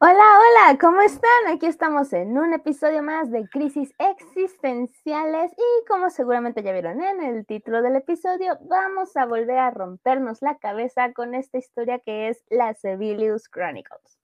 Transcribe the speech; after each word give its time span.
Hola, 0.00 0.12
hola, 0.12 0.78
¿cómo 0.78 1.00
están? 1.00 1.48
Aquí 1.48 1.66
estamos 1.66 2.12
en 2.12 2.38
un 2.38 2.54
episodio 2.54 3.02
más 3.02 3.32
de 3.32 3.48
Crisis 3.48 3.92
Existenciales 3.98 5.50
y 5.56 5.86
como 5.88 6.08
seguramente 6.08 6.62
ya 6.62 6.70
vieron 6.70 7.02
en 7.02 7.20
el 7.20 7.44
título 7.44 7.82
del 7.82 7.96
episodio, 7.96 8.56
vamos 8.60 9.16
a 9.16 9.26
volver 9.26 9.58
a 9.58 9.72
rompernos 9.72 10.40
la 10.40 10.56
cabeza 10.58 11.12
con 11.12 11.34
esta 11.34 11.58
historia 11.58 11.98
que 11.98 12.28
es 12.28 12.44
la 12.48 12.74
Sevilius 12.74 13.48
Chronicles. 13.48 14.20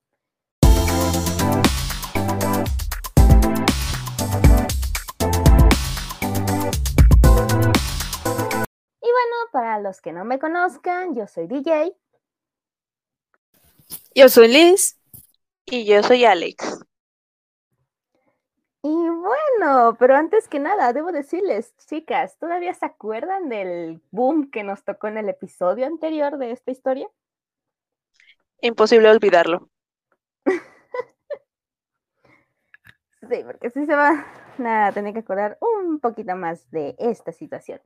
Y 9.03 9.11
bueno, 9.11 9.37
para 9.51 9.81
los 9.81 10.01
que 10.01 10.13
no 10.13 10.25
me 10.25 10.39
conozcan, 10.39 11.17
yo 11.17 11.27
soy 11.27 11.49
DJ. 11.49 11.97
Yo 14.15 14.29
soy 14.29 14.47
Liz. 14.47 15.04
Y 15.67 15.87
yo 15.87 16.03
soy 16.03 16.25
Alex. 16.25 16.85
Y 18.83 18.89
bueno, 18.89 19.97
pero 19.99 20.15
antes 20.15 20.47
que 20.47 20.59
nada, 20.61 20.93
debo 20.93 21.11
decirles, 21.11 21.75
chicas, 21.87 22.37
¿todavía 22.39 22.75
se 22.75 22.85
acuerdan 22.85 23.49
del 23.49 24.03
boom 24.11 24.51
que 24.51 24.63
nos 24.63 24.85
tocó 24.85 25.09
en 25.09 25.17
el 25.17 25.31
episodio 25.31 25.87
anterior 25.87 26.37
de 26.37 26.51
esta 26.51 26.71
historia? 26.71 27.09
Imposible 28.61 29.09
olvidarlo. 29.11 29.71
sí, 33.31 33.43
porque 33.47 33.71
sí 33.71 33.87
se 33.87 33.95
va 33.95 34.27
a 34.59 34.93
tener 34.93 35.15
que 35.15 35.21
acordar 35.21 35.57
un 35.61 35.99
poquito 35.99 36.37
más 36.37 36.71
de 36.71 36.95
esta 36.99 37.33
situación. 37.33 37.81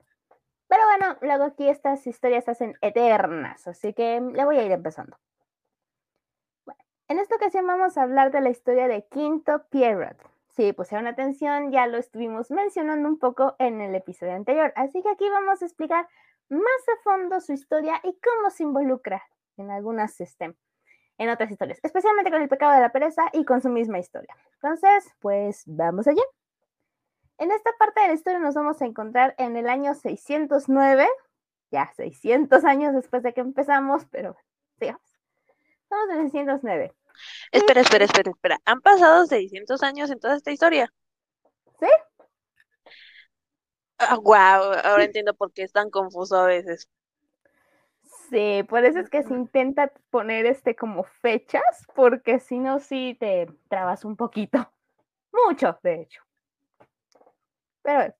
Pero 0.67 0.83
bueno, 0.85 1.17
luego 1.21 1.45
aquí 1.45 1.69
estas 1.69 2.05
historias 2.09 2.45
se 2.45 2.51
hacen 2.51 2.75
eternas, 2.83 3.69
así 3.69 3.95
que 3.95 4.21
le 4.21 4.45
voy 4.45 4.59
a 4.59 4.65
ir 4.65 4.73
empezando. 4.73 5.17
En 7.09 7.19
esta 7.19 7.37
ocasión 7.37 7.67
vamos 7.67 7.97
a 7.97 8.03
hablar 8.03 8.31
de 8.31 8.43
la 8.43 8.51
historia 8.51 8.87
de 8.87 9.03
Quinto 9.07 9.65
Pierrot. 9.71 10.19
Si 10.49 10.75
pusieron 10.75 11.07
atención, 11.07 11.73
ya 11.73 11.87
lo 11.87 11.97
estuvimos 11.97 12.51
mencionando 12.51 13.09
un 13.09 13.19
poco 13.19 13.57
en 13.59 13.81
el 13.81 13.95
episodio 13.95 14.35
anterior, 14.35 14.75
así 14.77 15.01
que 15.01 15.09
aquí 15.09 15.27
vamos 15.31 15.63
a 15.63 15.65
explicar 15.65 16.07
más 16.51 16.63
a 16.93 17.03
fondo 17.03 17.41
su 17.41 17.55
historia 17.55 17.99
y 18.05 18.15
cómo 18.21 18.51
se 18.51 18.65
involucra 18.65 19.23
en 19.57 19.71
algunas 19.71 20.21
este, 20.21 20.55
en 21.17 21.31
otras 21.31 21.51
historias, 21.51 21.81
especialmente 21.83 22.31
con 22.31 22.43
el 22.43 22.49
pecado 22.51 22.73
de 22.73 22.83
la 22.83 22.93
pereza 22.93 23.23
y 23.33 23.47
con 23.47 23.63
su 23.63 23.71
misma 23.71 23.99
historia. 23.99 24.37
Entonces, 24.57 25.11
pues 25.21 25.63
vamos 25.65 26.07
allá. 26.09 26.23
En 27.39 27.53
esta 27.53 27.71
parte 27.79 28.03
de 28.03 28.09
la 28.09 28.15
historia 28.15 28.39
nos 28.39 28.55
vamos 28.55 28.83
a 28.83 28.85
encontrar 28.85 29.35
en 29.39 29.57
el 29.57 29.71
año 29.71 29.95
609, 29.95 31.09
ya 31.71 31.91
600 31.97 32.65
años 32.67 32.93
después 32.93 33.23
de 33.23 33.33
que 33.33 33.41
empezamos, 33.41 34.05
pero 34.11 34.37
sigamos. 34.79 35.08
En 35.91 36.31
609. 36.31 36.95
Espera, 37.51 37.81
espera, 37.81 38.05
espera, 38.05 38.31
espera. 38.31 38.59
¿Han 38.65 38.81
pasado 38.81 39.27
600 39.27 39.83
años 39.83 40.11
en 40.11 40.21
toda 40.21 40.37
esta 40.37 40.51
historia? 40.51 40.93
¿Sí? 41.81 41.87
wow, 44.23 44.35
ah, 44.37 44.83
ahora 44.85 45.05
entiendo 45.05 45.35
por 45.35 45.53
qué 45.53 45.63
es 45.63 45.73
tan 45.73 45.91
confuso 45.91 46.37
a 46.37 46.47
veces. 46.47 46.89
Sí, 48.31 48.63
por 48.69 48.85
eso 48.85 49.01
es 49.01 49.09
que 49.09 49.23
se 49.23 49.35
intenta 49.35 49.91
poner 50.11 50.47
este 50.47 50.77
como 50.77 51.03
fechas, 51.03 51.63
porque 51.95 52.41
si 52.41 52.59
no, 52.59 52.79
sí 52.79 53.17
te 53.19 53.49
trabas 53.69 54.05
un 54.05 54.17
poquito. 54.17 54.71
Mucho, 55.33 55.79
de 55.83 56.03
hecho. 56.03 56.23
Pero 57.83 58.15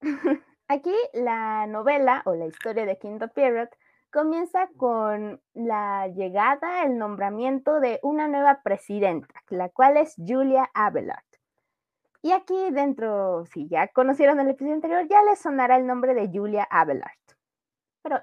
aquí 0.68 0.94
la 1.12 1.66
novela 1.66 2.22
o 2.24 2.34
la 2.34 2.46
historia 2.46 2.84
de 2.84 2.98
Quinto 2.98 3.28
Pierrot 3.28 3.70
comienza 4.12 4.68
con 4.76 5.40
la 5.54 6.06
llegada, 6.08 6.84
el 6.84 6.98
nombramiento 6.98 7.80
de 7.80 7.98
una 8.02 8.28
nueva 8.28 8.60
presidenta, 8.62 9.34
la 9.48 9.70
cual 9.70 9.96
es 9.96 10.14
Julia 10.16 10.70
Abelard. 10.74 11.24
Y 12.20 12.30
aquí 12.32 12.70
dentro, 12.70 13.46
si 13.46 13.66
ya 13.68 13.88
conocieron 13.88 14.38
el 14.38 14.50
episodio 14.50 14.74
anterior, 14.74 15.08
ya 15.08 15.22
les 15.24 15.40
sonará 15.40 15.76
el 15.76 15.86
nombre 15.86 16.14
de 16.14 16.28
Julia 16.32 16.68
Abelard. 16.70 17.10
Pero 18.02 18.20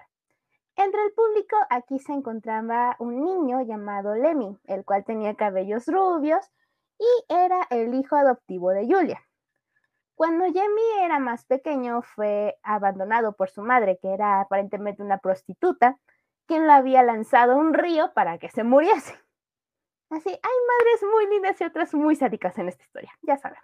entre 0.76 1.04
el 1.04 1.12
público 1.12 1.58
aquí 1.70 2.00
se 2.00 2.14
encontraba 2.14 2.96
un 3.00 3.22
niño 3.22 3.62
llamado 3.64 4.16
Lemmy, 4.16 4.58
el 4.66 4.86
cual 4.86 5.04
tenía 5.04 5.36
cabellos 5.36 5.88
rubios 5.88 6.50
y 6.98 7.34
era 7.34 7.68
el 7.72 7.94
hijo 7.96 8.16
adoptivo 8.16 8.70
de 8.70 8.88
Julia. 8.88 9.22
Cuando 10.20 10.44
Jamie 10.48 11.06
era 11.06 11.18
más 11.18 11.46
pequeño, 11.46 12.02
fue 12.02 12.60
abandonado 12.62 13.38
por 13.38 13.50
su 13.50 13.62
madre, 13.62 14.00
que 14.02 14.14
era 14.14 14.42
aparentemente 14.42 15.02
una 15.02 15.20
prostituta, 15.20 15.98
quien 16.46 16.68
lo 16.68 16.74
había 16.74 17.04
lanzado 17.04 17.54
a 17.54 17.56
un 17.56 17.74
río 17.74 18.12
para 18.14 18.38
que 18.38 18.50
se 18.50 18.66
muriese. 18.66 19.14
Así, 20.10 20.30
hay 20.30 20.36
madres 20.68 21.06
muy 21.10 21.26
lindas 21.28 21.62
y 21.62 21.64
otras 21.64 21.94
muy 21.94 22.18
sádicas 22.18 22.58
en 22.58 22.68
esta 22.68 22.84
historia, 22.84 23.14
ya 23.22 23.38
sabemos. 23.38 23.64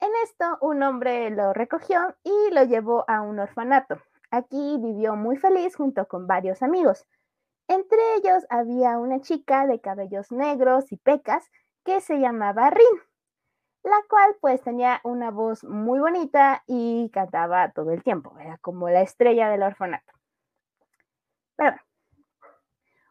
En 0.00 0.08
esto, 0.24 0.56
un 0.62 0.82
hombre 0.82 1.28
lo 1.28 1.52
recogió 1.52 2.16
y 2.24 2.54
lo 2.54 2.64
llevó 2.64 3.04
a 3.06 3.20
un 3.20 3.38
orfanato. 3.38 4.00
Aquí 4.30 4.78
vivió 4.80 5.16
muy 5.16 5.36
feliz 5.36 5.76
junto 5.76 6.08
con 6.08 6.26
varios 6.26 6.62
amigos. 6.62 7.04
Entre 7.68 7.98
ellos 8.14 8.46
había 8.48 8.96
una 8.96 9.20
chica 9.20 9.66
de 9.66 9.82
cabellos 9.82 10.32
negros 10.32 10.90
y 10.92 10.96
pecas 10.96 11.50
que 11.84 12.00
se 12.00 12.20
llamaba 12.20 12.70
Rin 12.70 13.02
la 13.86 14.02
cual 14.08 14.36
pues 14.40 14.60
tenía 14.62 15.00
una 15.04 15.30
voz 15.30 15.62
muy 15.62 16.00
bonita 16.00 16.64
y 16.66 17.08
cantaba 17.10 17.70
todo 17.70 17.92
el 17.92 18.02
tiempo, 18.02 18.36
era 18.38 18.58
como 18.58 18.88
la 18.88 19.00
estrella 19.02 19.48
del 19.48 19.62
orfanato. 19.62 20.12
Pero 21.54 21.76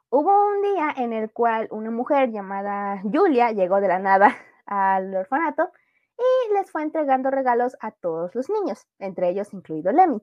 hubo 0.09 0.31
un 0.47 0.61
día 0.61 0.93
en 0.97 1.13
el 1.13 1.31
cual 1.31 1.69
una 1.71 1.91
mujer 1.91 2.29
llamada 2.31 3.01
Julia 3.03 3.51
llegó 3.51 3.79
de 3.79 3.87
la 3.87 3.99
nada 3.99 4.35
al 4.65 5.15
orfanato 5.15 5.71
y 6.17 6.53
les 6.53 6.69
fue 6.69 6.83
entregando 6.83 7.31
regalos 7.31 7.77
a 7.79 7.91
todos 7.91 8.35
los 8.35 8.49
niños, 8.49 8.85
entre 8.99 9.29
ellos 9.29 9.53
incluido 9.53 9.93
Lemmy. 9.93 10.21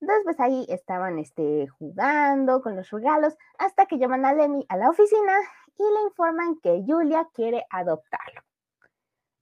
Entonces, 0.00 0.24
pues 0.24 0.38
ahí 0.38 0.66
estaban 0.68 1.18
este, 1.18 1.66
jugando 1.66 2.62
con 2.62 2.76
los 2.76 2.90
regalos 2.90 3.36
hasta 3.58 3.86
que 3.86 3.98
llaman 3.98 4.24
a 4.24 4.34
Lemmy 4.34 4.64
a 4.68 4.76
la 4.76 4.90
oficina 4.90 5.32
y 5.78 5.82
le 5.82 6.02
informan 6.02 6.60
que 6.60 6.84
Julia 6.86 7.28
quiere 7.34 7.64
adoptarlo. 7.70 8.42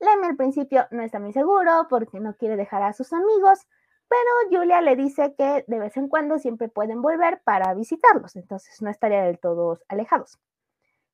Lemmy 0.02 0.26
al 0.26 0.36
principio 0.36 0.86
no 0.90 1.02
está 1.02 1.20
muy 1.20 1.32
seguro 1.32 1.86
porque 1.88 2.18
no 2.18 2.34
quiere 2.34 2.56
dejar 2.56 2.82
a 2.82 2.92
sus 2.92 3.12
amigos, 3.12 3.68
pero 4.08 4.20
Julia 4.50 4.80
le 4.80 4.96
dice 4.96 5.34
que 5.38 5.64
de 5.68 5.78
vez 5.78 5.96
en 5.96 6.08
cuando 6.08 6.40
siempre 6.40 6.68
pueden 6.68 7.00
volver 7.00 7.40
para 7.44 7.72
visitarlos, 7.72 8.34
entonces 8.34 8.82
no 8.82 8.90
estaría 8.90 9.22
del 9.22 9.38
todo 9.38 9.78
alejados. 9.88 10.40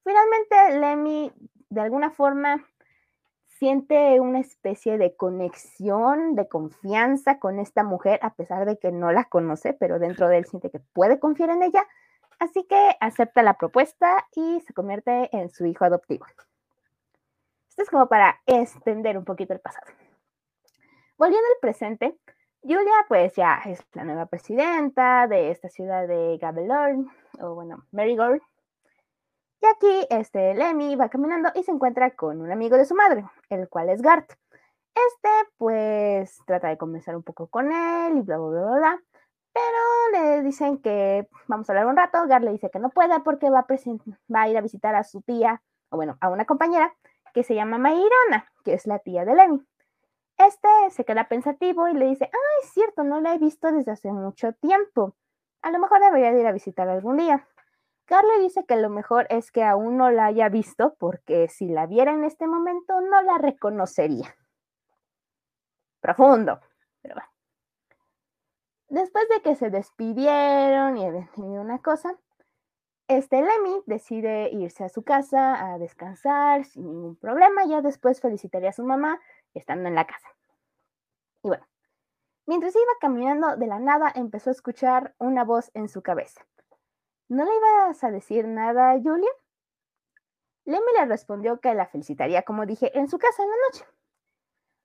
Finalmente, 0.05 0.81
Lemmy 0.81 1.33
de 1.69 1.81
alguna 1.83 2.11
forma 2.11 2.65
siente 3.59 4.21
una 4.21 4.41
especie 4.41 4.97
de 4.97 5.15
conexión, 5.15 6.35
de 6.35 6.49
confianza 6.49 7.39
con 7.39 7.59
esta 7.59 7.85
mujer, 7.85 8.19
a 8.23 8.33
pesar 8.33 8.65
de 8.65 8.79
que 8.79 8.91
no 8.91 9.13
la 9.13 9.25
conoce, 9.25 9.75
pero 9.75 9.99
dentro 9.99 10.29
de 10.29 10.39
él 10.39 10.47
siente 10.47 10.71
que 10.71 10.81
puede 10.81 11.19
confiar 11.19 11.51
en 11.51 11.63
ella, 11.63 11.87
así 12.39 12.65
que 12.65 12.97
acepta 13.01 13.43
la 13.43 13.59
propuesta 13.59 14.27
y 14.35 14.61
se 14.61 14.73
convierte 14.73 15.29
en 15.37 15.51
su 15.51 15.67
hijo 15.67 15.85
adoptivo 15.85 16.25
es 17.83 17.91
como 17.91 18.09
para 18.09 18.41
extender 18.47 19.17
un 19.17 19.25
poquito 19.25 19.53
el 19.53 19.61
pasado. 19.61 19.87
Volviendo 21.17 21.47
al 21.49 21.61
presente, 21.61 22.17
Julia 22.63 23.07
pues 23.09 23.35
ya 23.35 23.61
es 23.65 23.85
la 23.95 24.05
nueva 24.05 24.27
presidenta 24.27 25.27
de 25.27 25.51
esta 25.51 25.69
ciudad 25.69 26.07
de 26.07 26.39
Gabelorn, 26.39 27.11
o 27.41 27.55
bueno, 27.55 27.85
Marigold. 27.93 28.43
Y 29.61 29.67
aquí 29.67 30.07
este 30.11 30.55
Lemmy 30.55 30.95
va 30.95 31.09
caminando 31.09 31.51
y 31.55 31.65
se 31.65 31.73
encuentra 31.73 32.13
con 32.13 32.41
un 32.41 32.53
amigo 32.53 32.77
de 32.77 32.85
su 32.85 32.95
madre, 32.95 33.25
el 33.49 33.69
cual 33.69 33.91
es 33.91 34.03
Gart. 34.03 34.31
Este 34.95 35.29
pues 35.57 36.39
trata 36.47 36.69
de 36.69 36.79
conversar 36.79 37.17
un 37.17 37.23
poco 37.23 37.49
con 37.49 37.73
él 37.73 38.19
y 38.19 38.21
bla, 38.23 38.39
bla, 38.39 38.61
bla, 38.61 38.77
bla. 38.77 39.03
Pero 39.53 40.13
le 40.13 40.43
dicen 40.43 40.79
que 40.79 41.29
vamos 41.47 41.69
a 41.69 41.73
hablar 41.73 41.87
un 41.87 41.97
rato. 41.97 42.27
Gart 42.27 42.45
le 42.45 42.53
dice 42.53 42.71
que 42.71 42.79
no 42.79 42.91
puede 42.91 43.19
porque 43.21 43.51
va 43.51 43.61
a, 43.61 43.67
va 44.33 44.43
a 44.43 44.49
ir 44.49 44.57
a 44.57 44.61
visitar 44.61 44.95
a 44.95 45.05
su 45.05 45.23
tía, 45.23 45.63
o 45.91 45.97
bueno, 45.97 46.17
a 46.21 46.29
una 46.29 46.45
compañera 46.45 46.95
que 47.39 47.45
se 47.45 47.55
llama 47.55 47.79
Mairana, 47.79 48.51
que 48.65 48.75
es 48.75 48.85
la 48.89 48.99
tía 48.99 49.25
de 49.25 49.33
Lemmy. 49.33 49.65
Este 50.39 50.69
se 50.91 51.05
queda 51.05 51.29
pensativo 51.29 51.87
y 51.87 51.95
le 51.95 52.07
dice, 52.07 52.29
ah, 52.33 52.63
es 52.65 52.71
cierto, 52.73 53.05
no 53.05 53.21
la 53.21 53.33
he 53.33 53.39
visto 53.39 53.71
desde 53.71 53.93
hace 53.93 54.11
mucho 54.11 54.55
tiempo. 54.55 55.15
A 55.63 55.71
lo 55.71 55.79
mejor 55.79 56.01
debería 56.01 56.33
ir 56.33 56.45
a 56.49 56.51
visitar 56.51 56.89
algún 56.89 57.19
día. 57.19 57.47
Carly 58.07 58.41
dice 58.41 58.65
que 58.67 58.75
lo 58.75 58.91
mejor 58.91 59.29
es 59.31 59.53
que 59.53 59.63
aún 59.63 59.97
no 59.97 60.11
la 60.11 60.25
haya 60.25 60.49
visto 60.49 60.97
porque 60.99 61.47
si 61.47 61.69
la 61.69 61.87
viera 61.87 62.13
en 62.13 62.25
este 62.25 62.49
momento 62.49 63.01
no 63.03 63.23
la 63.23 63.39
reconocería. 63.39 64.35
Profundo, 66.01 66.59
pero 67.03 67.15
bueno. 67.15 67.31
Después 68.89 69.29
de 69.29 69.43
que 69.43 69.55
se 69.55 69.71
despidieron 69.71 70.97
y 70.97 71.07
habían 71.07 71.31
tenido 71.31 71.63
una 71.63 71.79
cosa, 71.79 72.19
este 73.09 73.41
Lemmy 73.41 73.83
decide 73.87 74.51
irse 74.53 74.85
a 74.85 74.89
su 74.91 75.03
casa 75.03 75.73
a 75.73 75.79
descansar 75.79 76.65
sin 76.67 76.87
ningún 76.87 77.17
problema. 77.17 77.65
Ya 77.67 77.81
después 77.81 78.21
felicitaría 78.21 78.69
a 78.69 78.75
su 78.75 78.85
mamá 78.85 79.19
estando 79.55 79.89
en 79.89 79.95
la 79.95 80.07
casa. 80.07 80.29
Y 81.43 81.49
bueno, 81.49 81.67
mientras 82.47 82.75
iba 82.75 82.93
caminando 83.01 83.57
de 83.57 83.67
la 83.67 83.79
nada, 83.79 84.13
empezó 84.15 84.51
a 84.51 84.53
escuchar 84.53 85.15
una 85.19 85.45
voz 85.45 85.71
en 85.75 85.89
su 85.89 86.03
cabeza. 86.03 86.47
¿No 87.29 87.45
le 87.45 87.57
ibas 87.57 88.05
a 88.05 88.11
decir 88.11 88.47
nada 88.47 88.93
Julia? 89.03 89.31
Lemmy 90.67 90.93
le 90.99 91.07
respondió 91.07 91.61
que 91.61 91.75
la 91.75 91.87
felicitaría, 91.87 92.43
como 92.43 92.67
dije, 92.67 92.97
en 92.99 93.09
su 93.09 93.19
casa 93.19 93.43
en 93.43 93.49
la 93.49 93.57
noche. 93.67 93.85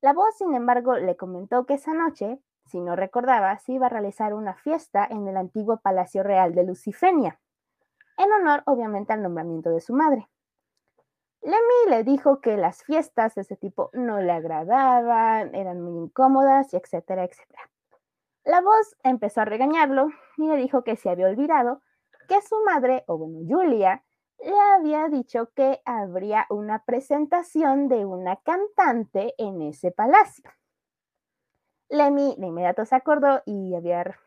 La 0.02 0.14
voz, 0.14 0.38
sin 0.38 0.54
embargo, 0.54 0.96
le 0.96 1.18
comentó 1.18 1.66
que 1.66 1.74
esa 1.74 1.94
noche, 1.94 2.40
si 2.66 2.80
no 2.80 2.96
recordaba, 2.96 3.58
se 3.60 3.74
iba 3.74 3.88
a 3.88 3.90
realizar 3.90 4.34
una 4.34 4.56
fiesta 4.56 5.06
en 5.10 5.28
el 5.28 5.36
antiguo 5.36 5.81
Palacio 5.81 6.24
Real 6.24 6.56
de 6.56 6.64
Lucifenia, 6.64 7.40
en 8.18 8.31
honor, 8.31 8.63
obviamente, 8.65 9.13
al 9.13 9.24
nombramiento 9.24 9.69
de 9.69 9.81
su 9.81 9.94
madre. 9.94 10.27
Lemmy 11.42 11.89
le 11.89 12.04
dijo 12.04 12.39
que 12.39 12.56
las 12.56 12.83
fiestas 12.83 13.36
de 13.36 13.42
ese 13.42 13.57
tipo 13.57 13.89
no 13.94 14.21
le 14.21 14.31
agradaban, 14.31 15.54
eran 15.54 15.81
muy 15.81 16.06
incómodas, 16.06 16.74
etcétera, 16.74 17.25
etcétera. 17.25 17.69
La 18.45 18.62
voz 18.62 18.95
empezó 19.04 19.42
a 19.42 19.45
regañarlo 19.45 20.07
y 20.38 20.48
le 20.48 20.56
dijo 20.57 20.83
que 20.83 20.95
se 20.95 21.10
había 21.10 21.27
olvidado 21.27 21.81
que 22.27 22.42
su 22.42 22.56
madre, 22.65 23.04
o 23.07 23.18
bueno, 23.18 23.39
Julia, 23.48 24.04
le 24.39 24.59
había 24.75 25.07
dicho 25.07 25.50
que 25.56 25.81
habría 25.86 26.45
una 26.50 26.83
presentación 26.83 27.88
de 27.88 28.06
una 28.06 28.38
cantante 28.38 29.33
en 29.38 29.62
ese 29.62 29.92
palacio. 29.92 30.50
Lemmy 31.89 32.36
de 32.38 32.48
inmediato 32.48 32.86
se 32.86 32.95
acordó 32.95 33.42
y 33.45 33.75
había 33.75 34.18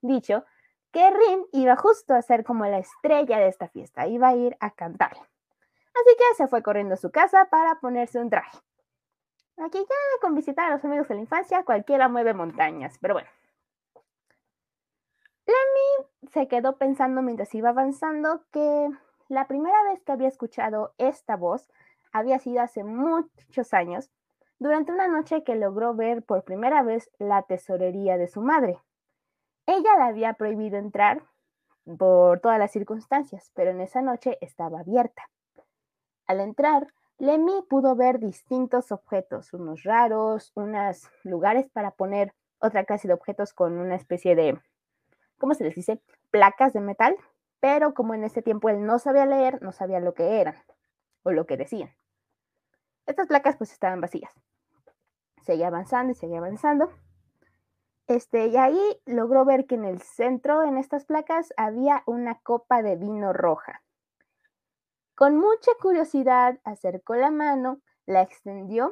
dicho 0.00 0.44
que 0.92 1.10
Rin 1.10 1.46
iba 1.52 1.76
justo 1.76 2.14
a 2.14 2.22
ser 2.22 2.44
como 2.44 2.66
la 2.66 2.78
estrella 2.78 3.38
de 3.38 3.48
esta 3.48 3.68
fiesta, 3.68 4.06
iba 4.06 4.28
a 4.28 4.36
ir 4.36 4.56
a 4.60 4.70
cantar. 4.70 5.12
Así 5.12 6.16
que 6.16 6.34
se 6.36 6.48
fue 6.48 6.62
corriendo 6.62 6.94
a 6.94 6.98
su 6.98 7.10
casa 7.10 7.46
para 7.50 7.76
ponerse 7.80 8.18
un 8.18 8.30
traje. 8.30 8.58
Aquí 9.58 9.78
ya 9.78 10.20
con 10.20 10.34
visitar 10.34 10.70
a 10.70 10.74
los 10.74 10.84
amigos 10.84 11.08
de 11.08 11.16
la 11.16 11.20
infancia 11.20 11.64
cualquiera 11.64 12.08
mueve 12.08 12.32
montañas, 12.32 12.96
pero 13.00 13.14
bueno. 13.14 13.28
Lemmy 15.46 16.28
se 16.30 16.48
quedó 16.48 16.78
pensando 16.78 17.22
mientras 17.22 17.54
iba 17.54 17.70
avanzando 17.70 18.44
que 18.52 18.88
la 19.28 19.46
primera 19.46 19.82
vez 19.84 20.02
que 20.02 20.12
había 20.12 20.28
escuchado 20.28 20.94
esta 20.98 21.36
voz 21.36 21.68
había 22.12 22.38
sido 22.38 22.62
hace 22.62 22.84
muchos 22.84 23.74
años, 23.74 24.10
durante 24.58 24.92
una 24.92 25.08
noche 25.08 25.42
que 25.42 25.56
logró 25.56 25.94
ver 25.94 26.22
por 26.22 26.44
primera 26.44 26.82
vez 26.82 27.10
la 27.18 27.42
tesorería 27.42 28.18
de 28.18 28.28
su 28.28 28.42
madre. 28.42 28.78
Ella 29.70 29.96
le 29.96 30.02
había 30.02 30.32
prohibido 30.34 30.78
entrar 30.78 31.22
por 31.98 32.40
todas 32.40 32.58
las 32.58 32.72
circunstancias, 32.72 33.52
pero 33.54 33.70
en 33.70 33.80
esa 33.80 34.02
noche 34.02 34.36
estaba 34.40 34.80
abierta. 34.80 35.30
Al 36.26 36.40
entrar, 36.40 36.88
Lemmy 37.18 37.62
pudo 37.68 37.94
ver 37.94 38.18
distintos 38.18 38.90
objetos, 38.92 39.52
unos 39.52 39.84
raros, 39.84 40.52
unos 40.54 41.08
lugares 41.22 41.70
para 41.70 41.92
poner 41.92 42.34
otra 42.58 42.84
clase 42.84 43.08
de 43.08 43.14
objetos 43.14 43.52
con 43.52 43.78
una 43.78 43.94
especie 43.94 44.34
de, 44.34 44.60
¿cómo 45.38 45.54
se 45.54 45.64
les 45.64 45.74
dice? 45.74 46.00
Placas 46.30 46.72
de 46.72 46.80
metal 46.80 47.16
pero 47.60 47.92
como 47.92 48.14
en 48.14 48.24
ese 48.24 48.42
tiempo 48.42 48.70
él 48.70 48.84
no 48.84 48.98
sabía 48.98 49.26
leer, 49.26 49.62
no 49.62 49.72
sabía 49.72 50.00
lo 50.00 50.14
que 50.14 50.40
eran 50.40 50.56
o 51.22 51.30
lo 51.30 51.46
que 51.46 51.58
decían. 51.58 51.94
Estas 53.06 53.28
placas 53.28 53.56
pues 53.56 53.72
estaban 53.72 54.00
vacías. 54.00 54.32
Seguía 55.42 55.68
avanzando 55.68 56.12
y 56.12 56.14
seguía 56.14 56.38
avanzando. 56.38 56.90
Este, 58.10 58.48
y 58.48 58.56
ahí 58.56 59.00
logró 59.06 59.44
ver 59.44 59.66
que 59.66 59.76
en 59.76 59.84
el 59.84 60.02
centro, 60.02 60.64
en 60.64 60.78
estas 60.78 61.04
placas, 61.04 61.54
había 61.56 62.02
una 62.06 62.40
copa 62.40 62.82
de 62.82 62.96
vino 62.96 63.32
roja. 63.32 63.84
Con 65.14 65.36
mucha 65.36 65.70
curiosidad 65.80 66.58
acercó 66.64 67.14
la 67.14 67.30
mano, 67.30 67.80
la 68.06 68.22
extendió 68.22 68.90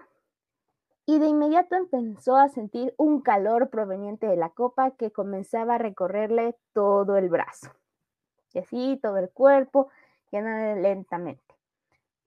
y 1.05 1.19
de 1.19 1.27
inmediato 1.27 1.75
empezó 1.75 2.37
a 2.37 2.49
sentir 2.49 2.95
un 2.97 3.21
calor 3.21 3.71
proveniente 3.71 4.29
de 4.29 4.37
la 4.37 4.51
copa 4.51 4.93
que 4.93 5.11
comenzaba 5.11 5.75
a 5.75 5.79
recorrerle 5.79 6.55
todo 6.73 7.17
el 7.17 7.29
brazo 7.29 7.73
y 8.53 8.61
así 8.61 9.01
todo 9.03 9.17
el 9.17 9.31
cuerpo, 9.31 9.89
llena 10.31 10.77
lentamente. 10.77 11.57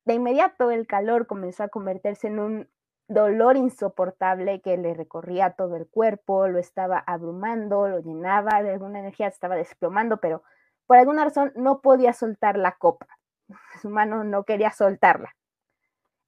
De 0.03 0.15
inmediato 0.15 0.71
el 0.71 0.87
calor 0.87 1.25
comenzó 1.25 1.63
a 1.63 1.69
convertirse 1.69 2.27
en 2.27 2.39
un 2.39 2.69
dolor 3.07 3.57
insoportable 3.57 4.61
que 4.61 4.77
le 4.77 4.93
recorría 4.93 5.51
todo 5.51 5.75
el 5.75 5.87
cuerpo, 5.87 6.47
lo 6.47 6.59
estaba 6.59 6.99
abrumando, 6.99 7.87
lo 7.87 7.99
llenaba 7.99 8.63
de 8.63 8.71
alguna 8.71 8.99
energía, 8.99 9.27
estaba 9.27 9.55
desplomando, 9.55 10.17
pero 10.17 10.43
por 10.87 10.97
alguna 10.97 11.25
razón 11.25 11.51
no 11.55 11.81
podía 11.81 12.13
soltar 12.13 12.57
la 12.57 12.73
copa. 12.73 13.07
Su 13.81 13.89
mano 13.89 14.23
no 14.23 14.43
quería 14.43 14.71
soltarla. 14.71 15.35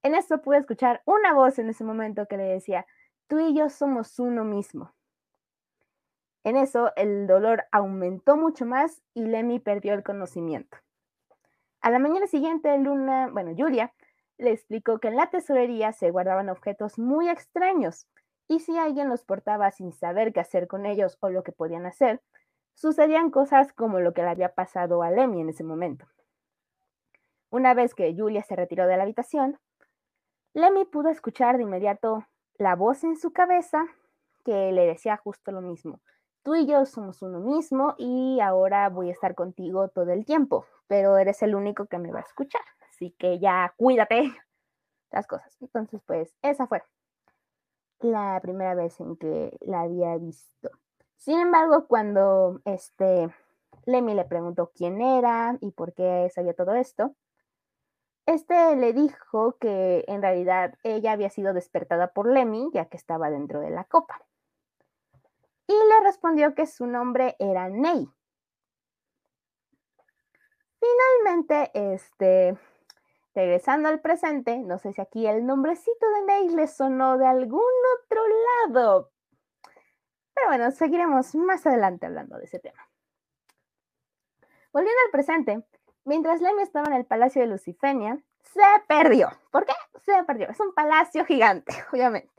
En 0.04 0.16
eso 0.16 0.42
pude 0.42 0.58
escuchar 0.58 1.02
una 1.06 1.34
voz 1.34 1.60
en 1.60 1.70
ese 1.70 1.84
momento 1.84 2.28
que 2.28 2.38
le 2.38 2.44
decía, 2.44 2.86
tú 3.28 3.40
y 3.40 3.56
yo 3.56 3.70
somos 3.70 4.20
uno 4.20 4.44
mismo. 4.44 4.94
En 6.44 6.58
eso 6.58 6.92
el 6.98 7.26
dolor 7.26 7.64
aumentó 7.72 8.36
mucho 8.36 8.66
más 8.66 9.02
y 9.14 9.24
Lemmy 9.24 9.60
perdió 9.60 9.94
el 9.94 10.04
conocimiento. 10.04 10.78
A 11.80 11.90
la 11.90 12.00
mañana 12.00 12.28
siguiente, 12.28 12.78
Luna, 12.78 13.30
bueno, 13.32 13.54
Julia, 13.58 13.94
le 14.38 14.52
explicó 14.52 15.00
que 15.00 15.08
en 15.08 15.16
la 15.16 15.30
tesorería 15.30 15.92
se 15.94 16.12
guardaban 16.12 16.50
objetos 16.50 17.00
muy 17.00 17.30
extraños 17.30 18.08
y 18.48 18.60
si 18.60 18.78
alguien 18.78 19.10
los 19.10 19.24
portaba 19.24 19.72
sin 19.72 19.94
saber 19.94 20.34
qué 20.34 20.40
hacer 20.40 20.68
con 20.68 20.86
ellos 20.86 21.18
o 21.22 21.30
lo 21.30 21.44
que 21.44 21.52
podían 21.52 21.86
hacer, 21.86 22.22
sucedían 22.74 23.32
cosas 23.32 23.74
como 23.74 24.00
lo 24.00 24.14
que 24.14 24.24
le 24.24 24.30
había 24.30 24.54
pasado 24.54 25.04
a 25.04 25.12
Lemmy 25.12 25.42
en 25.42 25.50
ese 25.50 25.64
momento. 25.64 26.06
Una 27.50 27.74
vez 27.74 27.94
que 27.94 28.14
Julia 28.18 28.44
se 28.44 28.56
retiró 28.56 28.88
de 28.88 28.98
la 28.98 29.04
habitación, 29.04 29.60
Lemmy 30.54 30.86
pudo 30.86 31.10
escuchar 31.10 31.58
de 31.58 31.64
inmediato 31.64 32.26
la 32.58 32.76
voz 32.76 33.04
en 33.04 33.16
su 33.16 33.32
cabeza 33.32 33.86
que 34.44 34.72
le 34.72 34.86
decía 34.86 35.18
justo 35.18 35.52
lo 35.52 35.62
mismo 35.62 36.02
tú 36.44 36.56
y 36.56 36.66
yo 36.66 36.86
somos 36.86 37.22
uno 37.22 37.40
mismo 37.40 37.96
y 37.98 38.40
ahora 38.42 38.90
voy 38.90 39.10
a 39.10 39.14
estar 39.14 39.34
contigo 39.34 39.88
todo 39.88 40.12
el 40.12 40.26
tiempo, 40.26 40.66
pero 40.88 41.18
eres 41.18 41.42
el 41.42 41.56
único 41.56 41.86
que 41.88 41.98
me 41.98 42.12
va 42.12 42.20
a 42.20 42.24
escuchar, 42.24 42.62
así 42.94 43.12
que 43.12 43.40
ya 43.40 43.74
cuídate 43.78 44.32
las 45.12 45.28
cosas. 45.28 45.56
Entonces, 45.62 46.02
pues 46.06 46.36
esa 46.42 46.68
fue 46.68 46.82
la 48.00 48.40
primera 48.42 48.76
vez 48.76 49.00
en 49.00 49.16
que 49.18 49.58
la 49.62 49.82
había 49.82 50.18
visto. 50.18 50.70
Sin 51.18 51.40
embargo, 51.40 51.88
cuando 51.88 52.62
este 52.66 53.30
Lemmy 53.86 54.14
le 54.14 54.26
preguntó 54.26 54.72
quién 54.76 55.02
era 55.02 55.58
y 55.62 55.72
por 55.72 55.94
qué 55.94 56.30
sabía 56.34 56.54
todo 56.54 56.76
esto, 56.76 57.16
este 58.26 58.76
le 58.76 58.94
dijo 58.94 59.58
que 59.58 60.06
en 60.08 60.22
realidad 60.22 60.76
ella 60.84 61.12
había 61.14 61.30
sido 61.30 61.54
despertada 61.54 62.14
por 62.14 62.28
Lemmy 62.28 62.70
ya 62.74 62.86
que 62.86 62.98
estaba 62.98 63.30
dentro 63.30 63.60
de 63.60 63.70
la 63.70 63.84
copa 63.86 64.22
y 65.68 65.74
le 65.74 66.02
respondió 66.04 66.54
que 66.56 66.66
su 66.66 66.86
nombre 66.88 67.36
era 67.40 67.70
Ney. 67.70 68.08
Finalmente, 70.80 71.72
este, 71.74 72.58
regresando 73.34 73.90
al 73.90 74.00
presente, 74.00 74.58
no 74.60 74.78
sé 74.78 74.94
si 74.94 75.02
aquí 75.02 75.28
el 75.28 75.46
nombrecito 75.46 76.10
de 76.12 76.22
Ney 76.24 76.50
le 76.50 76.68
sonó 76.68 77.18
de 77.18 77.26
algún 77.26 77.62
otro 77.98 78.22
lado. 78.68 79.12
Pero 80.34 80.48
bueno, 80.48 80.72
seguiremos 80.72 81.36
más 81.36 81.66
adelante 81.66 82.06
hablando 82.06 82.38
de 82.38 82.46
ese 82.46 82.60
tema. 82.60 82.90
Volviendo 84.72 85.00
al 85.06 85.12
presente, 85.12 85.64
mientras 86.04 86.42
Lemmy 86.42 86.64
estaba 86.64 86.88
en 86.88 86.94
el 86.94 87.06
palacio 87.06 87.42
de 87.42 87.48
Lucifenia, 87.48 88.20
se 88.42 88.62
perdió. 88.88 89.30
¿Por 89.52 89.66
qué? 89.66 89.74
Se 90.04 90.24
perdió. 90.24 90.50
Es 90.50 90.60
un 90.60 90.74
palacio 90.74 91.26
gigante, 91.26 91.74
obviamente. 91.92 92.32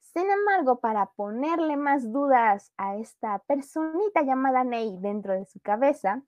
Sin 0.00 0.28
embargo, 0.28 0.80
para 0.80 1.06
ponerle 1.06 1.76
más 1.76 2.10
dudas 2.10 2.72
a 2.76 2.96
esta 2.96 3.38
personita 3.40 4.22
llamada 4.22 4.64
Ney 4.64 4.98
dentro 4.98 5.34
de 5.34 5.44
su 5.46 5.60
cabeza, 5.60 6.22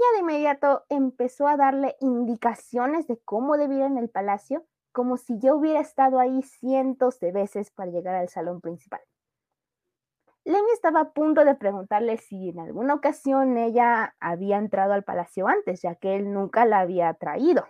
ella 0.00 0.12
de 0.14 0.20
inmediato 0.20 0.84
empezó 0.88 1.46
a 1.46 1.58
darle 1.58 1.96
indicaciones 2.00 3.06
de 3.06 3.18
cómo 3.18 3.58
debía 3.58 3.84
en 3.84 3.98
el 3.98 4.08
palacio, 4.08 4.64
como 4.92 5.18
si 5.18 5.38
yo 5.38 5.56
hubiera 5.56 5.80
estado 5.80 6.18
ahí 6.18 6.42
cientos 6.42 7.20
de 7.20 7.32
veces 7.32 7.70
para 7.70 7.90
llegar 7.90 8.14
al 8.14 8.30
salón 8.30 8.62
principal. 8.62 9.00
Lemmy 10.44 10.70
estaba 10.72 11.00
a 11.00 11.12
punto 11.12 11.44
de 11.44 11.54
preguntarle 11.54 12.16
si 12.16 12.48
en 12.48 12.60
alguna 12.60 12.94
ocasión 12.94 13.58
ella 13.58 14.16
había 14.20 14.56
entrado 14.56 14.94
al 14.94 15.04
palacio 15.04 15.46
antes, 15.46 15.82
ya 15.82 15.94
que 15.96 16.16
él 16.16 16.32
nunca 16.32 16.64
la 16.64 16.80
había 16.80 17.12
traído. 17.14 17.66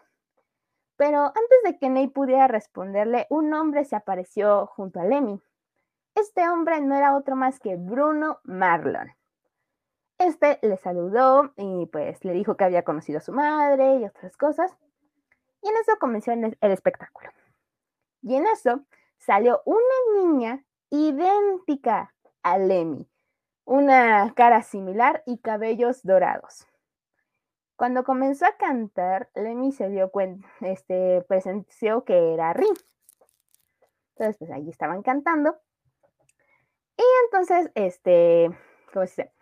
Pero 0.96 1.25
antes 1.25 1.62
de 1.64 1.78
que 1.78 1.90
Ney 1.90 2.08
pudiera 2.08 2.46
responderle, 2.46 3.26
un 3.28 3.52
hombre 3.54 3.84
se 3.84 3.96
apareció 3.96 4.66
junto 4.66 5.00
a 5.00 5.04
Lemmy. 5.04 5.42
Este 6.14 6.49
hombre 6.49 6.80
no 6.80 6.94
era 6.94 7.16
otro 7.16 7.34
más 7.34 7.58
que 7.58 7.75
Bruno 7.76 8.38
Marlon. 8.44 9.10
Este 10.20 10.58
le 10.60 10.76
saludó 10.76 11.54
y 11.56 11.86
pues 11.86 12.22
le 12.26 12.34
dijo 12.34 12.54
que 12.54 12.64
había 12.64 12.84
conocido 12.84 13.18
a 13.18 13.22
su 13.22 13.32
madre 13.32 13.96
y 13.96 14.04
otras 14.04 14.36
cosas. 14.36 14.70
Y 15.62 15.68
en 15.70 15.76
eso 15.78 15.98
comenzó 15.98 16.30
el 16.32 16.56
espectáculo. 16.60 17.30
Y 18.20 18.34
en 18.34 18.46
eso 18.46 18.84
salió 19.16 19.62
una 19.64 20.22
niña 20.22 20.62
idéntica 20.90 22.14
a 22.42 22.58
Lemmy, 22.58 23.08
una 23.64 24.34
cara 24.34 24.62
similar 24.62 25.22
y 25.24 25.38
cabellos 25.38 26.02
dorados. 26.02 26.66
Cuando 27.76 28.04
comenzó 28.04 28.44
a 28.44 28.58
cantar, 28.58 29.30
Lemmy 29.34 29.72
se 29.72 29.88
dio 29.88 30.10
cuenta, 30.10 30.46
este, 30.60 31.22
presenció 31.28 32.04
que 32.04 32.34
era 32.34 32.52
Rin. 32.52 32.74
Entonces, 34.16 34.36
pues 34.36 34.50
ahí 34.50 34.68
estaban 34.68 35.00
cantando. 35.00 35.56
Y 36.98 37.04
entonces, 37.24 37.70
este, 37.74 38.50
¿cómo 38.92 39.06
se 39.06 39.22
dice? 39.22 39.39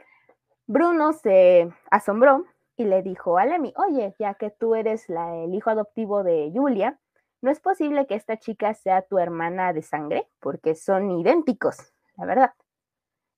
Bruno 0.70 1.14
se 1.14 1.72
asombró 1.90 2.44
y 2.76 2.84
le 2.84 3.02
dijo 3.02 3.38
a 3.38 3.46
Lemmy, 3.46 3.72
oye, 3.76 4.14
ya 4.18 4.34
que 4.34 4.50
tú 4.50 4.74
eres 4.74 5.08
el 5.08 5.54
hijo 5.54 5.70
adoptivo 5.70 6.22
de 6.22 6.52
Julia, 6.54 7.00
no 7.40 7.50
es 7.50 7.58
posible 7.58 8.06
que 8.06 8.14
esta 8.14 8.36
chica 8.36 8.74
sea 8.74 9.00
tu 9.00 9.18
hermana 9.18 9.72
de 9.72 9.80
sangre, 9.80 10.28
porque 10.40 10.74
son 10.74 11.10
idénticos, 11.10 11.94
la 12.18 12.26
verdad. 12.26 12.52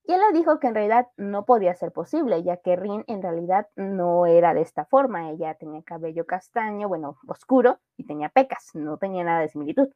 Y 0.02 0.12
él 0.12 0.20
le 0.20 0.36
dijo 0.36 0.58
que 0.58 0.66
en 0.66 0.74
realidad 0.74 1.06
no 1.16 1.44
podía 1.44 1.72
ser 1.76 1.92
posible, 1.92 2.42
ya 2.42 2.56
que 2.56 2.74
Rin 2.74 3.04
en 3.06 3.22
realidad 3.22 3.68
no 3.76 4.26
era 4.26 4.52
de 4.52 4.62
esta 4.62 4.84
forma. 4.84 5.30
Ella 5.30 5.54
tenía 5.54 5.84
cabello 5.84 6.26
castaño, 6.26 6.88
bueno, 6.88 7.16
oscuro, 7.28 7.78
y 7.96 8.06
tenía 8.06 8.28
pecas, 8.28 8.70
no 8.74 8.96
tenía 8.96 9.22
nada 9.22 9.42
de 9.42 9.50
similitud. 9.50 9.88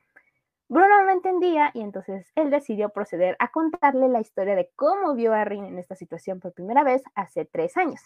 Bruno 0.68 1.02
no 1.02 1.10
entendía 1.10 1.70
y 1.74 1.82
entonces 1.82 2.32
él 2.34 2.50
decidió 2.50 2.88
proceder 2.88 3.36
a 3.38 3.50
contarle 3.50 4.08
la 4.08 4.20
historia 4.20 4.56
de 4.56 4.70
cómo 4.74 5.14
vio 5.14 5.34
a 5.34 5.44
Rin 5.44 5.66
en 5.66 5.78
esta 5.78 5.94
situación 5.94 6.40
por 6.40 6.52
primera 6.52 6.82
vez 6.82 7.02
hace 7.14 7.44
tres 7.44 7.76
años. 7.76 8.00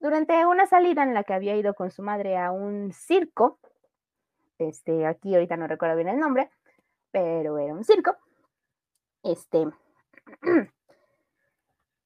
Durante 0.00 0.46
una 0.46 0.66
salida 0.66 1.02
en 1.02 1.14
la 1.14 1.24
que 1.24 1.34
había 1.34 1.56
ido 1.56 1.74
con 1.74 1.90
su 1.90 2.02
madre 2.02 2.38
a 2.38 2.50
un 2.50 2.92
circo, 2.92 3.58
este, 4.58 5.06
aquí 5.06 5.34
ahorita 5.34 5.56
no 5.56 5.66
recuerdo 5.66 5.96
bien 5.96 6.08
el 6.08 6.18
nombre, 6.18 6.50
pero 7.10 7.58
era 7.58 7.74
un 7.74 7.84
circo, 7.84 8.16
este, 9.22 9.66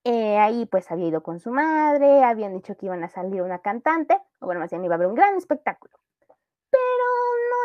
eh, 0.05 0.39
ahí 0.39 0.67
pues 0.67 0.91
había 0.91 1.09
ido 1.09 1.23
con 1.23 1.39
su 1.39 1.51
madre, 1.53 2.25
habían 2.25 2.55
dicho 2.55 2.77
que 2.77 2.87
iban 2.87 3.05
a 3.05 3.09
salir 3.09 3.43
una 3.43 3.61
cantante, 3.61 4.21
o 4.41 4.47
bueno, 4.47 4.61
más 4.61 4.71
bien 4.71 4.85
iba 4.85 4.95
a 4.95 4.97
haber 4.97 5.09
un 5.09 5.15
gran 5.15 5.37
espectáculo 5.37 5.99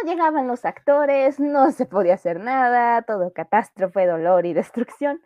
llegaban 0.05 0.47
los 0.47 0.65
actores, 0.65 1.39
no 1.39 1.71
se 1.71 1.85
podía 1.85 2.15
hacer 2.15 2.39
nada, 2.39 3.01
todo 3.03 3.33
catástrofe, 3.33 4.05
dolor 4.05 4.45
y 4.45 4.53
destrucción, 4.53 5.21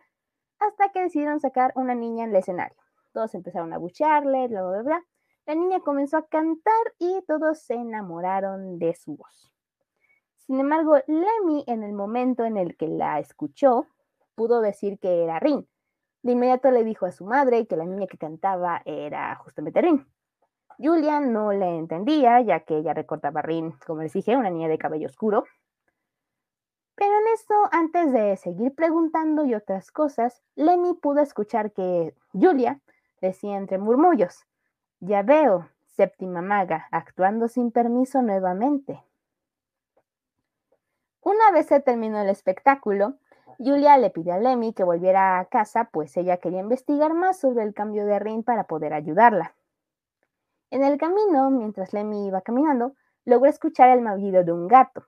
hasta 0.60 0.90
que 0.90 1.02
decidieron 1.02 1.40
sacar 1.40 1.72
una 1.76 1.96
niña 1.96 2.24
en 2.24 2.32
el 2.32 2.38
escenario. 2.38 2.78
Todos 3.14 3.34
empezaron 3.36 3.74
a 3.74 3.78
buchearle, 3.78 4.48
bla, 4.48 4.64
bla, 4.64 4.82
bla. 4.84 5.06
La 5.46 5.56
niña 5.56 5.80
comenzó 5.80 6.18
a 6.18 6.28
cantar 6.28 6.74
y 7.00 7.22
todos 7.28 7.60
se 7.60 7.76
enamoraron 7.76 8.80
de 8.80 8.94
su 8.96 9.16
voz. 9.16 9.52
Sin 10.38 10.60
embargo, 10.60 10.98
Lemmy, 11.08 11.64
en 11.68 11.84
el 11.84 11.94
momento 11.94 12.46
en 12.46 12.58
el 12.58 12.76
que 12.78 12.88
la 12.88 13.20
escuchó, 13.20 13.88
pudo 14.36 14.62
decir 14.62 15.00
que 15.00 15.24
era 15.24 15.40
Rin. 15.40 15.68
De 16.22 16.34
inmediato 16.34 16.72
le 16.72 16.84
dijo 16.84 17.06
a 17.06 17.12
su 17.12 17.26
madre 17.26 17.68
que 17.68 17.78
la 17.78 17.86
niña 17.86 18.08
que 18.08 18.18
cantaba 18.18 18.82
era 18.86 19.36
justamente 19.36 19.82
Rin. 19.82 20.06
Julia 20.80 21.20
no 21.20 21.52
le 21.52 21.78
entendía, 21.78 22.40
ya 22.42 22.60
que 22.62 22.78
ella 22.78 22.94
recordaba 22.94 23.40
a 23.40 23.44
Rin, 23.44 23.74
como 23.86 24.04
les 24.04 24.14
dije, 24.14 24.38
una 24.38 24.50
niña 24.50 24.68
de 24.68 24.78
cabello 24.78 25.08
oscuro. 25.08 25.46
Pero 26.96 27.12
en 27.12 27.28
esto, 27.34 27.54
antes 27.72 28.12
de 28.12 28.38
seguir 28.38 28.74
preguntando 28.74 29.46
y 29.46 29.56
otras 29.56 29.92
cosas, 29.92 30.42
Lemmy 30.56 30.94
pudo 30.94 31.22
escuchar 31.22 31.72
que 31.72 32.16
Julia 32.34 32.80
decía 33.22 33.58
entre 33.58 33.78
murmullos, 33.78 34.46
ya 35.00 35.22
veo, 35.24 35.70
séptima 35.86 36.42
maga, 36.42 36.88
actuando 36.92 37.48
sin 37.48 37.72
permiso 37.72 38.22
nuevamente. 38.22 39.04
Una 41.22 41.52
vez 41.52 41.68
se 41.68 41.80
terminó 41.80 42.22
el 42.22 42.30
espectáculo, 42.30 43.16
Julia 43.58 43.98
le 43.98 44.12
pidió 44.12 44.36
a 44.36 44.40
Lemmy 44.40 44.74
que 44.74 44.84
volviera 44.84 45.40
a 45.40 45.46
casa, 45.46 45.90
pues 45.92 46.16
ella 46.18 46.38
quería 46.38 46.60
investigar 46.60 47.14
más 47.14 47.40
sobre 47.40 47.64
el 47.64 47.74
cambio 47.74 48.06
de 48.06 48.20
Rin 48.20 48.44
para 48.44 48.66
poder 48.66 48.94
ayudarla. 48.94 49.57
En 50.70 50.84
el 50.84 50.98
camino, 50.98 51.50
mientras 51.50 51.94
Lemmy 51.94 52.28
iba 52.28 52.42
caminando, 52.42 52.94
logró 53.26 53.50
escuchar 53.50 53.90
el 53.90 54.02
maullido 54.02 54.44
de 54.44 54.52
un 54.52 54.68
gato. 54.68 55.06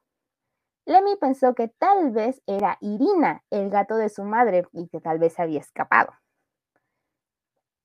Lemmy 0.86 1.18
pensó 1.18 1.54
que 1.54 1.68
tal 1.68 2.12
vez 2.12 2.42
era 2.48 2.78
Irina, 2.82 3.44
el 3.50 3.70
gato 3.70 3.96
de 3.96 4.10
su 4.10 4.24
madre, 4.24 4.68
y 4.72 4.88
que 4.88 5.02
tal 5.02 5.20
vez 5.20 5.40
había 5.40 5.60
escapado. 5.60 6.14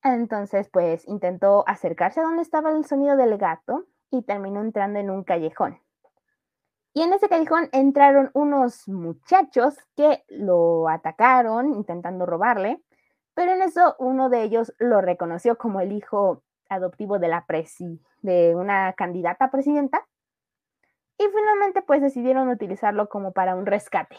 Entonces, 0.03 0.69
pues 0.69 1.07
intentó 1.07 1.63
acercarse 1.67 2.19
a 2.19 2.23
donde 2.23 2.43
estaba 2.43 2.71
el 2.71 2.85
sonido 2.85 3.17
del 3.17 3.37
gato 3.37 3.85
y 4.11 4.21
terminó 4.21 4.61
entrando 4.61 4.99
en 4.99 5.09
un 5.09 5.23
callejón. 5.23 5.79
Y 6.93 7.01
en 7.01 7.11
ese 7.11 7.27
callejón 7.27 7.67
entraron 7.73 8.31
unos 8.33 8.87
muchachos 8.87 9.77
que 9.97 10.23
lo 10.29 10.87
atacaron 10.87 11.73
intentando 11.73 12.25
robarle, 12.25 12.81
pero 13.33 13.51
en 13.51 13.63
eso 13.63 13.95
uno 13.99 14.29
de 14.29 14.43
ellos 14.43 14.73
lo 14.79 15.01
reconoció 15.01 15.57
como 15.57 15.81
el 15.81 15.91
hijo 15.91 16.43
adoptivo 16.69 17.19
de 17.19 17.27
la 17.27 17.45
presi 17.45 18.01
de 18.21 18.55
una 18.55 18.93
candidata 18.93 19.51
presidenta. 19.51 20.05
Y 21.17 21.27
finalmente 21.27 21.81
pues 21.81 22.01
decidieron 22.01 22.49
utilizarlo 22.49 23.07
como 23.07 23.31
para 23.31 23.55
un 23.55 23.65
rescate. 23.65 24.17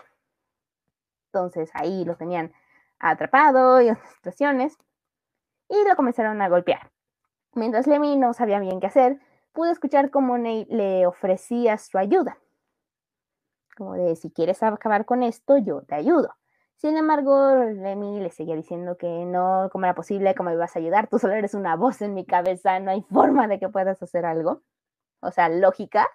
Entonces 1.26 1.71
ahí 1.75 2.05
lo 2.05 2.17
tenían 2.17 2.53
atrapado 2.99 3.81
y 3.81 3.91
otras 3.91 4.11
situaciones 4.17 4.79
y 5.69 5.88
lo 5.88 5.97
comenzaron 5.97 6.41
a 6.41 6.49
golpear. 6.49 6.91
Mientras 7.55 7.87
Lemmy 7.87 8.17
no 8.17 8.33
sabía 8.33 8.61
bien 8.61 8.81
qué 8.81 8.87
hacer, 8.87 9.21
pudo 9.53 9.71
escuchar 9.71 10.11
cómo 10.11 10.38
Ney 10.38 10.67
le 10.71 11.07
ofrecía 11.07 11.79
su 11.79 11.99
ayuda. 11.99 12.38
Como 13.76 13.95
de, 13.95 14.17
si 14.17 14.31
quieres 14.31 14.62
acabar 14.62 15.05
con 15.05 15.23
esto, 15.23 15.59
yo 15.59 15.83
te 15.83 15.95
ayudo. 15.95 16.35
Sin 16.76 16.97
embargo, 16.97 17.54
Remy 17.54 18.21
le 18.21 18.30
seguía 18.30 18.54
diciendo 18.54 18.97
que 18.99 19.09
no, 19.09 19.68
cómo 19.73 19.87
era 19.87 19.95
posible, 19.95 20.35
cómo 20.35 20.50
me 20.50 20.56
ibas 20.56 20.76
a 20.76 20.78
ayudar, 20.78 21.09
tú 21.09 21.18
solo 21.18 21.33
eres 21.35 21.54
una 21.54 21.75
voz 21.75 22.02
en 22.02 22.14
mi 22.14 22.26
cabeza, 22.26 22.78
no 22.80 22.90
hay 22.90 23.02
forma 23.11 23.49
de 23.49 23.59
que 23.59 23.68
puedas 23.68 24.02
hacer 24.02 24.26
algo. 24.26 24.62
O 25.21 25.30
sea, 25.30 25.49
lógica. 25.49 26.09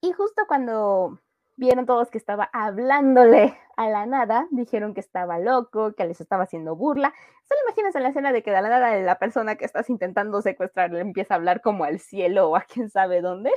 Y 0.00 0.12
justo 0.12 0.44
cuando 0.46 1.20
vieron 1.56 1.86
todos 1.86 2.10
que 2.10 2.18
estaba 2.18 2.48
hablándole 2.52 3.58
a 3.76 3.88
la 3.88 4.06
nada, 4.06 4.46
dijeron 4.50 4.94
que 4.94 5.00
estaba 5.00 5.38
loco, 5.38 5.92
que 5.94 6.06
les 6.06 6.20
estaba 6.20 6.44
haciendo 6.44 6.76
burla. 6.76 7.12
Solo 7.48 7.60
imagínense 7.66 8.00
la 8.00 8.08
escena 8.08 8.32
de 8.32 8.42
que 8.42 8.50
de 8.50 8.62
la 8.62 8.68
nada 8.68 8.96
la 8.96 9.18
persona 9.18 9.56
que 9.56 9.64
estás 9.64 9.90
intentando 9.90 10.40
secuestrar 10.40 10.92
le 10.92 11.00
empieza 11.00 11.34
a 11.34 11.36
hablar 11.36 11.60
como 11.60 11.84
al 11.84 11.98
cielo 12.00 12.50
o 12.50 12.56
a 12.56 12.62
quién 12.62 12.90
sabe 12.90 13.20
dónde. 13.20 13.50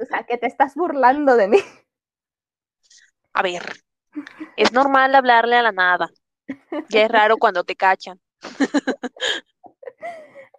o 0.00 0.04
sea, 0.06 0.24
que 0.24 0.36
te 0.36 0.46
estás 0.46 0.74
burlando 0.74 1.36
de 1.36 1.48
mí. 1.48 1.58
A 3.36 3.42
ver, 3.42 3.62
es 4.56 4.72
normal 4.72 5.14
hablarle 5.14 5.56
a 5.56 5.62
la 5.62 5.70
nada. 5.70 6.08
Ya 6.88 7.02
es 7.02 7.10
raro 7.10 7.36
cuando 7.36 7.64
te 7.64 7.76
cachan. 7.76 8.18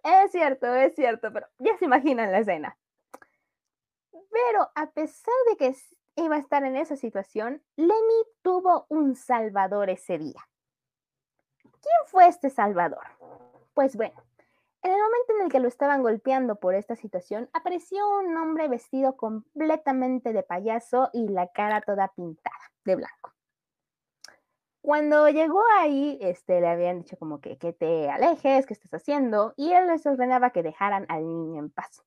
Es 0.04 0.30
cierto, 0.30 0.72
es 0.74 0.94
cierto, 0.94 1.32
pero 1.32 1.48
ya 1.58 1.76
se 1.76 1.86
imaginan 1.86 2.30
la 2.30 2.38
escena. 2.38 2.78
Pero 4.12 4.70
a 4.76 4.90
pesar 4.92 5.34
de 5.50 5.56
que 5.56 5.74
iba 6.14 6.36
a 6.36 6.38
estar 6.38 6.62
en 6.62 6.76
esa 6.76 6.94
situación, 6.94 7.64
Lemmy 7.74 8.24
tuvo 8.42 8.86
un 8.88 9.16
salvador 9.16 9.90
ese 9.90 10.16
día. 10.16 10.48
¿Quién 11.60 12.06
fue 12.06 12.28
este 12.28 12.48
salvador? 12.48 13.04
Pues 13.74 13.96
bueno, 13.96 14.22
en 14.82 14.92
el 14.92 14.98
momento 14.98 15.32
en 15.36 15.42
el 15.42 15.50
que 15.50 15.60
lo 15.60 15.68
estaban 15.68 16.02
golpeando 16.02 16.56
por 16.56 16.74
esta 16.74 16.94
situación, 16.94 17.48
apareció 17.52 18.08
un 18.20 18.36
hombre 18.36 18.68
vestido 18.68 19.16
completamente 19.16 20.32
de 20.32 20.42
payaso 20.42 21.10
y 21.12 21.28
la 21.28 21.48
cara 21.48 21.80
toda 21.80 22.12
pintada 22.14 22.72
de 22.84 22.96
blanco. 22.96 23.34
Cuando 24.80 25.28
llegó 25.28 25.60
ahí, 25.78 26.18
este, 26.22 26.60
le 26.60 26.68
habían 26.68 27.00
dicho 27.02 27.18
como 27.18 27.40
que, 27.40 27.58
que 27.58 27.72
te 27.72 28.08
alejes, 28.08 28.64
que 28.64 28.74
estás 28.74 28.94
haciendo, 28.94 29.52
y 29.56 29.72
él 29.72 29.88
les 29.88 30.06
ordenaba 30.06 30.50
que 30.50 30.62
dejaran 30.62 31.04
al 31.08 31.26
niño 31.26 31.58
en 31.58 31.70
paz. 31.70 32.04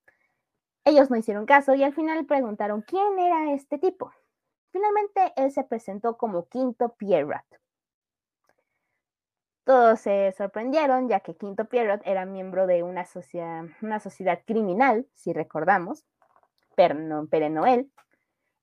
Ellos 0.84 1.12
no 1.12 1.18
hicieron 1.18 1.46
caso 1.46 1.76
y 1.76 1.84
al 1.84 1.94
final 1.94 2.26
preguntaron 2.26 2.82
quién 2.82 3.20
era 3.20 3.54
este 3.54 3.78
tipo. 3.78 4.12
Finalmente 4.72 5.34
él 5.36 5.52
se 5.52 5.64
presentó 5.64 6.18
como 6.18 6.48
Quinto 6.48 6.96
Pierrot, 6.96 7.46
todos 9.72 10.02
se 10.02 10.34
sorprendieron 10.34 11.08
ya 11.08 11.22
que 11.22 11.38
Quinto 11.38 11.64
Pierrot 11.64 12.02
era 12.04 12.26
miembro 12.26 12.68
de 12.68 12.84
una, 12.84 13.06
sociedad 13.06 14.42
criminal, 14.46 15.08
si 15.14 15.32
recordamos, 15.32 16.04
pero 16.76 16.94
no, 16.94 17.28
pero 17.32 17.48
Noel. 17.48 17.90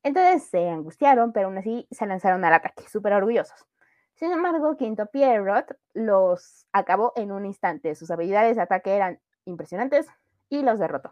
Entonces 0.03 0.43
se 0.51 0.69
angustiaron, 0.69 1.33
pero 1.33 1.47
aún 1.47 1.57
así 1.57 1.89
se 1.91 2.05
lanzaron 2.05 2.45
al 2.45 2.53
ataque, 2.53 2.87
súper 2.91 3.15
orgullosos. 3.15 3.65
Sin 4.17 4.33
embargo, 4.33 4.77
Quinto 4.77 5.07
Pierrot 5.07 5.79
los 5.95 6.67
acabó 6.73 7.15
en 7.17 7.33
un 7.33 7.47
instante. 7.47 7.95
Sus 7.95 8.11
habilidades 8.11 8.57
de 8.57 8.63
ataque 8.65 8.95
eran 8.95 9.19
impresionantes 9.47 10.09
y 10.51 10.61
los 10.61 10.79
derrotó. 10.79 11.11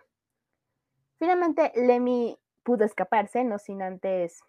Finalmente, 1.18 1.72
Lemmy 1.74 2.38
pudo 2.64 2.84
escaparse, 2.84 3.44
no 3.44 3.58
sin 3.58 3.80
antes 3.80 4.42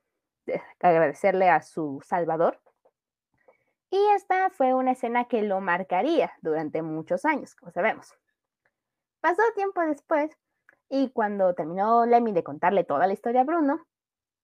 agradecerle 0.81 1.47
a 1.47 1.61
su 1.61 2.01
salvador, 2.03 2.59
y 3.89 3.97
esta 4.15 4.49
fue 4.49 4.73
una 4.73 4.91
escena 4.91 5.25
que 5.25 5.41
lo 5.43 5.61
marcaría 5.61 6.31
durante 6.41 6.81
muchos 6.81 7.25
años, 7.25 7.55
como 7.55 7.71
sabemos. 7.71 8.13
Pasó 9.21 9.41
tiempo 9.55 9.81
después 9.81 10.37
y 10.89 11.09
cuando 11.11 11.53
terminó 11.53 12.05
Lemmy 12.05 12.31
de 12.31 12.43
contarle 12.43 12.83
toda 12.83 13.07
la 13.07 13.13
historia 13.13 13.41
a 13.41 13.45
Bruno, 13.45 13.85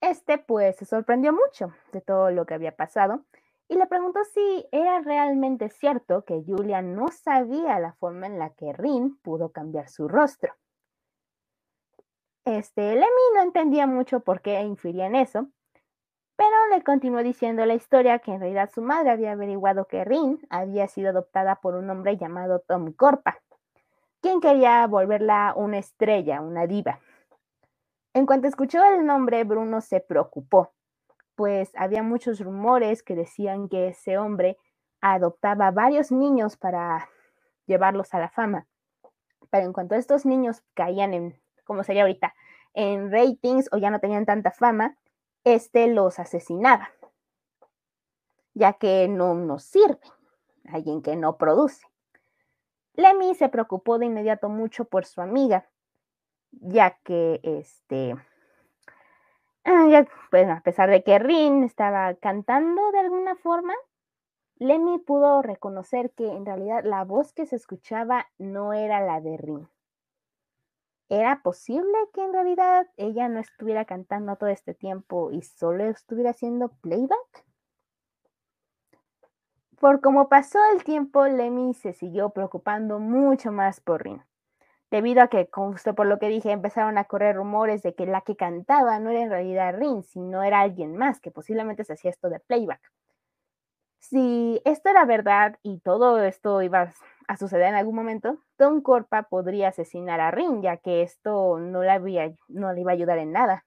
este 0.02 0.38
pues 0.38 0.76
se 0.78 0.86
sorprendió 0.86 1.32
mucho 1.34 1.74
de 1.92 2.02
todo 2.02 2.32
lo 2.32 2.46
que 2.46 2.54
había 2.54 2.76
pasado 2.76 3.26
y 3.68 3.76
le 3.76 3.88
preguntó 3.88 4.24
si 4.26 4.68
era 4.72 5.00
realmente 5.00 5.70
cierto 5.70 6.26
que 6.26 6.44
Julia 6.46 6.82
no 6.82 7.08
sabía 7.10 7.80
la 7.80 7.94
forma 7.94 8.28
en 8.28 8.38
la 8.38 8.50
que 8.52 8.74
Rin 8.74 9.18
pudo 9.22 9.52
cambiar 9.52 9.90
su 9.90 10.08
rostro. 10.08 10.54
Este, 12.46 12.96
Lemmy 12.96 13.24
no 13.36 13.42
entendía 13.42 13.88
mucho 13.88 14.20
por 14.20 14.42
qué 14.42 14.62
infería 14.62 15.06
en 15.06 15.16
eso, 15.16 15.48
Pero 16.36 16.68
le 16.72 16.84
continuó 16.84 17.22
diciendo 17.22 17.66
la 17.66 17.76
historia 17.76 18.20
que 18.20 18.32
en 18.32 18.40
realidad 18.40 18.70
su 18.74 18.82
madre 18.82 19.12
había 19.12 19.34
averiguado 19.34 19.86
que 19.86 20.04
Rin 20.04 20.40
había 20.50 20.88
sido 20.88 21.10
adoptada 21.10 21.56
por 21.62 21.76
un 21.76 21.90
hombre 21.90 22.18
llamado 22.18 22.60
Tom 22.60 22.92
Corpa, 22.94 23.40
quien 24.22 24.42
quería 24.42 24.86
volverla 24.88 25.54
una 25.56 25.78
estrella, 25.78 26.42
una 26.42 26.66
diva. 26.66 27.00
En 28.14 28.26
cuanto 28.26 28.48
escuchó 28.48 28.84
el 28.84 29.06
nombre, 29.06 29.44
Bruno 29.44 29.82
se 29.82 30.00
preocupó, 30.00 30.74
pues 31.36 31.72
había 31.76 32.04
muchos 32.04 32.40
rumores 32.40 33.04
que 33.04 33.16
decían 33.16 33.70
que 33.70 33.90
ese 33.90 34.18
hombre 34.18 34.58
adoptaba 35.02 35.72
varios 35.72 36.12
niños 36.12 36.56
para 36.58 37.10
llevarlos 37.66 38.14
a 38.14 38.20
la 38.20 38.30
fama. 38.30 38.68
Pero 39.50 39.66
en 39.66 39.74
cuanto 39.74 39.96
estos 39.96 40.26
niños 40.26 40.64
caían 40.74 41.14
en, 41.14 41.42
como 41.64 41.84
sería 41.84 42.04
ahorita, 42.04 42.34
en 42.74 43.12
ratings 43.12 43.70
o 43.72 43.78
ya 43.78 43.92
no 43.92 44.00
tenían 44.00 44.26
tanta 44.26 44.52
fama, 44.52 44.98
este 45.44 45.88
los 45.88 46.20
asesinaba, 46.20 46.90
ya 48.54 48.74
que 48.74 49.08
no 49.08 49.34
nos 49.36 49.64
sirve, 49.64 50.00
alguien 50.68 51.02
que 51.02 51.16
no 51.16 51.38
produce. 51.38 51.86
Lemmy 52.96 53.34
se 53.36 53.50
preocupó 53.50 53.98
de 53.98 54.06
inmediato 54.06 54.50
mucho 54.50 54.86
por 54.86 55.06
su 55.06 55.22
amiga, 55.22 55.68
ya 56.52 56.98
que 57.04 57.40
este, 57.44 58.16
ah, 59.66 60.06
pues, 60.30 60.48
a 60.48 60.62
pesar 60.62 60.90
de 60.90 61.04
que 61.04 61.18
Rin 61.20 61.64
estaba 61.64 62.14
cantando 62.16 62.92
de 62.92 63.00
alguna 63.00 63.36
forma, 63.36 63.74
Lemmy 64.58 65.00
pudo 65.00 65.42
reconocer 65.42 66.12
que 66.12 66.28
en 66.28 66.46
realidad 66.46 66.84
la 66.84 67.04
voz 67.04 67.34
que 67.34 67.46
se 67.48 67.56
escuchaba 67.56 68.28
no 68.38 68.74
era 68.74 69.02
la 69.02 69.20
de 69.20 69.38
Rin. 69.38 69.68
¿Era 71.10 71.42
posible 71.44 71.94
que 72.14 72.24
en 72.24 72.34
realidad 72.34 72.88
ella 72.98 73.28
no 73.28 73.40
estuviera 73.40 73.86
cantando 73.86 74.36
todo 74.38 74.50
este 74.50 74.74
tiempo 74.74 75.32
y 75.32 75.42
solo 75.42 75.84
estuviera 75.86 76.32
haciendo 76.32 76.70
playback? 76.82 77.46
Por 79.80 80.00
como 80.00 80.30
pasó 80.30 80.60
el 80.74 80.84
tiempo, 80.86 81.26
Lemmy 81.26 81.74
se 81.74 81.92
siguió 81.92 82.30
preocupando 82.30 83.00
mucho 83.00 83.52
más 83.52 83.82
por 83.82 84.04
Rin, 84.04 84.24
debido 84.90 85.22
a 85.22 85.28
que, 85.28 85.50
justo 85.52 85.94
por 85.94 86.08
lo 86.08 86.20
que 86.20 86.30
dije, 86.30 86.52
empezaron 86.52 86.98
a 86.98 87.04
correr 87.04 87.36
rumores 87.36 87.84
de 87.84 87.94
que 87.94 88.06
la 88.06 88.22
que 88.22 88.38
cantaba 88.38 88.98
no 89.00 89.10
era 89.10 89.22
en 89.22 89.30
realidad 89.30 89.76
Rin, 89.78 90.04
sino 90.04 90.42
era 90.42 90.62
alguien 90.62 90.96
más 90.96 91.20
que 91.20 91.32
posiblemente 91.32 91.84
se 91.84 91.94
hacía 91.94 92.12
esto 92.12 92.30
de 92.30 92.40
playback. 92.40 92.82
Si 94.04 94.62
esto 94.66 94.90
era 94.90 95.06
verdad 95.06 95.58
y 95.64 95.80
todo 95.80 96.22
esto 96.22 96.62
iba 96.62 96.94
a 97.30 97.38
suceder 97.38 97.68
en 97.68 97.76
algún 97.76 97.96
momento, 97.96 98.38
Tom 98.58 98.82
Corpa 98.82 99.24
podría 99.24 99.70
asesinar 99.70 100.20
a 100.20 100.30
Rin, 100.30 100.62
ya 100.62 100.76
que 100.76 101.04
esto 101.04 101.58
no, 101.58 101.80
no 101.80 102.74
le 102.74 102.82
iba 102.82 102.92
a 102.92 102.94
ayudar 102.94 103.18
en 103.18 103.32
nada. 103.32 103.66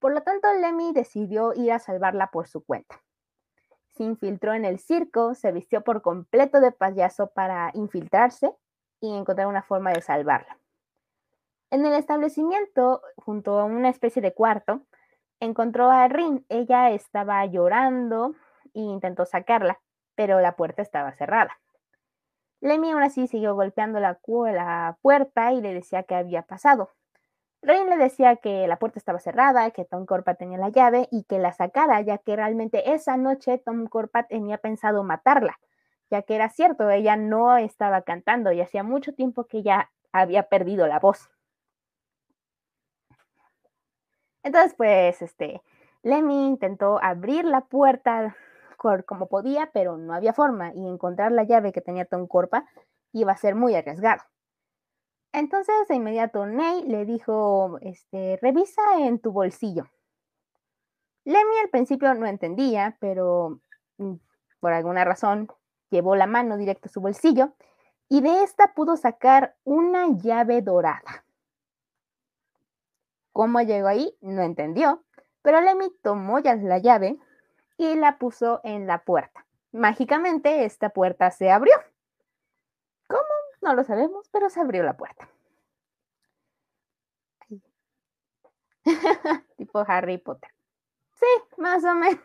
Por 0.00 0.12
lo 0.12 0.20
tanto, 0.20 0.52
Lemmy 0.52 0.92
decidió 0.92 1.54
ir 1.54 1.72
a 1.72 1.78
salvarla 1.78 2.30
por 2.30 2.46
su 2.46 2.62
cuenta. 2.62 3.00
Se 3.94 4.02
infiltró 4.02 4.52
en 4.52 4.66
el 4.66 4.78
circo, 4.78 5.34
se 5.34 5.50
vistió 5.50 5.82
por 5.82 6.02
completo 6.02 6.60
de 6.60 6.70
payaso 6.70 7.28
para 7.28 7.70
infiltrarse 7.72 8.54
y 9.00 9.16
encontrar 9.16 9.46
una 9.46 9.62
forma 9.62 9.94
de 9.94 10.02
salvarla. 10.02 10.58
En 11.70 11.86
el 11.86 11.94
establecimiento, 11.94 13.00
junto 13.16 13.58
a 13.58 13.64
una 13.64 13.88
especie 13.88 14.20
de 14.20 14.34
cuarto, 14.34 14.82
encontró 15.40 15.90
a 15.90 16.06
Rin. 16.06 16.44
Ella 16.50 16.90
estaba 16.90 17.46
llorando 17.46 18.34
e 18.74 18.80
intentó 18.80 19.24
sacarla, 19.24 19.80
pero 20.14 20.40
la 20.40 20.56
puerta 20.56 20.82
estaba 20.82 21.12
cerrada. 21.12 21.58
Lemmy 22.60 22.92
aún 22.92 23.02
así 23.02 23.26
siguió 23.26 23.54
golpeando 23.54 24.00
la, 24.00 24.18
puerta 25.02 25.52
y 25.52 25.60
le 25.60 25.74
decía 25.74 26.04
qué 26.04 26.14
había 26.14 26.42
pasado. 26.42 26.90
Rain 27.62 27.88
le 27.88 27.96
decía 27.96 28.36
que 28.36 28.66
la 28.66 28.78
puerta 28.78 28.98
estaba 28.98 29.18
cerrada, 29.18 29.70
que 29.70 29.84
Tom 29.84 30.06
Corpa 30.06 30.34
tenía 30.34 30.58
la 30.58 30.68
llave 30.70 31.08
y 31.10 31.24
que 31.24 31.38
la 31.38 31.52
sacara, 31.52 32.00
ya 32.00 32.18
que 32.18 32.36
realmente 32.36 32.92
esa 32.94 33.16
noche 33.16 33.58
Tom 33.58 33.86
Corpa 33.86 34.24
tenía 34.24 34.58
pensado 34.58 35.02
matarla, 35.04 35.58
ya 36.10 36.22
que 36.22 36.36
era 36.36 36.48
cierto, 36.50 36.90
ella 36.90 37.16
no 37.16 37.56
estaba 37.56 38.02
cantando 38.02 38.52
y 38.52 38.60
hacía 38.60 38.82
mucho 38.82 39.14
tiempo 39.14 39.44
que 39.44 39.62
ya 39.62 39.90
había 40.12 40.44
perdido 40.44 40.86
la 40.86 41.00
voz. 41.00 41.30
Entonces, 44.42 44.74
pues, 44.74 45.22
este, 45.22 45.62
Lemmy 46.02 46.46
intentó 46.46 46.98
abrir 47.02 47.44
la 47.44 47.62
puerta 47.62 48.36
como 49.06 49.28
podía, 49.28 49.70
pero 49.72 49.96
no 49.96 50.14
había 50.14 50.32
forma 50.32 50.72
y 50.74 50.86
encontrar 50.86 51.32
la 51.32 51.44
llave 51.44 51.72
que 51.72 51.80
tenía 51.80 52.04
Tom 52.04 52.26
Corpa 52.26 52.66
iba 53.12 53.32
a 53.32 53.36
ser 53.36 53.54
muy 53.54 53.74
arriesgado. 53.74 54.22
Entonces, 55.32 55.74
de 55.88 55.96
inmediato, 55.96 56.46
Ney 56.46 56.84
le 56.84 57.04
dijo, 57.04 57.78
este, 57.80 58.38
revisa 58.40 58.82
en 58.98 59.18
tu 59.18 59.32
bolsillo. 59.32 59.88
Lemmy 61.24 61.58
al 61.62 61.70
principio 61.70 62.14
no 62.14 62.26
entendía, 62.26 62.96
pero 63.00 63.60
mm, 63.98 64.14
por 64.60 64.72
alguna 64.72 65.04
razón 65.04 65.48
llevó 65.90 66.16
la 66.16 66.26
mano 66.26 66.56
directo 66.56 66.88
a 66.88 66.92
su 66.92 67.00
bolsillo 67.00 67.54
y 68.08 68.20
de 68.20 68.42
esta 68.42 68.74
pudo 68.74 68.96
sacar 68.96 69.56
una 69.64 70.08
llave 70.08 70.62
dorada. 70.62 71.24
¿Cómo 73.32 73.60
llegó 73.60 73.88
ahí? 73.88 74.16
No 74.20 74.42
entendió, 74.42 75.02
pero 75.42 75.60
Lemmy 75.60 75.90
tomó 76.02 76.38
ya 76.38 76.54
la 76.54 76.78
llave, 76.78 77.18
y 77.76 77.94
la 77.96 78.18
puso 78.18 78.60
en 78.64 78.86
la 78.86 79.04
puerta. 79.04 79.46
Mágicamente 79.72 80.64
esta 80.64 80.90
puerta 80.90 81.30
se 81.30 81.50
abrió. 81.50 81.74
¿Cómo? 83.08 83.22
No 83.62 83.74
lo 83.74 83.84
sabemos, 83.84 84.28
pero 84.30 84.50
se 84.50 84.60
abrió 84.60 84.82
la 84.82 84.96
puerta. 84.96 85.28
tipo 89.56 89.84
Harry 89.86 90.18
Potter. 90.18 90.50
Sí, 91.14 91.26
más 91.58 91.84
o 91.84 91.94
menos. 91.94 92.20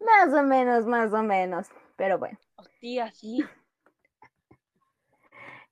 Más 0.00 0.32
o 0.32 0.42
menos, 0.42 0.86
más 0.86 1.12
o 1.12 1.22
menos. 1.22 1.68
Pero 1.96 2.18
bueno. 2.18 2.38
Sí, 2.80 2.98
así. 2.98 3.44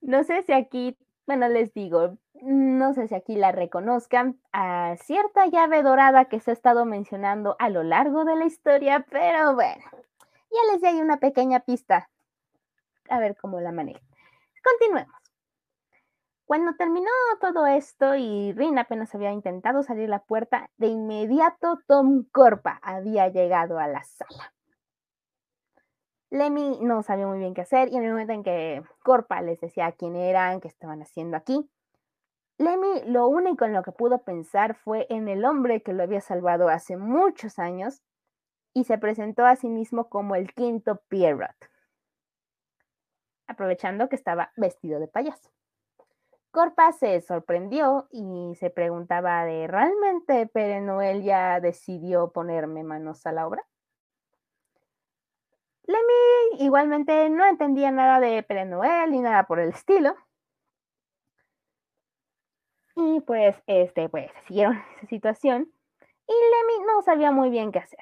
No 0.01 0.23
sé 0.23 0.43
si 0.43 0.53
aquí, 0.53 0.99
bueno, 1.27 1.49
les 1.49 1.73
digo, 1.73 2.19
no 2.45 2.93
sé 2.93 3.09
si 3.09 3.15
aquí 3.15 3.37
la 3.37 3.53
reconozcan, 3.53 4.39
a 4.53 4.97
cierta 4.97 5.47
llave 5.47 5.83
dorada 5.83 6.27
que 6.27 6.41
se 6.41 6.51
ha 6.51 6.55
estado 6.55 6.85
mencionando 6.85 7.57
a 7.59 7.71
lo 7.71 7.83
largo 7.83 8.25
de 8.25 8.37
la 8.37 8.45
historia, 8.45 9.07
pero 9.11 9.55
bueno, 9.55 9.85
ya 10.51 10.73
les 10.73 10.83
di 10.83 11.01
una 11.01 11.19
pequeña 11.19 11.61
pista. 11.61 12.11
A 13.09 13.19
ver 13.19 13.37
cómo 13.37 13.61
la 13.61 13.73
manejo. 13.73 14.01
Continuemos. 14.63 15.15
Cuando 16.45 16.75
terminó 16.75 17.11
todo 17.41 17.67
esto 17.67 18.15
y 18.15 18.53
Rin 18.53 18.79
apenas 18.79 19.15
había 19.15 19.33
intentado 19.33 19.83
salir 19.83 20.11
la 20.11 20.23
puerta, 20.23 20.69
de 20.77 20.89
inmediato 20.89 21.79
Tom 21.87 22.25
Corpa 22.31 22.79
había 22.83 23.29
llegado 23.29 23.79
a 23.79 23.89
la 23.89 24.05
sala. 24.05 24.53
Lemmy 26.29 26.79
no 26.83 27.03
sabía 27.03 27.27
muy 27.27 27.39
bien 27.39 27.55
qué 27.55 27.63
hacer 27.63 27.89
y 27.91 27.97
en 27.97 28.05
el 28.05 28.11
momento 28.11 28.33
en 28.35 28.43
que 28.43 28.83
Corpa 29.03 29.41
les 29.41 29.61
decía 29.61 29.93
quién 29.93 30.17
eran, 30.17 30.61
qué 30.61 30.69
estaban 30.69 31.01
haciendo 31.01 31.37
aquí, 31.37 31.71
Lemmy 32.59 33.03
lo 33.07 33.27
único 33.27 33.65
en 33.65 33.73
lo 33.73 33.83
que 33.83 33.93
pudo 33.93 34.23
pensar 34.23 34.75
fue 34.75 35.07
en 35.11 35.29
el 35.29 35.45
hombre 35.45 35.83
que 35.83 35.93
lo 35.93 36.03
había 36.05 36.21
salvado 36.21 36.69
hace 36.69 36.97
muchos 36.97 37.59
años 37.59 38.03
y 38.73 38.85
se 38.85 38.99
presentó 38.99 39.45
a 39.45 39.57
sí 39.57 39.69
mismo 39.69 40.09
como 40.09 40.37
el 40.37 40.53
quinto 40.53 41.03
Pierrot, 41.09 41.57
aprovechando 43.47 44.09
que 44.09 44.17
estaba 44.17 44.53
vestido 44.57 45.01
de 45.01 45.09
payaso. 45.09 45.51
Corpa 46.53 46.93
se 46.93 47.21
sorprendió 47.21 48.07
y 48.13 48.55
se 48.55 48.71
preguntaba 48.71 49.45
de 49.45 49.67
¿realmente 49.67 50.47
Pere 50.47 50.81
Noel 50.81 51.25
ya 51.25 51.59
decidió 51.59 52.31
ponerme 52.31 52.85
manos 52.85 53.27
a 53.27 53.33
la 53.33 53.49
obra? 53.49 53.65
Lemmy 55.87 56.65
igualmente 56.65 57.29
no 57.31 57.45
entendía 57.45 57.91
nada 57.91 58.21
de 58.21 58.41
Pere 58.45 58.65
Noel 58.65 59.11
ni 59.11 59.21
nada 59.21 59.49
por 59.49 59.59
el 59.59 59.71
estilo, 59.71 60.15
y 62.97 63.21
pues, 63.21 63.57
este, 63.67 64.09
pues, 64.09 64.31
siguieron 64.47 64.77
esa 64.97 65.07
situación 65.07 65.73
y 66.27 66.33
Lemmy 66.33 66.87
no 66.87 67.03
sabía 67.03 67.31
muy 67.31 67.51
bien 67.51 67.73
qué 67.73 67.81
hacer. 67.81 68.01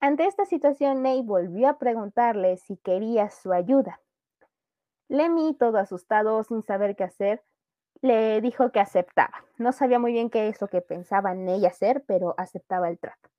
Ante 0.00 0.26
esta 0.26 0.44
situación, 0.44 1.02
Ney 1.02 1.22
volvió 1.22 1.68
a 1.68 1.78
preguntarle 1.78 2.56
si 2.56 2.76
quería 2.76 3.30
su 3.30 3.52
ayuda. 3.52 4.00
Lemmy, 5.08 5.54
todo 5.54 5.78
asustado, 5.78 6.42
sin 6.42 6.62
saber 6.62 6.96
qué 6.96 7.04
hacer, 7.04 7.42
le 8.02 8.40
dijo 8.40 8.70
que 8.70 8.80
aceptaba. 8.80 9.44
No 9.56 9.72
sabía 9.72 9.98
muy 9.98 10.12
bien 10.12 10.30
qué 10.30 10.48
es 10.48 10.60
lo 10.60 10.68
que 10.68 10.80
pensaba 10.82 11.32
Ney 11.34 11.64
hacer, 11.64 12.04
pero 12.06 12.34
aceptaba 12.36 12.88
el 12.90 12.98
trato. 12.98 13.30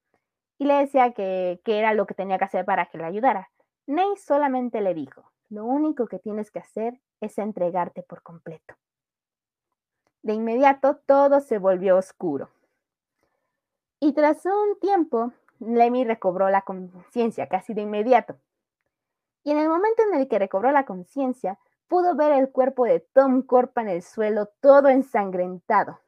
Y 0.58 0.65
le 0.65 0.76
decía 0.76 1.12
que, 1.12 1.62
que 1.65 1.78
era 1.78 1.93
lo 1.93 2.08
que 2.08 2.13
tenía 2.13 2.38
que 2.38 2.45
hacer 2.45 2.65
para 2.65 2.86
que 2.88 2.98
le 2.98 3.04
ayudara. 3.04 3.52
Ney 3.86 4.15
solamente 4.17 4.82
le 4.82 4.93
dijo, 4.93 5.32
lo 5.50 5.65
único 5.65 6.08
que 6.08 6.19
tienes 6.19 6.50
que 6.50 6.60
hacer 6.60 7.00
es 7.19 7.38
entregarte 7.38 8.02
por 8.02 8.24
completo. 8.24 8.76
De 10.25 10.33
inmediato 10.33 10.95
todo 11.05 11.39
se 11.39 11.59
volvió 11.59 11.97
oscuro. 11.97 12.49
Y 13.99 14.13
tras 14.13 14.43
un 14.47 14.79
tiempo, 14.79 15.33
Lemmy 15.59 16.03
recobró 16.03 16.49
la 16.49 16.63
conciencia 16.63 17.47
casi 17.47 17.75
de 17.75 17.81
inmediato. 17.81 18.35
Y 19.43 19.51
en 19.51 19.59
el 19.59 19.69
momento 19.69 20.01
en 20.01 20.19
el 20.19 20.27
que 20.27 20.39
recobró 20.39 20.71
la 20.71 20.83
conciencia, 20.83 21.59
pudo 21.88 22.15
ver 22.15 22.31
el 22.31 22.49
cuerpo 22.49 22.85
de 22.85 23.01
Tom 23.01 23.43
Corpa 23.43 23.81
en 23.83 23.89
el 23.89 24.01
suelo 24.01 24.47
todo 24.61 24.89
ensangrentado. 24.89 25.99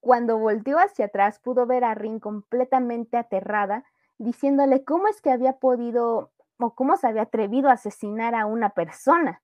cuando 0.00 0.38
volteó 0.38 0.78
hacia 0.80 1.04
atrás 1.04 1.38
pudo 1.38 1.66
ver 1.66 1.84
a 1.84 1.94
Rin 1.94 2.18
completamente 2.18 3.16
aterrada, 3.16 3.84
diciéndole 4.18 4.82
cómo 4.82 5.06
es 5.06 5.20
que 5.20 5.30
había 5.30 5.58
podido 5.60 6.32
o 6.58 6.74
cómo 6.74 6.96
se 6.96 7.06
había 7.06 7.22
atrevido 7.22 7.68
a 7.68 7.74
asesinar 7.74 8.34
a 8.34 8.46
una 8.46 8.70
persona. 8.70 9.40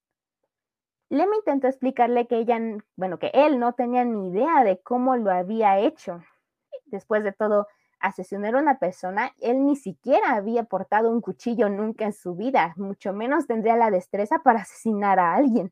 Lem 1.12 1.28
intentó 1.34 1.66
explicarle 1.66 2.26
que 2.26 2.38
ella, 2.38 2.58
bueno, 2.96 3.18
que 3.18 3.30
él 3.34 3.58
no 3.58 3.74
tenía 3.74 4.02
ni 4.02 4.30
idea 4.30 4.64
de 4.64 4.80
cómo 4.80 5.14
lo 5.18 5.30
había 5.30 5.78
hecho. 5.78 6.22
Después 6.86 7.22
de 7.22 7.32
todo, 7.32 7.68
asesinar 8.00 8.54
a 8.54 8.60
una 8.60 8.78
persona, 8.78 9.30
él 9.38 9.66
ni 9.66 9.76
siquiera 9.76 10.32
había 10.32 10.64
portado 10.64 11.10
un 11.10 11.20
cuchillo 11.20 11.68
nunca 11.68 12.06
en 12.06 12.14
su 12.14 12.34
vida, 12.34 12.72
mucho 12.78 13.12
menos 13.12 13.46
tendría 13.46 13.76
la 13.76 13.90
destreza 13.90 14.38
para 14.38 14.60
asesinar 14.60 15.18
a 15.18 15.34
alguien. 15.34 15.70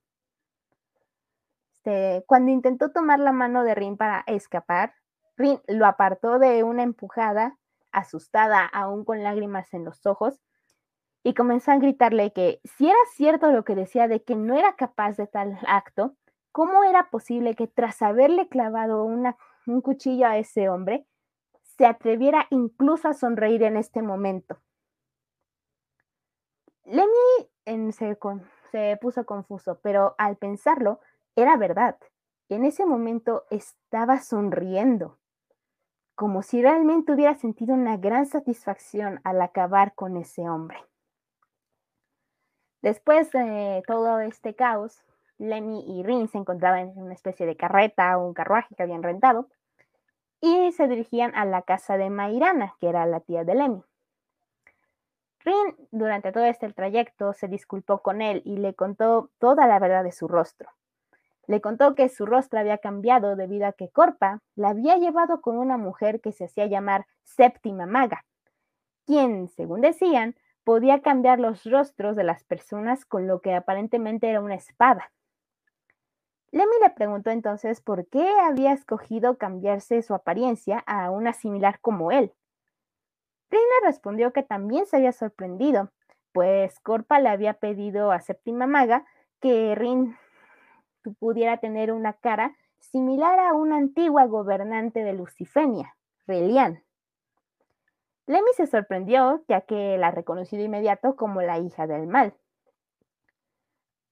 Este, 1.73 2.23
cuando 2.27 2.51
intentó 2.51 2.91
tomar 2.91 3.19
la 3.19 3.33
mano 3.33 3.65
de 3.65 3.75
Rin 3.75 3.97
para 3.97 4.23
escapar, 4.27 4.93
Rin 5.39 5.59
lo 5.69 5.87
apartó 5.87 6.39
de 6.39 6.65
una 6.65 6.83
empujada, 6.83 7.57
asustada, 7.93 8.67
aún 8.67 9.07
con 9.07 9.23
lágrimas 9.23 9.73
en 9.73 9.87
los 9.87 10.05
ojos, 10.05 10.39
y 11.23 11.35
comenzó 11.35 11.73
a 11.73 11.77
gritarle 11.77 12.33
que 12.33 12.61
si 12.65 12.89
era 12.89 12.99
cierto 13.15 13.51
lo 13.51 13.65
que 13.65 13.75
decía 13.75 14.09
de 14.09 14.23
que 14.23 14.37
no 14.37 14.57
era 14.57 14.75
capaz 14.75 15.17
de 15.17 15.27
tal 15.27 15.59
acto, 15.67 16.17
¿cómo 16.53 16.85
era 16.85 17.11
posible 17.11 17.55
que 17.55 17.67
tras 17.67 18.03
haberle 18.03 18.49
clavado 18.49 19.05
un 19.05 19.81
cuchillo 19.83 20.27
a 20.27 20.39
ese 20.39 20.69
hombre, 20.69 21.07
se 21.63 21.87
atreviera 21.87 22.47
incluso 22.51 23.09
a 23.09 23.15
sonreír 23.15 23.63
en 23.63 23.77
este 23.77 24.03
momento? 24.03 24.59
Lemmy 26.85 27.93
se, 27.93 28.19
se 28.71 28.99
puso 29.01 29.25
confuso, 29.25 29.79
pero 29.83 30.15
al 30.19 30.37
pensarlo, 30.37 31.01
era 31.37 31.57
verdad. 31.57 31.97
En 32.49 32.65
ese 32.65 32.85
momento 32.85 33.45
estaba 33.51 34.19
sonriendo, 34.19 35.19
como 36.17 36.43
si 36.43 36.61
realmente 36.61 37.13
hubiera 37.13 37.37
sentido 37.37 37.75
una 37.75 37.97
gran 37.97 38.27
satisfacción 38.27 39.21
al 39.23 39.41
acabar 39.41 39.95
con 39.95 40.17
ese 40.17 40.49
hombre. 40.49 40.90
Después 42.83 43.31
de 43.33 43.83
todo 43.87 44.21
este 44.21 44.55
caos, 44.55 45.03
Lemmy 45.39 45.85
y 45.87 46.03
Rin 46.03 46.29
se 46.29 46.39
encontraban 46.39 46.91
en 46.91 47.03
una 47.03 47.15
especie 47.15 47.47
de 47.47 47.57
carreta 47.57 48.17
o 48.17 48.27
un 48.27 48.35
carruaje 48.35 48.75
que 48.75 48.83
habían 48.83 49.03
rentado 49.03 49.49
y 50.41 50.73
se 50.73 50.89
dirigían 50.89 51.35
a 51.35 51.45
la 51.45 51.63
casa 51.63 51.97
de 51.97 52.09
Mairana, 52.09 52.75
que 52.81 52.89
era 52.89 53.05
la 53.07 53.21
tía 53.21 53.45
de 53.45 53.55
Lemmy. 53.55 53.83
Rin, 55.45 55.77
durante 55.91 56.33
todo 56.33 56.45
este 56.45 56.71
trayecto, 56.73 57.33
se 57.33 57.49
disculpó 57.49 57.99
con 58.03 58.21
él 58.21 58.43
y 58.45 58.57
le 58.57 58.75
contó 58.75 59.31
toda 59.39 59.67
la 59.67 59.79
verdad 59.79 60.05
de 60.05 60.13
su 60.13 60.29
rostro. 60.29 60.69
Le 61.47 61.61
contó 61.61 61.95
que 61.95 62.09
su 62.09 62.27
rostro 62.27 62.61
había 62.61 62.79
cambiado 62.79 63.37
debido 63.37 63.67
a 63.67 63.73
que 63.73 63.89
Corpa 63.89 64.41
la 64.55 64.69
había 64.71 64.97
llevado 64.97 65.41
con 65.41 65.59
una 65.59 65.77
mujer 65.79 66.21
que 66.21 66.33
se 66.33 66.45
hacía 66.45 66.67
llamar 66.67 67.07
Séptima 67.25 67.87
Maga, 67.87 68.25
quien, 69.07 69.49
según 69.49 69.81
decían, 69.81 70.37
podía 70.65 71.01
cambiar 71.01 71.41
los 71.41 71.65
rostros 71.65 72.17
de 72.17 72.25
las 72.25 72.45
personas 72.45 73.05
con 73.05 73.27
lo 73.27 73.41
que 73.41 73.55
aparentemente 73.55 74.29
era 74.29 74.41
una 74.41 74.55
espada. 74.55 75.13
Lemmy 76.53 76.75
le 76.83 76.91
preguntó 76.91 77.31
entonces 77.31 77.81
por 77.81 78.09
qué 78.09 78.29
había 78.41 78.73
escogido 78.73 79.39
cambiarse 79.39 80.03
su 80.03 80.15
apariencia 80.15 80.83
a 80.87 81.11
una 81.11 81.33
similar 81.33 81.81
como 81.81 82.11
él. 82.11 82.33
Reina 83.51 83.75
respondió 83.85 84.33
que 84.33 84.43
también 84.43 84.87
se 84.87 84.97
había 84.97 85.13
sorprendido, 85.13 85.93
pues 86.33 86.79
Corpa 86.81 87.21
le 87.21 87.29
había 87.29 87.55
pedido 87.55 88.13
a 88.13 88.21
Séptima 88.21 88.67
Maga 88.67 89.05
que 89.41 89.75
Rin 89.75 90.17
pudiera 91.19 91.59
tener 91.59 91.93
una 91.93 92.13
cara 92.15 92.57
similar 92.79 93.39
a 93.39 93.55
una 93.55 93.77
antigua 93.77 94.27
gobernante 94.27 95.03
de 95.05 95.13
Lucifenia, 95.13 95.97
Relian. 96.27 96.83
Lemmy 98.31 98.53
se 98.55 98.69
sorprendió, 98.69 99.43
ya 99.49 99.63
que 99.63 99.99
la 99.99 100.13
reconoció 100.13 100.57
de 100.57 100.67
inmediato 100.67 101.17
como 101.17 101.43
la 101.43 101.59
hija 101.59 101.89
del 101.89 102.07
mal. 102.07 102.33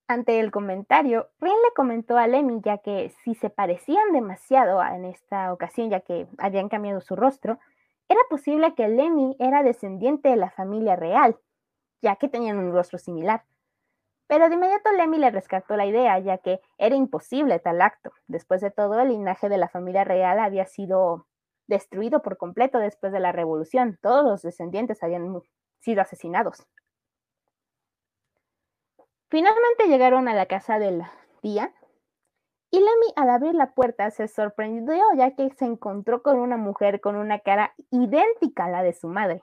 Ante 0.09 0.41
el 0.41 0.51
comentario, 0.51 1.29
Rien 1.39 1.55
le 1.55 1.73
comentó 1.77 2.17
a 2.19 2.27
Lemmy 2.27 2.61
ya 2.61 2.79
que 2.79 3.11
si 3.23 3.37
se 3.37 3.49
parecían 3.49 4.13
demasiado 4.13 4.83
en 4.83 5.05
esta 5.05 5.53
ocasión, 5.53 5.91
ya 5.91 6.01
que 6.01 6.27
habían 6.37 6.69
cambiado 6.69 7.01
su 7.01 7.15
rostro, 7.15 7.61
era 8.09 8.19
posible 8.29 8.75
que 8.75 8.89
Lemmy 8.89 9.37
era 9.39 9.63
descendiente 9.63 10.31
de 10.31 10.37
la 10.37 10.51
familia 10.51 10.97
real, 10.97 11.39
ya 12.03 12.17
que 12.17 12.29
tenían 12.29 12.59
un 12.59 12.73
rostro 12.73 12.99
similar. 12.99 13.45
Pero 14.27 14.49
de 14.49 14.57
inmediato 14.57 14.91
Lemmy 14.91 15.19
le 15.19 15.31
rescató 15.31 15.77
la 15.77 15.87
idea, 15.87 16.19
ya 16.19 16.39
que 16.39 16.61
era 16.77 16.97
imposible 16.97 17.61
tal 17.61 17.81
acto. 17.81 18.11
Después 18.27 18.63
de 18.63 18.73
todo, 18.73 19.01
el 19.01 19.11
linaje 19.11 19.49
de 19.49 19.59
la 19.59 19.69
familia 19.69 20.03
real 20.03 20.41
había 20.41 20.67
sido 20.67 21.28
destruido 21.69 22.23
por 22.23 22.37
completo 22.37 22.79
después 22.79 23.13
de 23.13 23.21
la 23.21 23.31
revolución. 23.31 23.99
Todos 24.03 24.25
los 24.25 24.43
descendientes 24.43 25.03
habían 25.03 25.41
sido 25.79 26.03
asesinados. 26.03 26.67
Finalmente 29.29 29.87
llegaron 29.87 30.27
a 30.27 30.35
la 30.35 30.47
casa 30.47 30.79
de 30.79 30.91
la 30.91 31.13
tía 31.43 31.73
y 32.71 32.79
Lemmy 32.79 33.13
al 33.17 33.31
abrir 33.31 33.55
la 33.55 33.75
puerta 33.75 34.11
se 34.11 34.27
sorprendió 34.27 35.05
ya 35.17 35.35
que 35.35 35.51
se 35.51 35.67
encontró 35.67 36.23
con 36.23 36.39
una 36.39 36.57
mujer 36.57 37.01
con 37.01 37.17
una 37.17 37.39
cara 37.39 37.75
idéntica 37.91 38.65
a 38.65 38.71
la 38.71 38.83
de 38.83 38.95
su 38.95 39.09
madre. 39.09 39.43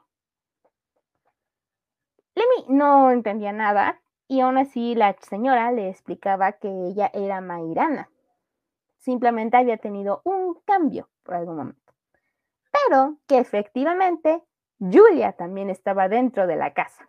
Lemmy 2.34 2.66
no 2.76 3.12
entendía 3.12 3.54
nada 3.54 4.02
y 4.28 4.42
aún 4.42 4.58
así 4.58 4.96
la 4.96 5.16
señora 5.22 5.72
le 5.72 5.90
explicaba 5.90 6.54
que 6.54 6.68
ella 6.68 7.12
era 7.14 7.42
Mairana. 7.42 8.10
Simplemente 8.98 9.58
había 9.58 9.78
tenido 9.78 10.22
un 10.24 10.60
cambio 10.66 11.10
por 11.24 11.36
algún 11.36 11.58
momento 11.58 11.85
que 13.28 13.38
efectivamente 13.38 14.44
Julia 14.80 15.34
también 15.34 15.70
estaba 15.70 16.08
dentro 16.08 16.48
de 16.48 16.56
la 16.56 16.74
casa. 16.74 17.08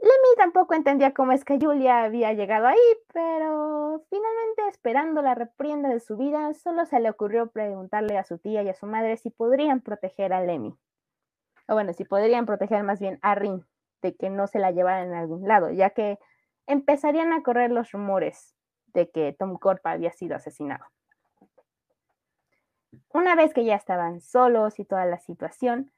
Lemmy 0.00 0.36
tampoco 0.36 0.74
entendía 0.74 1.14
cómo 1.14 1.32
es 1.32 1.44
que 1.44 1.58
Julia 1.58 2.04
había 2.04 2.32
llegado 2.34 2.66
ahí, 2.66 2.78
pero 3.12 4.04
finalmente, 4.10 4.68
esperando 4.68 5.22
la 5.22 5.34
reprienda 5.34 5.88
de 5.88 6.00
su 6.00 6.16
vida, 6.16 6.52
solo 6.52 6.84
se 6.84 7.00
le 7.00 7.08
ocurrió 7.08 7.50
preguntarle 7.50 8.18
a 8.18 8.24
su 8.24 8.38
tía 8.38 8.62
y 8.62 8.68
a 8.68 8.74
su 8.74 8.86
madre 8.86 9.16
si 9.16 9.30
podrían 9.30 9.80
proteger 9.80 10.34
a 10.34 10.42
Lemmy. 10.42 10.76
O 11.68 11.74
bueno, 11.74 11.94
si 11.94 12.04
podrían 12.04 12.44
proteger 12.44 12.82
más 12.82 13.00
bien 13.00 13.18
a 13.22 13.34
Rin 13.34 13.64
de 14.02 14.14
que 14.14 14.28
no 14.28 14.46
se 14.46 14.58
la 14.58 14.72
llevaran 14.72 15.14
a 15.14 15.20
algún 15.20 15.48
lado, 15.48 15.70
ya 15.70 15.90
que 15.90 16.18
empezarían 16.66 17.32
a 17.32 17.42
correr 17.42 17.70
los 17.70 17.92
rumores 17.92 18.54
de 18.88 19.10
que 19.10 19.32
Tom 19.32 19.56
Corpa 19.56 19.92
había 19.92 20.12
sido 20.12 20.36
asesinado. 20.36 20.84
Una 23.12 23.34
vez 23.34 23.54
que 23.54 23.64
ya 23.64 23.74
estaban 23.74 24.20
solos 24.20 24.78
y 24.78 24.84
toda 24.84 25.06
la 25.06 25.18
situación, 25.18 25.92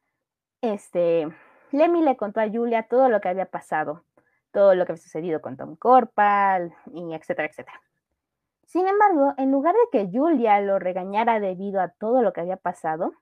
este, 0.60 1.28
Lemmy 1.72 2.02
le 2.02 2.16
contó 2.16 2.40
a 2.40 2.48
Julia 2.48 2.84
todo 2.88 3.08
lo 3.08 3.20
que 3.20 3.28
había 3.28 3.46
pasado, 3.46 4.04
todo 4.52 4.74
lo 4.74 4.86
que 4.86 4.92
había 4.92 5.02
sucedido 5.02 5.40
con 5.40 5.56
Tom 5.56 5.76
Corpal, 5.76 6.74
y 6.92 7.14
etcétera, 7.14 7.48
etcétera. 7.48 7.80
Sin 8.66 8.88
embargo, 8.88 9.34
en 9.36 9.52
lugar 9.52 9.74
de 9.74 9.88
que 9.92 10.10
Julia 10.10 10.60
lo 10.60 10.78
regañara 10.78 11.40
debido 11.40 11.80
a 11.80 11.88
todo 11.88 12.22
lo 12.22 12.32
que 12.32 12.40
había 12.40 12.56
pasado, 12.56 13.14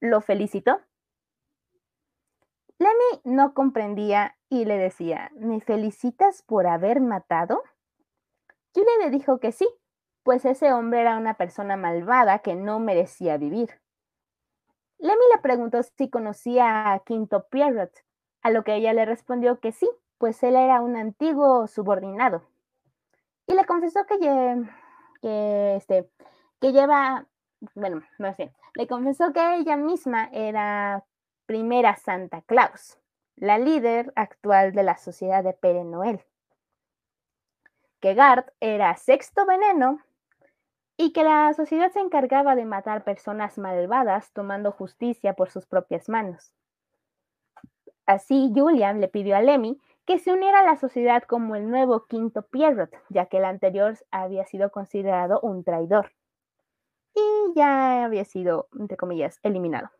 lo 0.00 0.20
felicitó. 0.20 0.80
Lemmy 2.78 3.20
no 3.24 3.52
comprendía 3.52 4.36
y 4.48 4.64
le 4.64 4.78
decía, 4.78 5.30
¿me 5.34 5.60
felicitas 5.60 6.42
por 6.42 6.66
haber 6.66 7.00
matado? 7.00 7.62
Julia 8.74 8.92
le 9.00 9.10
dijo 9.10 9.38
que 9.38 9.52
sí, 9.52 9.68
pues 10.22 10.44
ese 10.44 10.72
hombre 10.72 11.00
era 11.00 11.16
una 11.16 11.34
persona 11.34 11.76
malvada 11.76 12.40
que 12.40 12.54
no 12.54 12.78
merecía 12.78 13.36
vivir. 13.36 13.80
Lemmy 14.98 15.24
le 15.34 15.40
preguntó 15.40 15.82
si 15.82 16.10
conocía 16.10 16.92
a 16.92 16.98
Quinto 17.00 17.46
Pierrot, 17.48 17.92
a 18.42 18.50
lo 18.50 18.64
que 18.64 18.74
ella 18.74 18.92
le 18.92 19.06
respondió 19.06 19.58
que 19.60 19.72
sí, 19.72 19.88
pues 20.18 20.42
él 20.42 20.56
era 20.56 20.82
un 20.82 20.96
antiguo 20.96 21.66
subordinado. 21.66 22.42
Y 23.46 23.54
le 23.54 23.64
confesó 23.64 24.04
que, 24.04 24.16
este, 25.76 26.10
que 26.60 26.72
lleva, 26.72 27.26
bueno, 27.74 28.02
no 28.18 28.34
sé, 28.34 28.52
le 28.74 28.86
confesó 28.86 29.32
que 29.32 29.56
ella 29.56 29.76
misma 29.76 30.28
era 30.32 31.04
primera 31.46 31.96
Santa 31.96 32.42
Claus, 32.42 32.98
la 33.36 33.58
líder 33.58 34.12
actual 34.16 34.72
de 34.72 34.82
la 34.82 34.98
sociedad 34.98 35.42
de 35.42 35.54
Pere 35.54 35.84
Noel. 35.84 36.22
Que 38.00 38.14
Gard 38.14 38.44
era 38.60 38.96
sexto 38.96 39.46
veneno 39.46 40.00
y 41.02 41.12
que 41.12 41.24
la 41.24 41.54
sociedad 41.54 41.90
se 41.92 42.00
encargaba 42.00 42.54
de 42.54 42.66
matar 42.66 43.04
personas 43.04 43.56
malvadas 43.56 44.30
tomando 44.34 44.70
justicia 44.70 45.32
por 45.32 45.48
sus 45.48 45.64
propias 45.64 46.10
manos. 46.10 46.52
Así, 48.04 48.52
Julian 48.54 49.00
le 49.00 49.08
pidió 49.08 49.34
a 49.34 49.40
Lemmy 49.40 49.80
que 50.04 50.18
se 50.18 50.30
uniera 50.30 50.60
a 50.60 50.62
la 50.62 50.76
sociedad 50.76 51.22
como 51.22 51.56
el 51.56 51.70
nuevo 51.70 52.04
quinto 52.04 52.42
Pierrot, 52.42 52.90
ya 53.08 53.26
que 53.26 53.38
el 53.38 53.46
anterior 53.46 53.96
había 54.10 54.44
sido 54.44 54.70
considerado 54.70 55.40
un 55.40 55.64
traidor 55.64 56.12
y 57.14 57.54
ya 57.56 58.04
había 58.04 58.26
sido, 58.26 58.68
entre 58.78 58.98
comillas, 58.98 59.40
eliminado. 59.42 59.90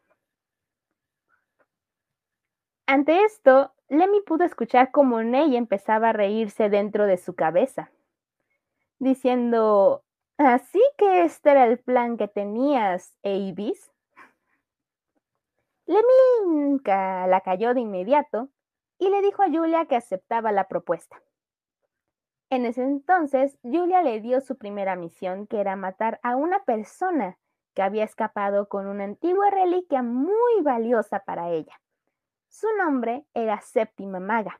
Ante 2.84 3.24
esto, 3.24 3.72
Lemmy 3.88 4.20
pudo 4.20 4.44
escuchar 4.44 4.90
cómo 4.90 5.22
Ney 5.22 5.56
empezaba 5.56 6.10
a 6.10 6.12
reírse 6.12 6.68
dentro 6.68 7.06
de 7.06 7.16
su 7.16 7.34
cabeza, 7.34 7.90
diciendo, 8.98 10.04
Así 10.40 10.81
que 10.96 11.24
este 11.24 11.50
era 11.50 11.66
el 11.66 11.79
plan 11.79 12.16
que 12.16 12.26
tenías, 12.26 13.14
Avis. 13.22 13.92
Leminka 15.85 17.26
la 17.26 17.42
cayó 17.42 17.74
de 17.74 17.81
inmediato 17.81 18.48
y 18.98 19.11
le 19.11 19.20
dijo 19.20 19.42
a 19.42 19.48
Julia 19.48 19.85
que 19.85 19.96
aceptaba 19.96 20.50
la 20.50 20.66
propuesta. 20.66 21.20
En 22.48 22.64
ese 22.64 22.83
entonces, 22.83 23.59
Julia 23.62 24.00
le 24.00 24.22
dio 24.22 24.40
su 24.40 24.57
primera 24.57 24.96
misión, 24.96 25.46
que 25.46 25.61
era 25.61 25.76
matar 25.76 26.20
a 26.22 26.37
una 26.37 26.64
persona 26.64 27.37
que 27.74 27.83
había 27.83 28.05
escapado 28.05 28.66
con 28.66 28.87
una 28.87 29.05
antigua 29.05 29.50
reliquia 29.50 30.03
muy 30.03 30.62
valiosa 30.62 31.20
para 31.20 31.50
ella. 31.50 31.83
Su 32.48 32.66
nombre 32.79 33.26
era 33.35 33.61
Séptima 33.61 34.20
Maga. 34.20 34.59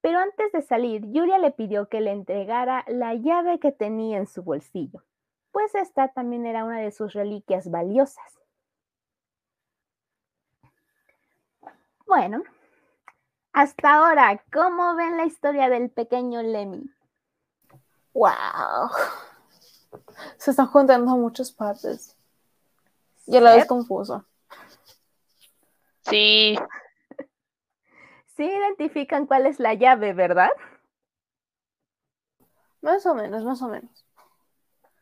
Pero 0.00 0.18
antes 0.18 0.52
de 0.52 0.62
salir, 0.62 1.02
Julia 1.02 1.38
le 1.38 1.50
pidió 1.50 1.88
que 1.88 2.00
le 2.00 2.12
entregara 2.12 2.84
la 2.88 3.14
llave 3.14 3.58
que 3.58 3.72
tenía 3.72 4.18
en 4.18 4.26
su 4.26 4.42
bolsillo, 4.42 5.04
pues 5.52 5.74
esta 5.74 6.08
también 6.08 6.46
era 6.46 6.64
una 6.64 6.78
de 6.78 6.90
sus 6.90 7.12
reliquias 7.12 7.70
valiosas. 7.70 8.38
Bueno, 12.06 12.42
hasta 13.52 13.94
ahora, 13.94 14.42
¿cómo 14.52 14.94
ven 14.94 15.16
la 15.16 15.26
historia 15.26 15.68
del 15.68 15.90
pequeño 15.90 16.42
Lemmy? 16.42 16.90
¡Wow! 18.14 18.90
Se 20.36 20.50
están 20.50 20.66
juntando 20.68 21.16
muchas 21.16 21.52
partes. 21.52 22.16
Y 23.26 23.36
a 23.36 23.40
la 23.40 23.54
vez 23.54 23.66
confuso. 23.66 24.24
Sí. 26.02 26.58
Sí 28.40 28.46
identifican 28.46 29.26
cuál 29.26 29.44
es 29.44 29.60
la 29.60 29.74
llave, 29.74 30.14
¿verdad? 30.14 30.48
Más 32.80 33.04
o 33.04 33.14
menos, 33.14 33.44
más 33.44 33.60
o 33.60 33.68
menos. 33.68 34.06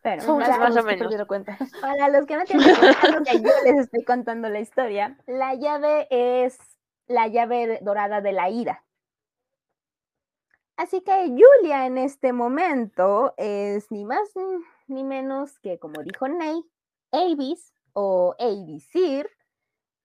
Pero 0.02 0.22
Son 0.22 0.38
más 0.40 0.76
o 0.76 0.82
menos. 0.82 1.26
cuenta. 1.28 1.56
para 1.80 2.08
los 2.08 2.26
que 2.26 2.36
no 2.36 2.44
tienen 2.46 2.68
idea, 2.68 3.22
que 3.24 3.40
yo 3.40 3.50
les 3.62 3.78
estoy 3.78 4.02
contando 4.02 4.48
la 4.48 4.58
historia, 4.58 5.16
la 5.28 5.54
llave 5.54 6.08
es 6.10 6.58
la 7.06 7.28
llave 7.28 7.78
dorada 7.80 8.20
de 8.20 8.32
la 8.32 8.50
ira. 8.50 8.84
Así 10.76 11.00
que 11.02 11.28
Julia 11.28 11.86
en 11.86 11.96
este 11.96 12.32
momento 12.32 13.34
es 13.36 13.88
ni 13.92 14.04
más 14.04 14.32
ni 14.88 15.04
menos 15.04 15.60
que, 15.60 15.78
como 15.78 16.02
dijo 16.02 16.26
Ney, 16.26 16.64
Avis 17.12 17.72
o 17.92 18.34
Avisir, 18.40 19.30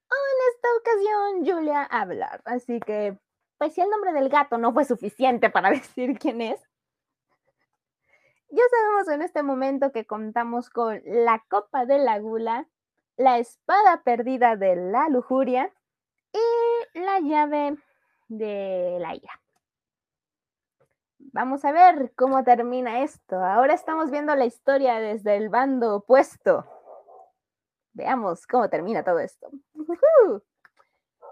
o 0.07 0.15
en 0.15 0.37
esta 0.53 0.67
ocasión 0.77 1.45
Julia 1.47 1.83
Abelard. 1.85 2.41
Así 2.45 2.79
que, 2.79 3.17
pues 3.63 3.75
si 3.75 3.81
el 3.81 3.89
nombre 3.89 4.11
del 4.11 4.27
gato 4.27 4.57
no 4.57 4.73
fue 4.73 4.83
suficiente 4.83 5.49
para 5.49 5.69
decir 5.71 6.19
quién 6.19 6.41
es, 6.41 6.59
ya 8.49 8.63
sabemos 8.69 9.07
en 9.07 9.21
este 9.21 9.41
momento 9.41 9.93
que 9.93 10.05
contamos 10.05 10.69
con 10.69 11.01
la 11.05 11.41
copa 11.47 11.85
de 11.85 11.97
la 11.97 12.19
gula, 12.19 12.67
la 13.15 13.37
espada 13.37 14.03
perdida 14.03 14.57
de 14.57 14.75
la 14.75 15.07
lujuria 15.07 15.71
y 16.33 16.99
la 16.99 17.21
llave 17.21 17.77
de 18.27 18.97
la 18.99 19.15
ira. 19.15 19.41
Vamos 21.31 21.63
a 21.63 21.71
ver 21.71 22.11
cómo 22.17 22.43
termina 22.43 23.01
esto. 23.01 23.37
Ahora 23.37 23.75
estamos 23.75 24.11
viendo 24.11 24.35
la 24.35 24.43
historia 24.43 24.99
desde 24.99 25.37
el 25.37 25.47
bando 25.47 25.95
opuesto. 25.95 26.65
Veamos 27.93 28.45
cómo 28.45 28.69
termina 28.69 29.05
todo 29.05 29.19
esto. 29.19 29.47
Ujú. 29.73 30.43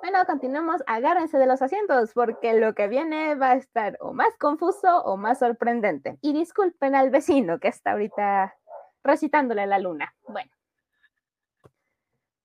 Bueno, 0.02 0.26
continuemos. 0.26 0.82
Agárrense 0.88 1.38
de 1.38 1.46
los 1.46 1.62
asientos 1.62 2.12
porque 2.14 2.54
lo 2.54 2.74
que 2.74 2.88
viene 2.88 3.36
va 3.36 3.52
a 3.52 3.56
estar 3.56 3.98
o 4.00 4.14
más 4.14 4.36
confuso 4.40 5.04
o 5.04 5.16
más 5.16 5.38
sorprendente. 5.38 6.18
Y 6.22 6.34
disculpen 6.34 6.96
al 6.96 7.12
vecino 7.12 7.60
que 7.60 7.68
está 7.68 7.92
ahorita 7.92 8.56
recitándole 9.04 9.62
a 9.62 9.68
la 9.68 9.78
luna. 9.78 10.16
Bueno. 10.28 10.52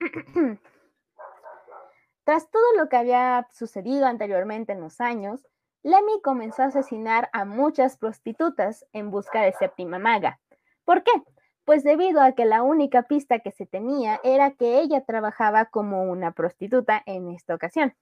Tras 2.24 2.50
todo 2.50 2.74
lo 2.76 2.90
que 2.90 2.96
había 2.98 3.48
sucedido 3.52 4.04
anteriormente 4.06 4.72
en 4.72 4.80
los 4.82 5.00
años, 5.00 5.46
Lemmy 5.82 6.20
comenzó 6.22 6.62
a 6.62 6.66
asesinar 6.66 7.30
a 7.32 7.46
muchas 7.46 7.96
prostitutas 7.96 8.84
en 8.92 9.10
busca 9.10 9.40
de 9.40 9.52
séptima 9.52 9.98
maga. 9.98 10.40
¿Por 10.84 11.02
qué? 11.04 11.12
Pues 11.66 11.82
debido 11.82 12.22
a 12.22 12.30
que 12.30 12.44
la 12.44 12.62
única 12.62 13.02
pista 13.02 13.40
que 13.40 13.50
se 13.50 13.66
tenía 13.66 14.20
era 14.22 14.52
que 14.52 14.78
ella 14.78 15.04
trabajaba 15.04 15.64
como 15.64 16.04
una 16.04 16.30
prostituta 16.30 17.02
en 17.06 17.28
esta 17.32 17.56
ocasión. 17.56 17.92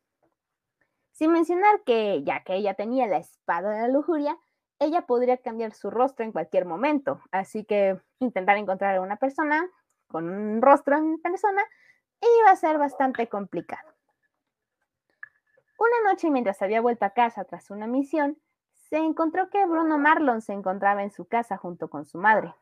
Sin 1.13 1.33
mencionar 1.33 1.83
que, 1.83 2.23
ya 2.25 2.45
que 2.45 2.57
ella 2.57 2.75
tenía 2.75 3.07
la 3.07 3.17
espada 3.17 3.71
de 3.71 3.81
la 3.81 3.89
lujuria, 3.89 4.37
ella 4.81 5.07
podría 5.07 5.39
cambiar 5.39 5.73
su 5.73 5.91
rostro 5.91 6.27
en 6.27 6.33
cualquier 6.33 6.67
momento. 6.67 7.23
Así 7.31 7.65
que 7.65 7.99
intentar 8.19 8.59
encontrar 8.59 8.97
a 8.97 9.01
una 9.01 9.17
persona 9.17 9.67
con 10.09 10.29
un 10.29 10.61
rostro 10.61 10.99
en 10.99 11.19
persona 11.23 11.63
iba 12.21 12.51
a 12.51 12.57
ser 12.57 12.77
bastante 12.77 13.31
complicado. 13.31 13.95
Una 15.79 16.11
noche, 16.11 16.31
mientras 16.31 16.61
había 16.61 16.83
vuelto 16.83 17.07
a 17.07 17.15
casa 17.15 17.45
tras 17.45 17.71
una 17.71 17.87
misión, 17.87 18.37
se 18.91 18.99
encontró 18.99 19.49
que 19.49 19.65
Bruno 19.65 19.97
Marlon 19.97 20.43
se 20.43 20.53
encontraba 20.53 21.03
en 21.03 21.11
su 21.11 21.25
casa 21.25 21.57
junto 21.57 21.89
con 21.89 22.05
su 22.05 22.19
madre. 22.19 22.55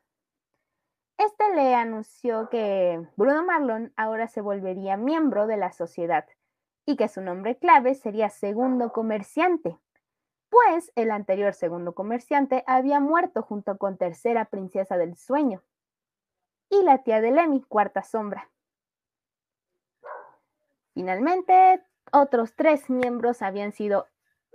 Este 1.24 1.54
le 1.54 1.72
anunció 1.76 2.48
que 2.48 3.06
Bruno 3.14 3.44
Marlon 3.44 3.92
ahora 3.96 4.26
se 4.26 4.40
volvería 4.40 4.96
miembro 4.96 5.46
de 5.46 5.56
la 5.56 5.70
sociedad 5.70 6.26
y 6.84 6.96
que 6.96 7.06
su 7.06 7.20
nombre 7.20 7.56
clave 7.56 7.94
sería 7.94 8.28
segundo 8.28 8.92
comerciante, 8.92 9.78
pues 10.48 10.90
el 10.96 11.12
anterior 11.12 11.54
segundo 11.54 11.94
comerciante 11.94 12.64
había 12.66 12.98
muerto 12.98 13.42
junto 13.42 13.78
con 13.78 13.98
tercera 13.98 14.46
princesa 14.46 14.96
del 14.96 15.16
sueño 15.16 15.62
y 16.68 16.82
la 16.82 17.04
tía 17.04 17.20
de 17.20 17.30
Lemmy, 17.30 17.62
cuarta 17.62 18.02
sombra. 18.02 18.50
Finalmente, 20.92 21.84
otros 22.10 22.56
tres 22.56 22.90
miembros 22.90 23.42
habían 23.42 23.70
sido 23.70 24.08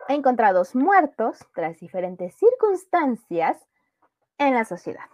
encontrados 0.10 0.76
muertos 0.76 1.40
tras 1.54 1.80
diferentes 1.80 2.36
circunstancias 2.36 3.66
en 4.38 4.54
la 4.54 4.66
sociedad. 4.66 5.06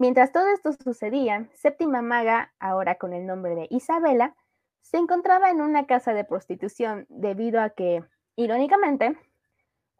Mientras 0.00 0.32
todo 0.32 0.48
esto 0.48 0.72
sucedía, 0.72 1.46
Séptima 1.52 2.00
Maga, 2.00 2.54
ahora 2.58 2.94
con 2.94 3.12
el 3.12 3.26
nombre 3.26 3.54
de 3.54 3.66
Isabela, 3.68 4.34
se 4.80 4.96
encontraba 4.96 5.50
en 5.50 5.60
una 5.60 5.84
casa 5.84 6.14
de 6.14 6.24
prostitución 6.24 7.04
debido 7.10 7.60
a 7.60 7.68
que, 7.68 8.02
irónicamente, 8.34 9.14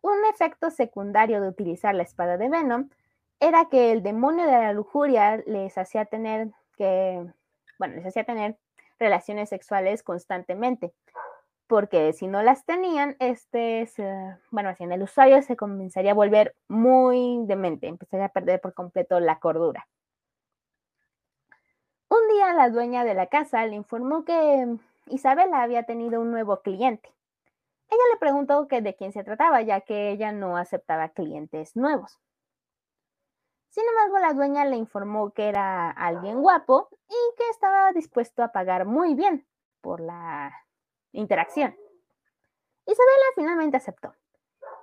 un 0.00 0.24
efecto 0.32 0.70
secundario 0.70 1.42
de 1.42 1.48
utilizar 1.48 1.94
la 1.94 2.04
espada 2.04 2.38
de 2.38 2.48
Venom 2.48 2.88
era 3.40 3.66
que 3.66 3.92
el 3.92 4.02
demonio 4.02 4.46
de 4.46 4.52
la 4.52 4.72
lujuria 4.72 5.36
les 5.44 5.76
hacía 5.76 6.06
tener 6.06 6.48
que, 6.78 7.30
bueno, 7.78 7.96
les 7.96 8.06
hacía 8.06 8.24
tener 8.24 8.56
relaciones 8.98 9.50
sexuales 9.50 10.02
constantemente, 10.02 10.94
porque 11.70 12.12
si 12.12 12.26
no 12.26 12.42
las 12.42 12.64
tenían, 12.66 13.14
este, 13.20 13.86
se- 13.86 14.36
bueno, 14.50 14.70
así 14.70 14.82
en 14.82 14.90
el 14.90 15.04
usuario 15.04 15.40
se 15.40 15.56
comenzaría 15.56 16.10
a 16.10 16.14
volver 16.14 16.56
muy 16.66 17.44
demente, 17.46 17.86
empezaría 17.86 18.26
a 18.26 18.30
perder 18.30 18.60
por 18.60 18.74
completo 18.74 19.20
la 19.20 19.38
cordura. 19.38 19.86
Un 22.08 22.18
día 22.28 22.52
la 22.54 22.70
dueña 22.70 23.04
de 23.04 23.14
la 23.14 23.28
casa 23.28 23.64
le 23.66 23.76
informó 23.76 24.24
que 24.24 24.66
Isabela 25.06 25.62
había 25.62 25.84
tenido 25.84 26.20
un 26.20 26.32
nuevo 26.32 26.60
cliente. 26.60 27.08
Ella 27.88 28.02
le 28.12 28.18
preguntó 28.18 28.66
que 28.66 28.82
de 28.82 28.96
quién 28.96 29.12
se 29.12 29.22
trataba, 29.22 29.62
ya 29.62 29.80
que 29.82 30.10
ella 30.10 30.32
no 30.32 30.56
aceptaba 30.56 31.10
clientes 31.10 31.76
nuevos. 31.76 32.18
Sin 33.68 33.84
embargo, 33.86 34.18
la 34.18 34.34
dueña 34.34 34.64
le 34.64 34.76
informó 34.76 35.30
que 35.30 35.48
era 35.48 35.88
alguien 35.92 36.42
guapo 36.42 36.88
y 37.08 37.36
que 37.36 37.48
estaba 37.50 37.92
dispuesto 37.92 38.42
a 38.42 38.50
pagar 38.50 38.86
muy 38.86 39.14
bien 39.14 39.46
por 39.80 40.00
la 40.00 40.52
interacción. 41.12 41.76
Isabela 42.86 43.24
finalmente 43.34 43.76
aceptó. 43.76 44.14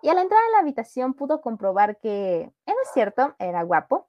Y 0.01 0.09
al 0.09 0.19
entrar 0.19 0.39
a 0.39 0.51
la 0.51 0.59
habitación 0.59 1.13
pudo 1.13 1.41
comprobar 1.41 1.97
que 1.97 2.51
era 2.65 2.79
cierto, 2.93 3.35
era 3.39 3.63
guapo, 3.63 4.07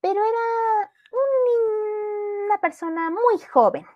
pero 0.00 0.20
era 0.20 0.92
un- 1.12 2.44
una 2.46 2.60
persona 2.60 3.10
muy 3.10 3.38
joven. 3.52 3.86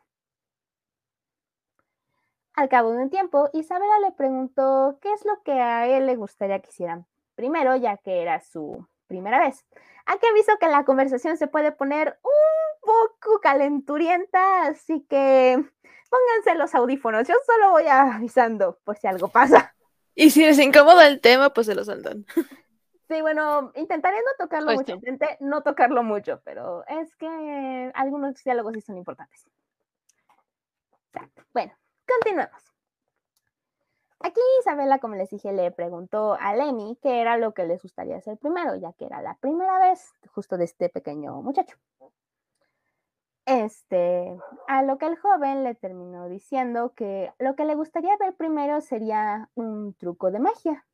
Al 2.55 2.69
cabo 2.69 2.93
de 2.93 3.03
un 3.03 3.11
tiempo, 3.11 3.51
Isabela 3.53 3.99
le 3.99 4.13
preguntó 4.13 4.99
qué 5.01 5.13
es 5.13 5.25
lo 5.25 5.43
que 5.43 5.53
a 5.53 5.89
él 5.89 6.07
le 6.07 6.17
gustaría 6.17 6.61
que 6.61 6.71
hicieran 6.71 7.07
primero, 7.35 7.75
ya 7.77 7.97
que 7.97 8.23
era 8.23 8.41
su 8.41 8.87
primera 9.09 9.41
vez. 9.41 9.65
Aquí 10.07 10.27
aviso 10.27 10.53
que 10.61 10.69
la 10.69 10.85
conversación 10.85 11.37
se 11.37 11.49
puede 11.49 11.73
poner 11.73 12.19
un 12.23 12.81
poco 12.81 13.41
calenturienta, 13.41 14.67
así 14.67 15.05
que 15.09 15.65
pónganse 16.14 16.59
los 16.59 16.74
audífonos. 16.74 17.27
Yo 17.27 17.35
solo 17.46 17.70
voy 17.72 17.87
avisando 17.88 18.79
por 18.85 18.96
si 18.96 19.07
algo 19.07 19.29
pasa. 19.29 19.74
Y 20.14 20.31
si 20.31 20.44
les 20.44 20.59
incomoda 20.61 21.09
el 21.09 21.20
tema, 21.20 21.50
pues 21.53 21.66
se 21.66 21.74
lo 21.74 21.85
saltan. 21.85 22.24
Sí, 23.09 23.20
bueno, 23.20 23.72
intentaré 23.74 24.16
no 24.18 24.31
tocarlo 24.38 24.66
Pues 24.66 24.79
mucho, 24.79 24.94
intenté 24.94 25.37
no 25.40 25.62
tocarlo 25.62 26.03
mucho, 26.03 26.40
pero 26.44 26.87
es 26.87 27.14
que 27.16 27.90
algunos 27.94 28.42
diálogos 28.42 28.74
sí 28.74 28.81
son 28.81 28.96
importantes. 28.96 29.44
Bueno, 31.53 31.72
continuemos. 32.07 32.72
Aquí 34.20 34.40
Isabela, 34.61 35.00
como 35.00 35.16
les 35.16 35.31
dije, 35.31 35.53
le 35.53 35.70
preguntó 35.70 36.37
a 36.40 36.55
Lemmy 36.55 36.98
qué 37.03 37.20
era 37.20 37.37
lo 37.37 37.53
que 37.53 37.64
les 37.64 37.83
gustaría 37.83 38.16
hacer 38.16 38.38
primero, 38.38 38.74
ya 38.77 38.92
que 38.94 39.05
era 39.05 39.20
la 39.20 39.37
primera 39.38 39.79
vez 39.79 40.12
justo 40.31 40.57
de 40.57 40.64
este 40.64 40.88
pequeño 40.88 41.42
muchacho. 41.42 41.77
Este, 43.46 44.38
a 44.68 44.83
lo 44.83 44.96
que 44.96 45.07
el 45.07 45.18
joven 45.18 45.64
le 45.64 45.74
terminó 45.74 46.28
diciendo 46.28 46.94
que 46.94 47.33
lo 47.38 47.54
que 47.57 47.66
le 47.66 47.74
gustaría 47.74 48.16
ver 48.16 48.35
primero 48.35 48.80
sería 48.80 49.50
un 49.54 49.92
truco 49.94 50.30
de 50.30 50.40
magia. 50.40 50.87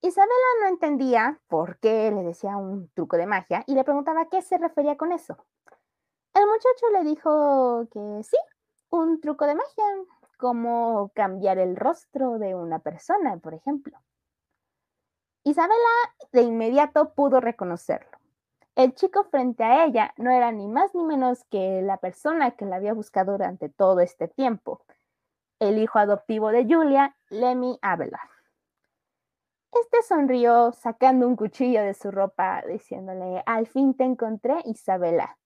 Isabela 0.00 0.32
no 0.62 0.68
entendía 0.68 1.40
por 1.48 1.78
qué 1.78 2.10
le 2.10 2.22
decía 2.22 2.56
un 2.56 2.88
truco 2.90 3.16
de 3.16 3.26
magia 3.26 3.62
y 3.66 3.74
le 3.74 3.84
preguntaba 3.84 4.28
qué 4.28 4.42
se 4.42 4.58
refería 4.58 4.96
con 4.96 5.12
eso. 5.12 5.36
El 6.34 6.46
muchacho 6.46 6.90
le 6.92 7.04
dijo 7.04 7.88
que 7.90 8.22
sí, 8.22 8.36
un 8.90 9.20
truco 9.20 9.46
de 9.46 9.54
magia, 9.54 9.84
como 10.38 11.10
cambiar 11.14 11.58
el 11.58 11.76
rostro 11.76 12.38
de 12.38 12.54
una 12.54 12.78
persona, 12.78 13.36
por 13.38 13.54
ejemplo. 13.54 13.98
Isabela 15.44 15.74
de 16.32 16.42
inmediato 16.42 17.12
pudo 17.14 17.40
reconocerlo. 17.40 18.17
El 18.78 18.94
chico 18.94 19.24
frente 19.24 19.64
a 19.64 19.86
ella 19.86 20.14
no 20.18 20.30
era 20.30 20.52
ni 20.52 20.68
más 20.68 20.94
ni 20.94 21.02
menos 21.02 21.42
que 21.50 21.82
la 21.82 21.96
persona 21.96 22.52
que 22.52 22.64
la 22.64 22.76
había 22.76 22.94
buscado 22.94 23.32
durante 23.32 23.68
todo 23.68 23.98
este 23.98 24.28
tiempo, 24.28 24.84
el 25.58 25.78
hijo 25.78 25.98
adoptivo 25.98 26.52
de 26.52 26.64
Julia, 26.64 27.16
Lemmy 27.28 27.76
Abelard. 27.82 28.30
Este 29.72 30.00
sonrió 30.02 30.70
sacando 30.70 31.26
un 31.26 31.34
cuchillo 31.34 31.82
de 31.82 31.92
su 31.92 32.12
ropa, 32.12 32.62
diciéndole, 32.68 33.42
al 33.46 33.66
fin 33.66 33.96
te 33.96 34.04
encontré, 34.04 34.62
Isabela. 34.64 35.36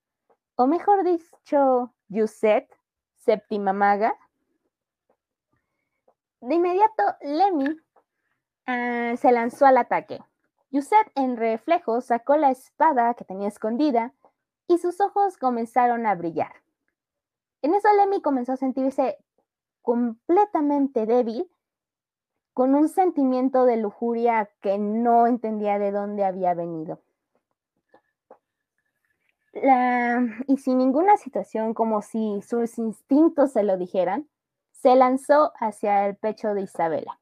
O 0.56 0.66
mejor 0.66 1.02
dicho, 1.02 1.94
Yuset, 2.08 2.68
séptima 3.16 3.72
maga. 3.72 4.14
De 6.42 6.54
inmediato, 6.54 7.02
Lemmy 7.22 7.80
ah, 8.66 9.14
se 9.16 9.32
lanzó 9.32 9.64
al 9.64 9.78
ataque. 9.78 10.22
Yuset 10.72 11.12
en 11.14 11.36
reflejo 11.36 12.00
sacó 12.00 12.36
la 12.36 12.50
espada 12.50 13.12
que 13.12 13.24
tenía 13.24 13.48
escondida 13.48 14.14
y 14.66 14.78
sus 14.78 15.00
ojos 15.02 15.36
comenzaron 15.36 16.06
a 16.06 16.14
brillar. 16.14 16.62
En 17.60 17.74
eso 17.74 17.88
Lemmy 17.94 18.22
comenzó 18.22 18.52
a 18.52 18.56
sentirse 18.56 19.18
completamente 19.82 21.04
débil, 21.04 21.50
con 22.54 22.74
un 22.74 22.88
sentimiento 22.88 23.64
de 23.66 23.76
lujuria 23.76 24.50
que 24.60 24.78
no 24.78 25.26
entendía 25.26 25.78
de 25.78 25.90
dónde 25.90 26.24
había 26.24 26.54
venido. 26.54 27.00
y 30.46 30.56
sin 30.56 30.78
ninguna 30.78 31.18
situación, 31.18 31.74
como 31.74 32.00
si 32.00 32.40
sus 32.40 32.78
instintos 32.78 33.52
se 33.52 33.62
lo 33.62 33.76
dijeran, 33.76 34.26
se 34.72 34.96
lanzó 34.96 35.52
hacia 35.60 36.06
el 36.06 36.16
pecho 36.16 36.54
de 36.54 36.62
Isabela. 36.62 37.21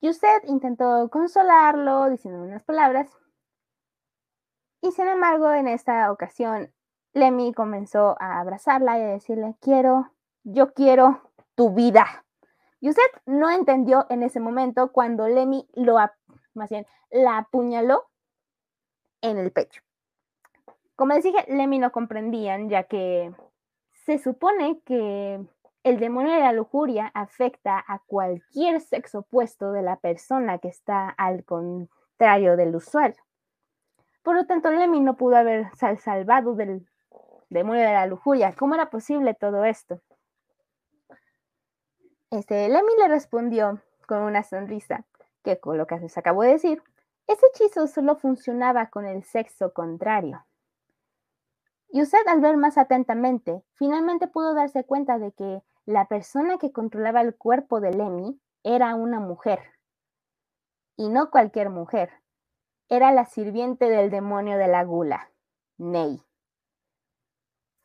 Yuset 0.00 0.44
intentó 0.44 1.08
consolarlo 1.10 2.08
diciendo 2.08 2.42
unas 2.42 2.62
palabras. 2.62 3.10
Y 4.80 4.92
sin 4.92 5.08
embargo, 5.08 5.52
en 5.52 5.66
esta 5.66 6.12
ocasión, 6.12 6.72
Lemmy 7.14 7.52
comenzó 7.52 8.16
a 8.20 8.38
abrazarla 8.38 8.98
y 8.98 9.02
a 9.02 9.06
decirle, 9.08 9.56
quiero, 9.60 10.12
yo 10.44 10.72
quiero 10.72 11.32
tu 11.56 11.74
vida. 11.74 12.24
Yuset 12.80 13.22
no 13.26 13.50
entendió 13.50 14.06
en 14.08 14.22
ese 14.22 14.38
momento 14.38 14.92
cuando 14.92 15.26
Lemmy 15.26 15.68
lo, 15.74 15.96
la 17.10 17.38
apuñaló 17.38 18.08
en 19.20 19.38
el 19.38 19.50
pecho. 19.50 19.82
Como 20.94 21.14
les 21.14 21.24
dije, 21.24 21.44
Lemmy 21.48 21.80
no 21.80 21.90
comprendían, 21.90 22.68
ya 22.68 22.84
que 22.84 23.34
se 23.92 24.18
supone 24.18 24.80
que 24.82 25.44
el 25.84 25.98
demonio 25.98 26.34
de 26.34 26.40
la 26.40 26.52
lujuria 26.52 27.10
afecta 27.14 27.82
a 27.86 28.00
cualquier 28.00 28.80
sexo 28.80 29.20
opuesto 29.20 29.72
de 29.72 29.82
la 29.82 29.96
persona 29.96 30.58
que 30.58 30.68
está 30.68 31.08
al 31.08 31.44
contrario 31.44 32.56
del 32.56 32.74
usuario. 32.74 33.22
Por 34.22 34.34
lo 34.36 34.46
tanto, 34.46 34.70
Lemmy 34.70 35.00
no 35.00 35.16
pudo 35.16 35.36
haber 35.36 35.70
salvado 36.00 36.54
del 36.54 36.86
demonio 37.48 37.82
de 37.82 37.92
la 37.92 38.06
lujuria. 38.06 38.52
¿Cómo 38.52 38.74
era 38.74 38.90
posible 38.90 39.34
todo 39.34 39.64
esto? 39.64 40.00
Este, 42.30 42.68
Lemmy 42.68 42.92
le 42.98 43.08
respondió 43.08 43.80
con 44.06 44.18
una 44.18 44.42
sonrisa, 44.42 45.06
que 45.42 45.58
con 45.58 45.78
lo 45.78 45.86
que 45.86 46.08
se 46.08 46.20
acabó 46.20 46.42
de 46.42 46.50
decir, 46.50 46.82
ese 47.26 47.46
hechizo 47.46 47.86
solo 47.86 48.16
funcionaba 48.16 48.86
con 48.90 49.06
el 49.06 49.22
sexo 49.22 49.72
contrario. 49.72 50.44
Y 51.90 52.02
usted 52.02 52.18
al 52.26 52.40
ver 52.40 52.56
más 52.56 52.76
atentamente, 52.76 53.62
finalmente 53.74 54.28
pudo 54.28 54.54
darse 54.54 54.84
cuenta 54.84 55.18
de 55.18 55.32
que 55.32 55.62
la 55.86 56.06
persona 56.06 56.58
que 56.58 56.70
controlaba 56.70 57.22
el 57.22 57.34
cuerpo 57.34 57.80
de 57.80 57.92
Lemmy 57.92 58.38
era 58.62 58.94
una 58.94 59.20
mujer. 59.20 59.60
Y 60.96 61.08
no 61.08 61.30
cualquier 61.30 61.70
mujer. 61.70 62.10
Era 62.90 63.12
la 63.12 63.24
sirviente 63.24 63.88
del 63.88 64.10
demonio 64.10 64.58
de 64.58 64.68
la 64.68 64.84
gula, 64.84 65.30
Ney. 65.78 66.22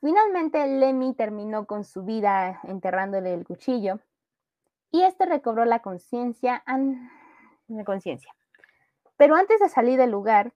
Finalmente 0.02 0.68
Lemmy 0.68 1.14
terminó 1.14 1.66
con 1.66 1.86
su 1.86 2.04
vida 2.04 2.60
enterrándole 2.64 3.34
el 3.34 3.46
cuchillo 3.46 4.00
y 4.92 5.04
este 5.04 5.26
recobró 5.26 5.64
la 5.64 5.80
conciencia. 5.80 6.62
Conciencia. 7.86 8.36
Pero 9.16 9.36
antes 9.36 9.62
de 9.62 9.70
salir 9.70 9.98
del 9.98 10.12
lugar, 10.12 10.54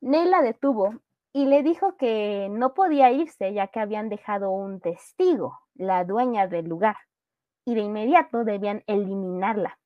Ney 0.00 0.28
la 0.28 0.40
detuvo 0.40 1.00
y 1.36 1.44
le 1.44 1.62
dijo 1.62 1.98
que 1.98 2.48
no 2.50 2.72
podía 2.72 3.12
irse 3.12 3.52
ya 3.52 3.66
que 3.66 3.78
habían 3.78 4.08
dejado 4.08 4.50
un 4.50 4.80
testigo, 4.80 5.60
la 5.74 6.02
dueña 6.02 6.46
del 6.46 6.66
lugar, 6.66 6.96
y 7.66 7.74
de 7.74 7.82
inmediato 7.82 8.42
debían 8.42 8.82
eliminarla. 8.86 9.78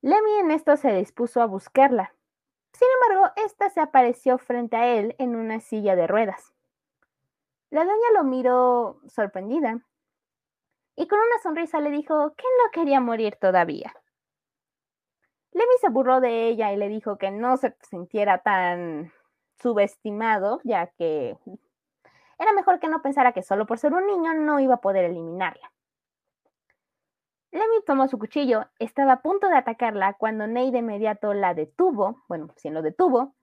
Lemmy 0.00 0.38
en 0.40 0.52
esto 0.52 0.78
se 0.78 0.90
dispuso 0.94 1.42
a 1.42 1.46
buscarla. 1.46 2.14
Sin 2.72 2.88
embargo, 2.94 3.34
ésta 3.36 3.68
se 3.68 3.82
apareció 3.82 4.38
frente 4.38 4.74
a 4.74 4.86
él 4.86 5.16
en 5.18 5.36
una 5.36 5.60
silla 5.60 5.96
de 5.96 6.06
ruedas. 6.06 6.54
La 7.68 7.84
dueña 7.84 8.10
lo 8.14 8.24
miró 8.24 9.00
sorprendida 9.06 9.80
y 10.96 11.06
con 11.08 11.18
una 11.18 11.42
sonrisa 11.42 11.80
le 11.80 11.90
dijo 11.90 12.32
que 12.36 12.46
no 12.64 12.70
quería 12.72 13.00
morir 13.00 13.36
todavía. 13.36 13.92
Lemmy 15.52 15.76
se 15.82 15.90
burló 15.90 16.22
de 16.22 16.48
ella 16.48 16.72
y 16.72 16.78
le 16.78 16.88
dijo 16.88 17.18
que 17.18 17.30
no 17.30 17.58
se 17.58 17.76
sintiera 17.82 18.38
tan 18.38 19.12
subestimado, 19.60 20.60
ya 20.64 20.86
que 20.88 21.36
era 22.38 22.52
mejor 22.52 22.80
que 22.80 22.88
no 22.88 23.02
pensara 23.02 23.32
que 23.32 23.42
solo 23.42 23.66
por 23.66 23.78
ser 23.78 23.94
un 23.94 24.06
niño 24.06 24.34
no 24.34 24.60
iba 24.60 24.74
a 24.74 24.80
poder 24.80 25.04
eliminarla. 25.04 25.72
Lemmy 27.52 27.84
tomó 27.86 28.08
su 28.08 28.18
cuchillo, 28.18 28.66
estaba 28.80 29.12
a 29.12 29.22
punto 29.22 29.48
de 29.48 29.56
atacarla 29.56 30.14
cuando 30.14 30.46
Ney 30.48 30.72
de 30.72 30.78
inmediato 30.78 31.34
la 31.34 31.54
detuvo, 31.54 32.24
bueno, 32.28 32.48
si 32.56 32.68
lo 32.68 32.82
detuvo, 32.82 33.34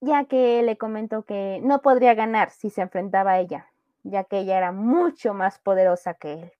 ya 0.00 0.24
que 0.24 0.62
le 0.62 0.78
comentó 0.78 1.24
que 1.24 1.60
no 1.62 1.82
podría 1.82 2.14
ganar 2.14 2.50
si 2.50 2.70
se 2.70 2.80
enfrentaba 2.80 3.32
a 3.32 3.40
ella, 3.40 3.70
ya 4.02 4.24
que 4.24 4.38
ella 4.38 4.56
era 4.56 4.72
mucho 4.72 5.34
más 5.34 5.58
poderosa 5.58 6.14
que 6.14 6.32
él. 6.32 6.52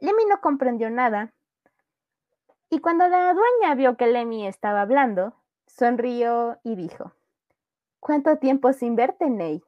Lemmy 0.00 0.24
no 0.26 0.40
comprendió 0.40 0.90
nada, 0.90 1.32
y 2.68 2.80
cuando 2.80 3.06
la 3.06 3.32
dueña 3.32 3.76
vio 3.76 3.96
que 3.96 4.08
Lemmy 4.08 4.48
estaba 4.48 4.80
hablando, 4.80 5.34
sonrió 5.66 6.58
y 6.64 6.74
dijo, 6.74 7.12
¿Cuánto 8.06 8.38
tiempo 8.38 8.72
sin 8.72 8.94
verte, 8.94 9.28
Ney? 9.28 9.64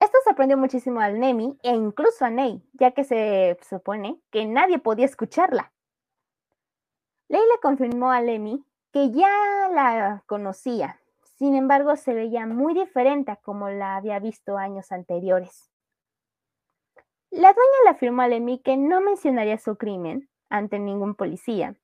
Esto 0.00 0.18
sorprendió 0.24 0.58
muchísimo 0.58 0.98
al 0.98 1.20
Nemi 1.20 1.56
e 1.62 1.70
incluso 1.70 2.24
a 2.24 2.30
Ney, 2.30 2.68
ya 2.72 2.90
que 2.90 3.04
se 3.04 3.56
supone 3.62 4.20
que 4.32 4.44
nadie 4.44 4.80
podía 4.80 5.04
escucharla. 5.04 5.72
Ley 7.28 7.40
le 7.40 7.60
confirmó 7.60 8.10
a 8.10 8.20
Lemmy 8.20 8.64
que 8.90 9.12
ya 9.12 9.28
la 9.72 10.24
conocía, 10.26 11.00
sin 11.36 11.54
embargo 11.54 11.94
se 11.94 12.12
veía 12.12 12.44
muy 12.44 12.74
diferente 12.74 13.30
a 13.30 13.36
como 13.36 13.68
la 13.68 13.94
había 13.94 14.18
visto 14.18 14.58
años 14.58 14.90
anteriores. 14.90 15.70
La 17.30 17.52
dueña 17.52 17.78
le 17.84 17.90
afirmó 17.90 18.22
a 18.22 18.26
Lemmy 18.26 18.58
que 18.58 18.76
no 18.76 19.00
mencionaría 19.00 19.58
su 19.58 19.76
crimen 19.76 20.28
ante 20.48 20.80
ningún 20.80 21.14
policía. 21.14 21.76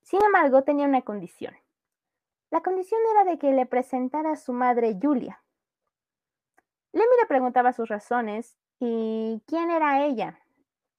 Sin 0.00 0.24
embargo, 0.24 0.62
tenía 0.62 0.86
una 0.86 1.02
condición. 1.02 1.54
La 2.50 2.62
condición 2.62 3.00
era 3.12 3.24
de 3.24 3.38
que 3.38 3.52
le 3.52 3.66
presentara 3.66 4.32
a 4.32 4.36
su 4.36 4.52
madre 4.52 4.98
Julia. 5.00 5.42
Lemmy 6.92 7.14
le 7.20 7.26
preguntaba 7.26 7.74
sus 7.74 7.88
razones 7.88 8.56
y 8.80 9.42
quién 9.46 9.70
era 9.70 10.04
ella. 10.04 10.40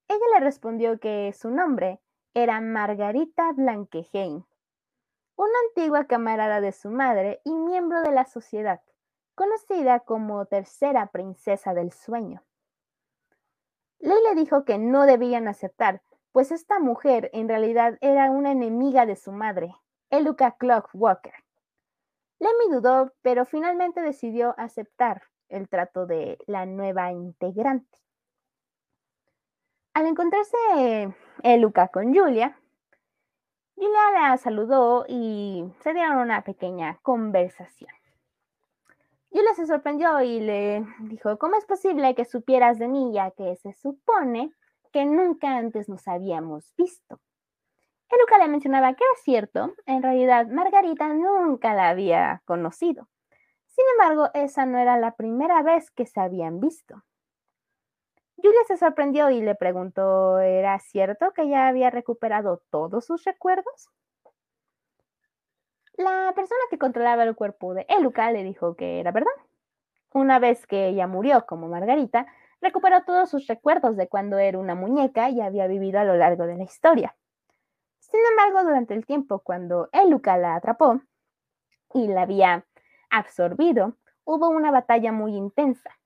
Ella 0.07 0.25
le 0.35 0.39
respondió 0.41 0.99
que 0.99 1.33
su 1.33 1.49
nombre 1.49 1.99
era 2.35 2.61
Margarita 2.61 3.51
Blanqueheim, 3.53 4.43
una 5.35 5.59
antigua 5.67 6.05
camarada 6.05 6.61
de 6.61 6.71
su 6.71 6.91
madre 6.91 7.41
y 7.43 7.53
miembro 7.53 8.03
de 8.03 8.11
la 8.11 8.25
sociedad, 8.25 8.81
conocida 9.33 10.01
como 10.01 10.45
tercera 10.45 11.07
princesa 11.07 11.73
del 11.73 11.91
sueño. 11.91 12.43
Ley 13.97 14.17
le 14.23 14.35
dijo 14.35 14.65
que 14.65 14.77
no 14.77 15.05
debían 15.05 15.47
aceptar, 15.47 16.01
pues 16.31 16.51
esta 16.51 16.79
mujer 16.79 17.31
en 17.33 17.49
realidad 17.49 17.97
era 18.01 18.29
una 18.29 18.51
enemiga 18.51 19.07
de 19.07 19.15
su 19.15 19.31
madre, 19.31 19.75
Eluka 20.09 20.57
Clockwalker. 20.57 21.33
Lemmy 22.39 22.73
dudó, 22.73 23.13
pero 23.21 23.45
finalmente 23.45 24.01
decidió 24.01 24.55
aceptar 24.57 25.23
el 25.49 25.67
trato 25.67 26.05
de 26.05 26.37
la 26.47 26.65
nueva 26.65 27.11
integrante. 27.11 27.97
Al 29.93 30.07
encontrarse 30.07 31.13
Eluca 31.43 31.89
con 31.89 32.13
Julia, 32.13 32.57
Julia 33.75 34.11
la 34.13 34.37
saludó 34.37 35.05
y 35.07 35.63
se 35.81 35.93
dieron 35.93 36.17
una 36.17 36.43
pequeña 36.43 36.99
conversación. 37.01 37.91
Julia 39.31 39.53
se 39.55 39.67
sorprendió 39.67 40.21
y 40.21 40.39
le 40.39 40.85
dijo, 41.01 41.37
¿cómo 41.37 41.55
es 41.55 41.65
posible 41.65 42.15
que 42.15 42.25
supieras 42.25 42.79
de 42.79 42.87
mí 42.87 43.11
ya 43.13 43.31
que 43.31 43.55
se 43.57 43.73
supone 43.73 44.51
que 44.91 45.05
nunca 45.05 45.57
antes 45.57 45.87
nos 45.87 46.07
habíamos 46.07 46.73
visto? 46.75 47.19
Eluca 48.09 48.37
le 48.39 48.47
mencionaba 48.47 48.93
que 48.93 49.03
era 49.03 49.21
cierto, 49.23 49.75
en 49.85 50.01
realidad 50.01 50.47
Margarita 50.47 51.07
nunca 51.09 51.73
la 51.73 51.89
había 51.89 52.41
conocido. 52.45 53.07
Sin 53.67 53.85
embargo, 53.93 54.29
esa 54.33 54.65
no 54.65 54.79
era 54.79 54.97
la 54.97 55.15
primera 55.15 55.61
vez 55.61 55.91
que 55.91 56.05
se 56.05 56.19
habían 56.19 56.59
visto. 56.59 57.03
Julia 58.37 58.61
se 58.67 58.77
sorprendió 58.77 59.29
y 59.29 59.41
le 59.41 59.53
preguntó, 59.55 60.39
¿era 60.39 60.79
cierto 60.79 61.33
que 61.33 61.47
ya 61.49 61.67
había 61.67 61.89
recuperado 61.89 62.63
todos 62.69 63.05
sus 63.05 63.23
recuerdos? 63.25 63.89
La 65.93 66.31
persona 66.33 66.61
que 66.69 66.77
controlaba 66.77 67.23
el 67.23 67.35
cuerpo 67.35 67.73
de 67.73 67.85
Eluca 67.89 68.31
le 68.31 68.43
dijo 68.43 68.75
que 68.75 68.99
era 68.99 69.11
verdad. 69.11 69.31
Una 70.13 70.39
vez 70.39 70.65
que 70.65 70.87
ella 70.87 71.07
murió 71.07 71.45
como 71.45 71.67
Margarita, 71.67 72.25
recuperó 72.61 73.03
todos 73.03 73.29
sus 73.29 73.45
recuerdos 73.47 73.97
de 73.97 74.07
cuando 74.07 74.39
era 74.39 74.57
una 74.57 74.75
muñeca 74.75 75.29
y 75.29 75.41
había 75.41 75.67
vivido 75.67 75.99
a 75.99 76.05
lo 76.05 76.15
largo 76.15 76.45
de 76.45 76.57
la 76.57 76.63
historia. 76.63 77.15
Sin 78.11 78.21
embargo, 78.31 78.63
durante 78.63 78.93
el 78.93 79.05
tiempo 79.05 79.39
cuando 79.39 79.89
Eluca 79.91 80.37
la 80.37 80.55
atrapó 80.55 81.01
y 81.93 82.07
la 82.07 82.23
había 82.23 82.65
absorbido, 83.09 83.95
hubo 84.23 84.49
una 84.49 84.71
batalla 84.71 85.11
muy 85.11 85.35
intensa 85.35 85.99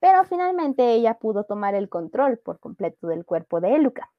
pero 0.00 0.24
finalmente 0.24 0.92
ella 0.92 1.14
pudo 1.14 1.44
tomar 1.44 1.74
el 1.74 1.88
control 1.88 2.38
por 2.38 2.60
completo 2.60 3.08
del 3.08 3.24
cuerpo 3.24 3.60
de 3.60 3.74
Eluca. 3.74 4.12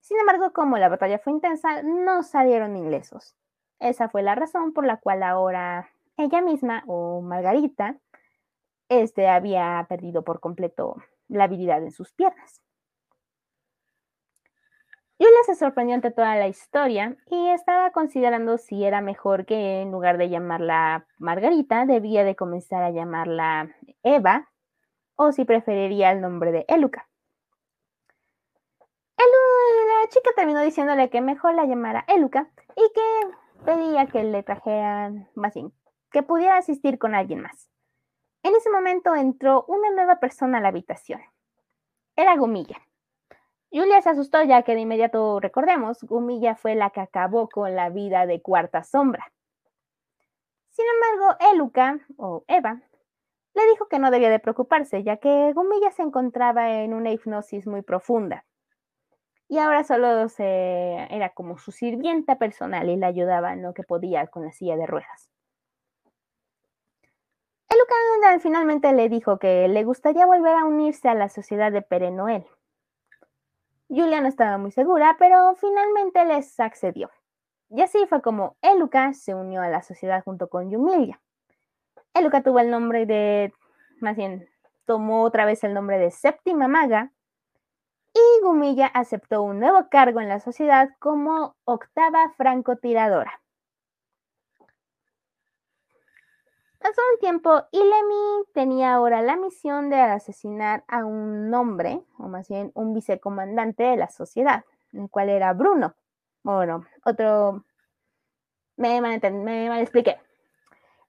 Sin 0.00 0.18
embargo, 0.18 0.52
como 0.52 0.78
la 0.78 0.88
batalla 0.88 1.18
fue 1.18 1.32
intensa, 1.32 1.82
no 1.82 2.22
salieron 2.22 2.76
ilesos. 2.76 3.36
Esa 3.78 4.08
fue 4.08 4.22
la 4.22 4.34
razón 4.34 4.72
por 4.72 4.84
la 4.84 4.98
cual 4.98 5.22
ahora 5.22 5.88
ella 6.16 6.40
misma 6.40 6.82
o 6.86 7.20
Margarita 7.20 7.96
este, 8.88 9.28
había 9.28 9.86
perdido 9.88 10.22
por 10.24 10.40
completo 10.40 10.96
la 11.28 11.44
habilidad 11.44 11.82
en 11.82 11.92
sus 11.92 12.12
piernas. 12.12 12.60
Julia 15.22 15.44
se 15.46 15.54
sorprendió 15.54 15.94
ante 15.94 16.10
toda 16.10 16.34
la 16.34 16.48
historia 16.48 17.16
y 17.30 17.50
estaba 17.50 17.92
considerando 17.92 18.58
si 18.58 18.84
era 18.84 19.00
mejor 19.00 19.46
que 19.46 19.80
en 19.80 19.92
lugar 19.92 20.18
de 20.18 20.28
llamarla 20.28 21.06
Margarita, 21.16 21.86
debía 21.86 22.24
de 22.24 22.34
comenzar 22.34 22.82
a 22.82 22.90
llamarla 22.90 23.72
Eva 24.02 24.50
o 25.14 25.30
si 25.30 25.44
preferiría 25.44 26.10
el 26.10 26.20
nombre 26.20 26.50
de 26.50 26.64
Eluca. 26.66 27.08
la 29.16 30.08
chica 30.08 30.30
terminó 30.34 30.60
diciéndole 30.60 31.08
que 31.08 31.20
mejor 31.20 31.54
la 31.54 31.66
llamara 31.66 32.04
Eluca 32.08 32.50
y 32.74 32.82
que 32.92 33.64
pedía 33.64 34.06
que 34.06 34.24
le 34.24 34.42
trajeran, 34.42 35.30
más 35.36 35.54
bien, 35.54 35.72
que 36.10 36.24
pudiera 36.24 36.56
asistir 36.56 36.98
con 36.98 37.14
alguien 37.14 37.42
más. 37.42 37.70
En 38.42 38.56
ese 38.56 38.70
momento 38.70 39.14
entró 39.14 39.66
una 39.68 39.88
nueva 39.90 40.16
persona 40.16 40.58
a 40.58 40.60
la 40.60 40.70
habitación. 40.70 41.20
Era 42.16 42.34
Gumilla. 42.34 42.82
Julia 43.72 44.02
se 44.02 44.10
asustó 44.10 44.42
ya 44.42 44.62
que 44.62 44.74
de 44.74 44.82
inmediato 44.82 45.40
recordemos, 45.40 46.02
Gumilla 46.02 46.56
fue 46.56 46.74
la 46.74 46.90
que 46.90 47.00
acabó 47.00 47.48
con 47.48 47.74
la 47.74 47.88
vida 47.88 48.26
de 48.26 48.42
Cuarta 48.42 48.84
Sombra. 48.84 49.32
Sin 50.68 50.84
embargo, 50.86 51.36
Eluca, 51.52 51.98
o 52.18 52.44
Eva, 52.48 52.82
le 53.54 53.66
dijo 53.70 53.88
que 53.88 53.98
no 53.98 54.10
debía 54.10 54.28
de 54.28 54.40
preocuparse, 54.40 55.02
ya 55.02 55.16
que 55.16 55.52
Gumilla 55.54 55.90
se 55.90 56.02
encontraba 56.02 56.82
en 56.82 56.92
una 56.92 57.12
hipnosis 57.12 57.66
muy 57.66 57.80
profunda. 57.82 58.44
Y 59.48 59.58
ahora 59.58 59.84
solo 59.84 60.26
era 60.38 61.30
como 61.30 61.58
su 61.58 61.72
sirvienta 61.72 62.36
personal 62.36 62.88
y 62.88 62.96
le 62.96 63.06
ayudaba 63.06 63.52
en 63.52 63.62
lo 63.62 63.74
que 63.74 63.82
podía 63.82 64.26
con 64.26 64.44
la 64.44 64.52
silla 64.52 64.76
de 64.76 64.86
ruedas. 64.86 65.30
El 67.68 68.40
finalmente 68.40 68.92
le 68.92 69.08
dijo 69.08 69.38
que 69.38 69.68
le 69.68 69.84
gustaría 69.84 70.24
volver 70.26 70.54
a 70.56 70.64
unirse 70.64 71.08
a 71.08 71.14
la 71.14 71.28
sociedad 71.28 71.72
de 71.72 71.82
Pere 71.82 72.10
Noel. 72.10 72.46
Julia 73.94 74.22
no 74.22 74.28
estaba 74.28 74.56
muy 74.56 74.70
segura, 74.70 75.16
pero 75.18 75.54
finalmente 75.54 76.24
les 76.24 76.58
accedió. 76.58 77.10
Y 77.68 77.82
así 77.82 77.98
fue 78.08 78.22
como 78.22 78.56
Eluca 78.62 79.12
se 79.12 79.34
unió 79.34 79.60
a 79.60 79.68
la 79.68 79.82
sociedad 79.82 80.24
junto 80.24 80.48
con 80.48 80.70
Yumilia. 80.70 81.20
Eluca 82.14 82.42
tuvo 82.42 82.58
el 82.60 82.70
nombre 82.70 83.04
de, 83.04 83.52
más 84.00 84.16
bien, 84.16 84.48
tomó 84.86 85.22
otra 85.24 85.44
vez 85.44 85.62
el 85.62 85.74
nombre 85.74 85.98
de 85.98 86.10
séptima 86.10 86.68
maga 86.68 87.12
y 88.14 88.42
Gumilla 88.42 88.86
aceptó 88.86 89.42
un 89.42 89.60
nuevo 89.60 89.86
cargo 89.90 90.20
en 90.20 90.28
la 90.30 90.40
sociedad 90.40 90.88
como 90.98 91.54
octava 91.64 92.32
francotiradora. 92.38 93.41
Pasó 96.82 97.00
un 97.12 97.20
tiempo 97.20 97.62
y 97.70 97.78
Lemmy 97.78 98.44
tenía 98.54 98.94
ahora 98.94 99.22
la 99.22 99.36
misión 99.36 99.88
de 99.88 100.00
asesinar 100.00 100.84
a 100.88 101.04
un 101.04 101.54
hombre, 101.54 102.02
o 102.18 102.26
más 102.28 102.48
bien 102.48 102.72
un 102.74 102.92
vicecomandante 102.92 103.84
de 103.84 103.96
la 103.96 104.08
sociedad, 104.08 104.64
el 104.92 105.08
cual 105.08 105.28
era 105.28 105.52
Bruno. 105.52 105.94
Bueno, 106.42 106.84
otro... 107.04 107.64
Me, 108.76 109.00
mal 109.00 109.80
expliqué. 109.80 110.18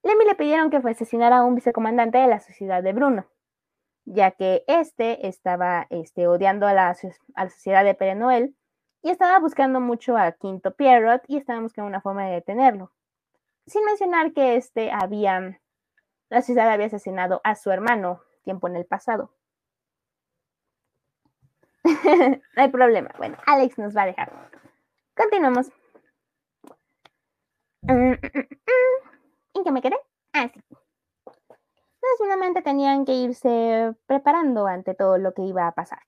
Lemmy 0.04 0.26
le 0.26 0.36
pidieron 0.36 0.70
que 0.70 0.78
asesinara 0.78 1.38
a 1.38 1.44
un 1.44 1.56
vicecomandante 1.56 2.20
de 2.20 2.28
la 2.28 2.40
sociedad 2.40 2.84
de 2.84 2.94
Bruno, 2.94 3.26
ya 4.06 4.32
que 4.32 4.64
éste 4.68 5.28
estaba 5.28 5.88
este, 5.90 6.28
odiando 6.28 6.68
a 6.68 6.74
la, 6.74 6.94
sociedad 6.94 7.84
de 7.84 7.96
Pere 7.96 8.14
Noel 8.14 8.56
y 9.02 9.10
estaba 9.10 9.40
buscando 9.40 9.80
mucho 9.80 10.18
a 10.18 10.34
Quinto 10.34 10.76
Pierrot 10.76 11.24
y 11.28 11.38
estaba 11.38 11.62
buscando 11.62 11.88
una 11.88 12.02
forma 12.02 12.26
de 12.26 12.34
detenerlo. 12.34 12.92
Sin 13.66 13.86
mencionar 13.86 14.34
que 14.34 14.58
este 14.58 14.92
había, 14.92 15.62
la 16.30 16.42
sociedad 16.42 16.70
había 16.70 16.88
asesinado 16.88 17.42
a 17.44 17.56
su 17.56 17.72
hermano 17.72 18.22
tiempo 18.44 18.68
en 18.68 18.76
el 18.76 18.86
pasado. 18.86 19.32
no 21.84 22.62
hay 22.64 22.70
problema. 22.70 23.12
Bueno, 23.18 23.38
Alex 23.46 23.78
nos 23.78 23.96
va 23.96 24.04
a 24.04 24.08
dejar. 24.08 24.32
Continuamos. 25.16 25.72
Mm, 27.82 27.92
mm, 27.92 28.14
mm, 28.14 29.10
¿En 29.56 29.64
qué 29.64 29.72
me 29.72 29.82
quedé? 29.82 29.98
Ah, 30.34 30.50
sí. 30.54 30.62
Tenían 32.64 33.06
que 33.06 33.14
irse 33.14 33.94
preparando 34.06 34.68
ante 34.68 34.94
todo 34.96 35.18
lo 35.18 35.34
que 35.34 35.42
iba 35.42 35.68
a 35.68 35.74
pasar. 35.74 36.00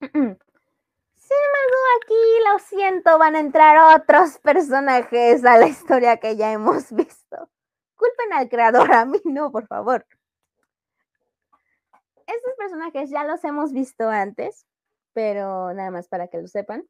Sin 0.00 0.12
embargo, 0.12 1.78
aquí 1.98 2.14
lo 2.50 2.58
siento, 2.58 3.18
van 3.18 3.36
a 3.36 3.40
entrar 3.40 4.00
otros 4.00 4.38
personajes 4.38 5.44
a 5.44 5.58
la 5.58 5.66
historia 5.66 6.16
que 6.18 6.36
ya 6.36 6.52
hemos 6.52 6.92
visto. 6.94 7.48
Culpen 8.04 8.32
al 8.34 8.48
creador, 8.48 8.92
a 8.92 9.04
mí 9.04 9.18
no, 9.24 9.50
por 9.50 9.66
favor. 9.66 10.06
Estos 12.26 12.54
personajes 12.58 13.10
ya 13.10 13.24
los 13.24 13.42
hemos 13.44 13.72
visto 13.72 14.08
antes, 14.08 14.66
pero 15.12 15.72
nada 15.72 15.90
más 15.90 16.08
para 16.08 16.28
que 16.28 16.40
lo 16.40 16.48
sepan 16.48 16.88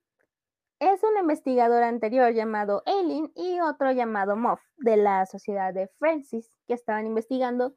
es 0.81 1.03
un 1.03 1.17
investigador 1.19 1.83
anterior 1.83 2.33
llamado 2.33 2.83
Aileen 2.87 3.33
y 3.35 3.61
otro 3.61 3.93
llamado 3.93 4.37
Moff 4.37 4.61
de 4.77 4.97
la 4.97 5.25
sociedad 5.27 5.73
de 5.73 5.89
Francis 5.99 6.51
que 6.67 6.75
estaban 6.75 7.07
investigando 7.07 7.75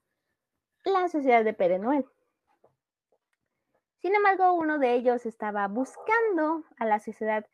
la 0.84 1.08
sociedad 1.08 1.44
de 1.44 1.54
Pere 1.54 1.80
Noel. 1.80 2.06
Sin 4.02 4.16
embargo, 4.16 4.54
uno 4.54 4.80
de 4.80 4.94
ellos 4.94 5.26
estaba 5.26 5.68
buscando 5.68 6.64
a 6.80 6.86
la 6.86 7.00
sociedad 7.00 7.46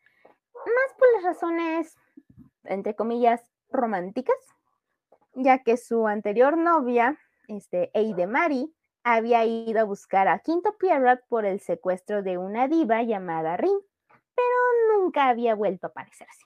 más 0.54 0.98
por 0.98 1.08
las 1.14 1.24
razones, 1.24 1.96
entre 2.64 2.94
comillas, 2.94 3.42
románticas, 3.70 4.36
ya 5.34 5.58
que 5.58 5.76
su 5.76 6.06
anterior 6.06 6.56
novia, 6.56 7.18
este, 7.48 7.90
Eide 7.94 8.26
Mari, 8.26 8.74
había 9.02 9.44
ido 9.44 9.80
a 9.80 9.84
buscar 9.84 10.28
a 10.28 10.38
Quinto 10.38 10.76
Pierrot 10.78 11.20
por 11.28 11.44
el 11.44 11.60
secuestro 11.60 12.22
de 12.22 12.38
una 12.38 12.68
diva 12.68 13.02
llamada 13.02 13.56
Rin 13.56 13.78
pero 14.34 14.98
nunca 14.98 15.28
había 15.28 15.54
vuelto 15.54 15.86
a 15.86 15.90
aparecerse. 15.90 16.44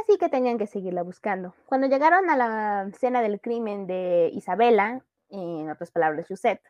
Así 0.00 0.18
que 0.18 0.28
tenían 0.28 0.58
que 0.58 0.66
seguirla 0.66 1.02
buscando. 1.02 1.54
Cuando 1.66 1.86
llegaron 1.86 2.28
a 2.30 2.36
la 2.36 2.88
escena 2.88 3.22
del 3.22 3.40
crimen 3.40 3.86
de 3.86 4.30
Isabela, 4.32 5.04
en 5.28 5.70
otras 5.70 5.90
palabras, 5.90 6.26
Josette, 6.28 6.62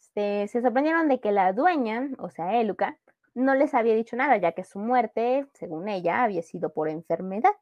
este, 0.00 0.48
se 0.48 0.60
sorprendieron 0.60 1.08
de 1.08 1.20
que 1.20 1.32
la 1.32 1.52
dueña, 1.52 2.10
o 2.18 2.30
sea, 2.30 2.60
Eluca, 2.60 2.98
no 3.34 3.54
les 3.54 3.74
había 3.74 3.94
dicho 3.94 4.16
nada, 4.16 4.36
ya 4.36 4.52
que 4.52 4.64
su 4.64 4.78
muerte, 4.78 5.46
según 5.54 5.88
ella, 5.88 6.22
había 6.22 6.42
sido 6.42 6.72
por 6.72 6.88
enfermedad. 6.88 7.52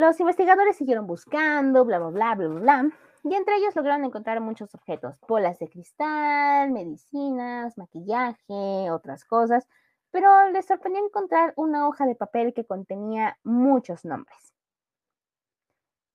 Los 0.00 0.18
investigadores 0.18 0.76
siguieron 0.76 1.06
buscando, 1.06 1.84
bla, 1.84 1.98
bla, 1.98 2.08
bla, 2.08 2.34
bla, 2.34 2.48
bla, 2.48 2.90
y 3.22 3.34
entre 3.34 3.56
ellos 3.56 3.76
lograron 3.76 4.02
encontrar 4.02 4.40
muchos 4.40 4.74
objetos, 4.74 5.20
bolas 5.28 5.58
de 5.58 5.68
cristal, 5.68 6.70
medicinas, 6.70 7.76
maquillaje, 7.76 8.90
otras 8.90 9.26
cosas, 9.26 9.68
pero 10.10 10.48
les 10.52 10.64
sorprendió 10.64 11.04
encontrar 11.04 11.52
una 11.54 11.86
hoja 11.86 12.06
de 12.06 12.14
papel 12.14 12.54
que 12.54 12.64
contenía 12.64 13.36
muchos 13.44 14.06
nombres. 14.06 14.54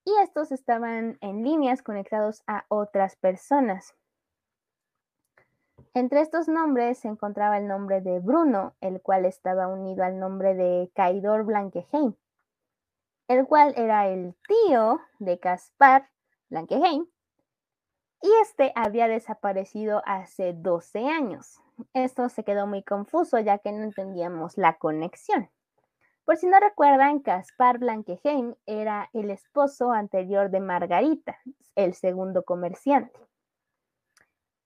Y 0.03 0.15
estos 0.23 0.51
estaban 0.51 1.19
en 1.21 1.43
líneas 1.43 1.83
conectados 1.83 2.41
a 2.47 2.65
otras 2.69 3.15
personas. 3.15 3.93
Entre 5.93 6.21
estos 6.21 6.47
nombres 6.47 6.97
se 6.97 7.07
encontraba 7.07 7.59
el 7.59 7.67
nombre 7.67 8.01
de 8.01 8.19
Bruno, 8.19 8.73
el 8.81 8.99
cual 8.99 9.25
estaba 9.25 9.67
unido 9.67 10.03
al 10.03 10.17
nombre 10.17 10.55
de 10.55 10.89
Caidor 10.95 11.43
Blankeheim, 11.43 12.15
el 13.27 13.45
cual 13.47 13.73
era 13.77 14.07
el 14.07 14.35
tío 14.47 15.01
de 15.19 15.39
Caspar 15.39 16.09
Blankeheim, 16.49 17.07
y 18.21 18.31
este 18.41 18.71
había 18.75 19.07
desaparecido 19.07 20.01
hace 20.05 20.53
12 20.53 21.07
años. 21.07 21.61
Esto 21.93 22.27
se 22.29 22.43
quedó 22.43 22.65
muy 22.65 22.81
confuso 22.81 23.39
ya 23.39 23.59
que 23.59 23.71
no 23.71 23.83
entendíamos 23.83 24.57
la 24.57 24.77
conexión. 24.77 25.49
Por 26.23 26.37
si 26.37 26.47
no 26.47 26.59
recuerdan, 26.59 27.19
Caspar 27.19 27.77
Blankeheim 27.77 28.55
era 28.65 29.11
el 29.13 29.29
esposo 29.29 29.91
anterior 29.91 30.49
de 30.49 30.59
Margarita, 30.59 31.37
el 31.75 31.93
segundo 31.93 32.43
comerciante. 32.43 33.19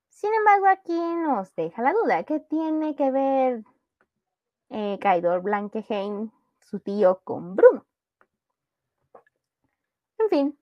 Sin 0.08 0.34
embargo, 0.34 0.68
aquí 0.68 0.98
nos 0.98 1.54
deja 1.56 1.82
la 1.82 1.92
duda, 1.92 2.24
¿qué 2.24 2.40
tiene 2.40 2.96
que 2.96 3.12
ver 3.12 3.64
eh, 4.70 4.98
Caidor 5.02 5.42
Blankeheim, 5.42 6.32
su 6.62 6.80
tío, 6.80 7.20
con 7.26 7.58
Bruno? 7.58 7.89
En 10.32 10.38
fin, 10.38 10.60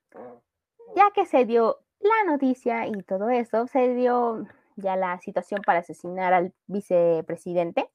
ya 0.95 1.11
que 1.13 1.26
se 1.26 1.43
dio 1.43 1.80
la 1.99 2.32
noticia 2.32 2.88
y 2.88 3.03
todo 3.03 3.30
eso, 3.30 3.68
se 3.68 3.93
dio 3.95 4.47
ya 4.78 4.95
la 4.95 5.20
situación 5.20 5.61
para 5.65 5.80
asesinar 5.80 6.34
al 6.34 6.53
vicepresidente 6.68 7.89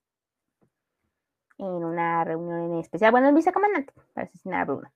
en 1.56 1.66
una 1.66 2.24
reunión 2.24 2.72
en 2.72 2.78
especial, 2.78 3.10
bueno, 3.10 3.28
el 3.28 3.34
vicecomandante, 3.34 3.94
para 4.12 4.26
asesinar 4.26 4.60
a 4.60 4.64
Bruno. 4.66 4.92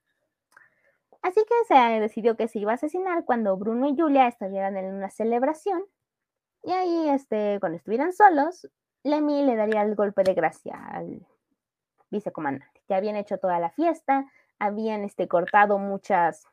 Así 1.23 1.41
que 1.49 1.55
se 1.67 1.75
decidió 2.01 2.37
que 2.37 2.47
se 2.47 2.59
iba 2.59 2.73
a 2.73 2.75
asesinar 2.75 3.25
cuando 3.25 3.57
Bruno 3.57 3.89
y 3.89 3.97
Julia 3.97 4.27
estuvieran 4.27 4.77
en 4.77 4.95
una 4.95 5.09
celebración. 5.11 5.83
Y 6.63 6.73
ahí, 6.73 7.09
este, 7.09 7.59
cuando 7.59 7.79
estuvieran 7.79 8.13
solos, 8.13 8.69
Lemmy 9.03 9.45
le 9.45 9.57
daría 9.57 9.83
el 9.83 9.95
golpe 9.95 10.25
de 10.25 10.35
gracia 10.35 10.75
al 10.91 11.27
vicecomandante. 12.11 12.83
Ya 12.87 12.97
habían 12.97 13.17
hecho 13.17 13.39
toda 13.39 13.59
la 13.61 13.71
fiesta, 13.71 14.27
habían 14.59 15.05
este, 15.05 15.29
cortado 15.29 15.79
muchas, 15.79 16.47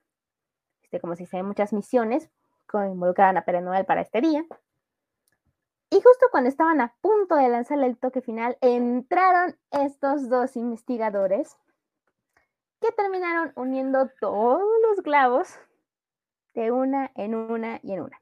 este, 0.93 1.01
como 1.01 1.15
se 1.15 1.23
dice, 1.23 1.41
muchas 1.41 1.73
misiones 1.73 2.29
que 2.69 2.77
involucraban 2.77 3.35
a 3.37 3.45
Pere 3.45 3.63
para 3.83 4.01
este 4.01 4.21
día. 4.21 4.45
Y 5.89 5.95
justo 5.95 6.27
cuando 6.29 6.49
estaban 6.49 6.81
a 6.81 6.93
punto 7.01 7.35
de 7.35 7.49
lanzarle 7.49 7.87
el 7.87 7.97
toque 7.97 8.21
final, 8.21 8.59
entraron 8.61 9.57
estos 9.71 10.29
dos 10.29 10.55
investigadores 10.55 11.57
que 12.79 12.91
terminaron 12.91 13.53
uniendo 13.55 14.07
todos 14.19 14.61
los 14.87 15.01
clavos 15.03 15.59
de 16.53 16.71
una 16.71 17.11
en 17.15 17.33
una 17.33 17.79
y 17.81 17.93
en 17.93 18.01
una. 18.01 18.21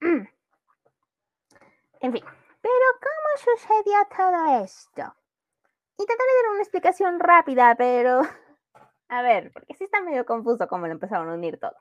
En 2.00 2.12
fin, 2.12 2.22
pero 2.60 2.86
¿cómo 3.00 3.56
sucedió 3.56 3.96
todo 4.14 4.62
esto? 4.62 5.14
Intentaré 5.96 6.30
dar 6.42 6.52
una 6.52 6.62
explicación 6.62 7.18
rápida, 7.18 7.74
pero... 7.76 8.20
A 9.08 9.22
ver, 9.22 9.52
porque 9.52 9.74
sí 9.74 9.84
está 9.84 10.00
medio 10.00 10.24
confuso 10.24 10.66
cómo 10.68 10.86
lo 10.86 10.92
empezaron 10.92 11.28
a 11.28 11.34
unir 11.34 11.58
todo. 11.58 11.76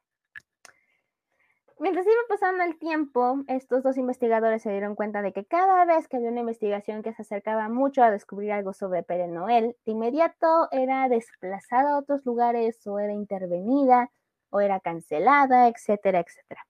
Mientras 1.79 2.05
iba 2.05 2.15
pasando 2.29 2.63
el 2.63 2.77
tiempo, 2.77 3.43
estos 3.47 3.83
dos 3.83 3.97
investigadores 3.97 4.61
se 4.61 4.71
dieron 4.71 4.95
cuenta 4.95 5.21
de 5.21 5.33
que 5.33 5.43
cada 5.43 5.83
vez 5.85 6.07
que 6.07 6.17
había 6.17 6.29
una 6.29 6.41
investigación 6.41 7.01
que 7.01 7.13
se 7.13 7.23
acercaba 7.23 7.67
mucho 7.67 8.03
a 8.03 8.11
descubrir 8.11 8.51
algo 8.51 8.73
sobre 8.73 9.03
Pere 9.03 9.27
Noel, 9.27 9.75
de 9.85 9.91
inmediato 9.91 10.69
era 10.71 11.09
desplazada 11.09 11.91
a 11.91 11.97
otros 11.97 12.25
lugares 12.25 12.85
o 12.87 12.99
era 12.99 13.11
intervenida 13.11 14.11
o 14.49 14.61
era 14.61 14.79
cancelada, 14.79 15.67
etcétera, 15.67 16.19
etcétera. 16.19 16.65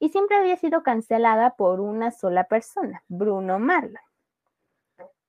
Y 0.00 0.08
siempre 0.08 0.36
había 0.36 0.56
sido 0.56 0.82
cancelada 0.82 1.54
por 1.56 1.80
una 1.80 2.10
sola 2.10 2.44
persona, 2.44 3.04
Bruno 3.06 3.58
Marlon. 3.58 4.02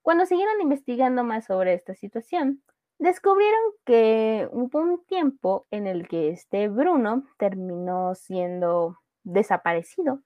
Cuando 0.01 0.25
siguieron 0.25 0.61
investigando 0.61 1.23
más 1.23 1.45
sobre 1.45 1.73
esta 1.73 1.93
situación, 1.93 2.63
descubrieron 2.99 3.61
que 3.85 4.47
hubo 4.51 4.79
un 4.79 5.03
tiempo 5.05 5.65
en 5.71 5.87
el 5.87 6.07
que 6.07 6.29
este 6.29 6.67
Bruno 6.67 7.23
terminó 7.37 8.13
siendo 8.13 8.99
desaparecido 9.23 10.21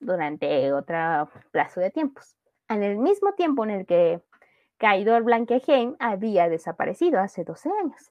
durante 0.00 0.72
otro 0.72 1.30
plazo 1.52 1.80
de 1.80 1.90
tiempos. 1.90 2.36
En 2.68 2.82
el 2.82 2.98
mismo 2.98 3.34
tiempo 3.34 3.64
en 3.64 3.70
el 3.70 3.86
que 3.86 4.22
Caidor 4.78 5.22
Blankeheim 5.22 5.96
había 5.98 6.48
desaparecido 6.48 7.20
hace 7.20 7.44
12 7.44 7.70
años. 7.82 8.10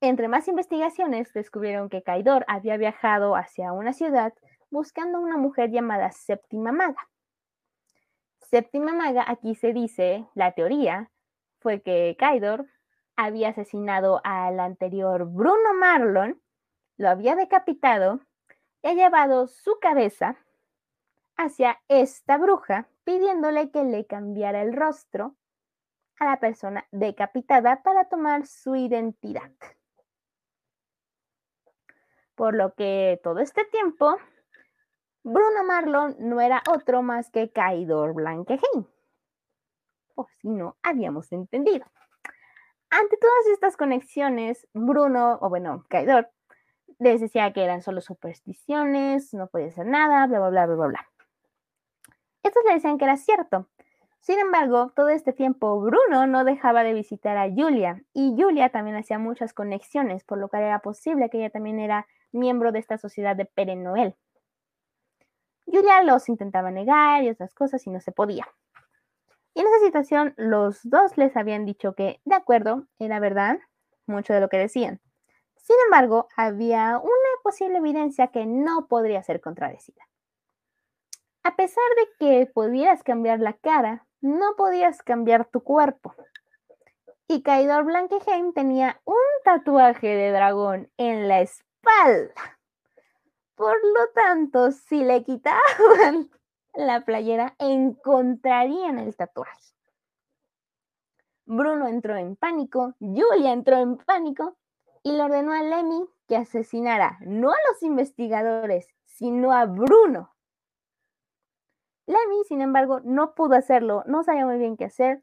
Entre 0.00 0.28
más 0.28 0.48
investigaciones, 0.48 1.32
descubrieron 1.34 1.90
que 1.90 2.02
Caidor 2.02 2.44
había 2.48 2.78
viajado 2.78 3.36
hacia 3.36 3.72
una 3.72 3.92
ciudad 3.92 4.32
buscando 4.70 5.18
a 5.18 5.20
una 5.20 5.36
mujer 5.36 5.70
llamada 5.70 6.10
Séptima 6.12 6.72
Maga. 6.72 7.08
Séptima 8.38 8.94
Maga, 8.94 9.24
aquí 9.26 9.54
se 9.54 9.72
dice, 9.74 10.26
la 10.34 10.52
teoría 10.52 11.10
fue 11.60 11.82
que 11.82 12.16
Caidor 12.18 12.66
había 13.16 13.50
asesinado 13.50 14.20
al 14.24 14.60
anterior 14.60 15.26
Bruno 15.26 15.74
Marlon 15.74 16.40
lo 16.96 17.08
había 17.08 17.34
decapitado 17.34 18.20
y 18.82 18.88
ha 18.88 18.92
llevado 18.92 19.46
su 19.46 19.78
cabeza 19.80 20.36
hacia 21.36 21.80
esta 21.88 22.36
bruja, 22.36 22.88
pidiéndole 23.04 23.70
que 23.70 23.84
le 23.84 24.06
cambiara 24.06 24.60
el 24.60 24.74
rostro 24.74 25.36
a 26.18 26.26
la 26.26 26.40
persona 26.40 26.86
decapitada 26.90 27.82
para 27.82 28.04
tomar 28.10 28.46
su 28.46 28.76
identidad. 28.76 29.50
Por 32.34 32.54
lo 32.54 32.74
que 32.74 33.18
todo 33.22 33.40
este 33.40 33.64
tiempo, 33.64 34.16
Bruno 35.22 35.64
Marlon 35.64 36.16
no 36.18 36.40
era 36.40 36.62
otro 36.70 37.02
más 37.02 37.30
que 37.30 37.50
Caidor 37.50 38.12
Blanquejín. 38.14 38.86
O 40.20 40.28
si 40.42 40.48
no, 40.48 40.76
habíamos 40.82 41.32
entendido. 41.32 41.86
Ante 42.90 43.16
todas 43.16 43.46
estas 43.54 43.78
conexiones, 43.78 44.68
Bruno, 44.74 45.38
o 45.40 45.48
bueno, 45.48 45.86
Caidor, 45.88 46.30
les 46.98 47.22
decía 47.22 47.52
que 47.54 47.64
eran 47.64 47.80
solo 47.80 48.02
supersticiones, 48.02 49.32
no 49.32 49.46
podía 49.46 49.68
hacer 49.68 49.86
nada, 49.86 50.26
bla, 50.26 50.40
bla, 50.40 50.66
bla, 50.66 50.66
bla, 50.66 50.86
bla. 50.88 51.08
Estos 52.42 52.62
le 52.66 52.74
decían 52.74 52.98
que 52.98 53.04
era 53.04 53.16
cierto. 53.16 53.66
Sin 54.20 54.38
embargo, 54.38 54.92
todo 54.94 55.08
este 55.08 55.32
tiempo 55.32 55.80
Bruno 55.80 56.26
no 56.26 56.44
dejaba 56.44 56.82
de 56.82 56.92
visitar 56.92 57.38
a 57.38 57.48
Julia 57.48 58.02
y 58.12 58.34
Julia 58.36 58.68
también 58.68 58.96
hacía 58.96 59.18
muchas 59.18 59.54
conexiones, 59.54 60.24
por 60.24 60.36
lo 60.36 60.50
que 60.50 60.58
era 60.58 60.80
posible 60.80 61.30
que 61.30 61.38
ella 61.38 61.50
también 61.50 61.80
era 61.80 62.06
miembro 62.30 62.72
de 62.72 62.80
esta 62.80 62.98
sociedad 62.98 63.34
de 63.36 63.46
Pere 63.46 63.76
Noel. 63.76 64.16
Julia 65.64 66.02
los 66.02 66.28
intentaba 66.28 66.70
negar 66.70 67.22
y 67.22 67.30
otras 67.30 67.54
cosas 67.54 67.86
y 67.86 67.90
no 67.90 68.00
se 68.00 68.12
podía. 68.12 68.46
Y 69.54 69.60
en 69.60 69.66
esa 69.66 69.78
situación 69.84 70.34
los 70.36 70.80
dos 70.84 71.16
les 71.16 71.36
habían 71.36 71.64
dicho 71.64 71.94
que, 71.94 72.20
de 72.24 72.34
acuerdo, 72.34 72.86
era 72.98 73.18
verdad 73.20 73.58
mucho 74.06 74.32
de 74.32 74.40
lo 74.40 74.48
que 74.48 74.58
decían. 74.58 75.00
Sin 75.56 75.76
embargo, 75.86 76.28
había 76.36 76.98
una 76.98 77.30
posible 77.42 77.78
evidencia 77.78 78.28
que 78.28 78.46
no 78.46 78.86
podría 78.88 79.22
ser 79.22 79.40
contradecida. 79.40 80.02
A 81.42 81.56
pesar 81.56 81.84
de 81.96 82.08
que 82.18 82.46
pudieras 82.46 83.02
cambiar 83.02 83.40
la 83.40 83.54
cara, 83.54 84.06
no 84.20 84.56
podías 84.56 85.02
cambiar 85.02 85.46
tu 85.46 85.62
cuerpo. 85.62 86.14
Y 87.28 87.42
Caidor 87.42 87.84
Blankeheim 87.84 88.52
tenía 88.52 89.00
un 89.04 89.16
tatuaje 89.44 90.08
de 90.08 90.32
dragón 90.32 90.90
en 90.96 91.28
la 91.28 91.40
espalda. 91.40 92.58
Por 93.54 93.76
lo 93.76 94.08
tanto, 94.14 94.72
si 94.72 95.04
le 95.04 95.22
quitaban 95.22 96.30
la 96.74 97.04
playera, 97.04 97.54
encontrarían 97.58 98.98
el 98.98 99.16
tatuaje. 99.16 99.74
Bruno 101.46 101.88
entró 101.88 102.16
en 102.16 102.36
pánico, 102.36 102.94
Julia 103.00 103.52
entró 103.52 103.76
en 103.78 103.96
pánico 103.96 104.56
y 105.02 105.12
le 105.12 105.22
ordenó 105.22 105.52
a 105.52 105.62
Lemmy 105.62 106.06
que 106.28 106.36
asesinara 106.36 107.18
no 107.22 107.50
a 107.50 107.56
los 107.70 107.82
investigadores, 107.82 108.86
sino 109.04 109.52
a 109.52 109.66
Bruno. 109.66 110.34
Lemmy, 112.06 112.44
sin 112.44 112.60
embargo, 112.60 113.00
no 113.02 113.34
pudo 113.34 113.54
hacerlo, 113.56 114.04
no 114.06 114.22
sabía 114.22 114.46
muy 114.46 114.58
bien 114.58 114.76
qué 114.76 114.84
hacer 114.84 115.22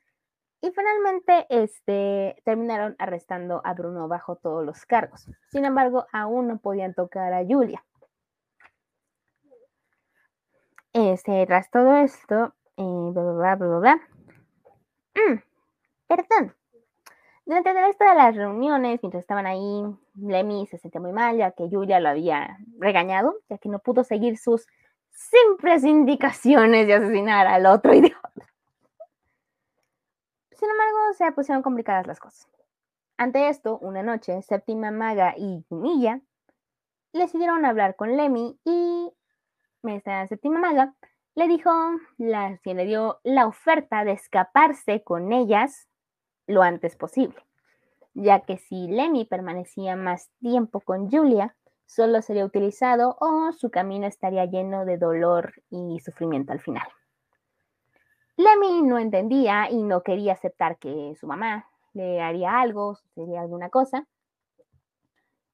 y 0.62 0.72
finalmente 0.72 1.46
este, 1.50 2.42
terminaron 2.44 2.96
arrestando 3.00 3.62
a 3.64 3.74
Bruno 3.74 4.08
bajo 4.08 4.36
todos 4.36 4.66
los 4.66 4.86
cargos. 4.86 5.30
Sin 5.52 5.66
embargo, 5.66 6.08
aún 6.12 6.48
no 6.48 6.60
podían 6.60 6.94
tocar 6.94 7.34
a 7.34 7.46
Julia. 7.46 7.84
Este, 10.98 11.46
tras 11.46 11.70
todo 11.70 11.98
esto, 11.98 12.56
eh, 12.76 13.12
bla, 13.14 13.22
bla, 13.22 13.56
bla, 13.56 13.78
bla, 13.78 14.02
mm, 15.14 15.44
perdón, 16.08 16.56
durante 17.46 17.70
el 17.70 17.76
resto 17.76 18.04
de 18.04 18.16
las 18.16 18.36
reuniones, 18.36 19.00
mientras 19.04 19.22
estaban 19.22 19.46
ahí, 19.46 19.84
Lemmy 20.16 20.66
se 20.66 20.80
sentía 20.80 21.00
muy 21.00 21.12
mal, 21.12 21.38
ya 21.38 21.52
que 21.52 21.70
Julia 21.70 22.00
lo 22.00 22.10
había 22.10 22.58
regañado, 22.80 23.36
ya 23.48 23.60
que 23.60 23.70
no 23.70 23.78
pudo 23.78 24.04
seguir 24.04 24.40
sus 24.40 24.66
simples 25.12 25.84
indicaciones 25.84 26.88
de 26.88 26.96
asesinar 26.96 27.46
al 27.46 27.68
otro 27.68 27.94
idiota. 27.94 28.48
Sin 30.50 30.68
embargo, 30.68 31.14
se 31.16 31.32
pusieron 31.32 31.62
complicadas 31.62 32.08
las 32.08 32.20
cosas. 32.20 32.50
Ante 33.18 33.50
esto, 33.50 33.78
una 33.78 34.02
noche, 34.02 34.42
Séptima 34.42 34.90
Maga 34.90 35.36
y 35.38 35.64
Yumilla 35.70 36.22
decidieron 37.14 37.66
hablar 37.66 37.96
con 37.96 38.18
Lemmy 38.18 38.60
y 38.66 39.14
esta 39.90 40.28
séptima 40.28 40.60
maga, 40.60 40.94
le 41.36 41.48
dijo, 41.48 41.70
la, 42.18 42.60
le 42.64 42.86
dio 42.86 43.20
la 43.24 43.46
oferta 43.46 44.04
de 44.04 44.14
escaparse 44.14 45.04
con 45.04 45.32
ellas 45.32 45.88
lo 46.48 46.64
antes 46.64 46.96
posible, 46.96 47.36
ya 48.14 48.40
que 48.40 48.58
si 48.58 48.88
Lemmy 48.88 49.26
permanecía 49.26 49.96
más 49.96 50.30
tiempo 50.40 50.80
con 50.82 51.12
Julia, 51.12 51.56
solo 51.86 52.22
sería 52.22 52.46
utilizado 52.46 53.18
o 53.20 53.52
su 53.52 53.70
camino 53.70 54.08
estaría 54.08 54.46
lleno 54.46 54.86
de 54.86 54.98
dolor 54.98 55.54
y 55.70 56.00
sufrimiento 56.00 56.54
al 56.54 56.60
final. 56.60 56.88
Lemmy 58.36 58.84
no 58.84 59.00
entendía 59.00 59.70
y 59.70 59.84
no 59.84 60.04
quería 60.04 60.34
aceptar 60.34 60.78
que 60.78 61.16
su 61.20 61.28
mamá 61.28 61.68
le 61.94 62.22
haría 62.22 62.60
algo, 62.60 62.98
sería 63.16 63.42
alguna 63.42 63.70
cosa. 63.70 64.08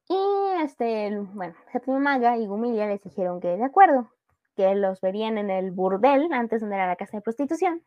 Y 0.10 0.62
este, 0.62 1.18
bueno, 1.34 1.56
Séptima 1.72 2.00
Maga 2.00 2.38
y 2.38 2.46
Gumilia 2.46 2.88
les 2.88 3.02
dijeron 3.02 3.40
que 3.40 3.56
de 3.56 3.64
acuerdo, 3.64 4.12
que 4.56 4.76
los 4.76 5.02
verían 5.02 5.38
en 5.38 5.50
el 5.50 5.72
burdel 5.72 6.32
antes 6.32 6.62
donde 6.62 6.76
era 6.76 6.88
la 6.88 6.96
casa 6.96 7.18
de 7.18 7.22
prostitución. 7.22 7.84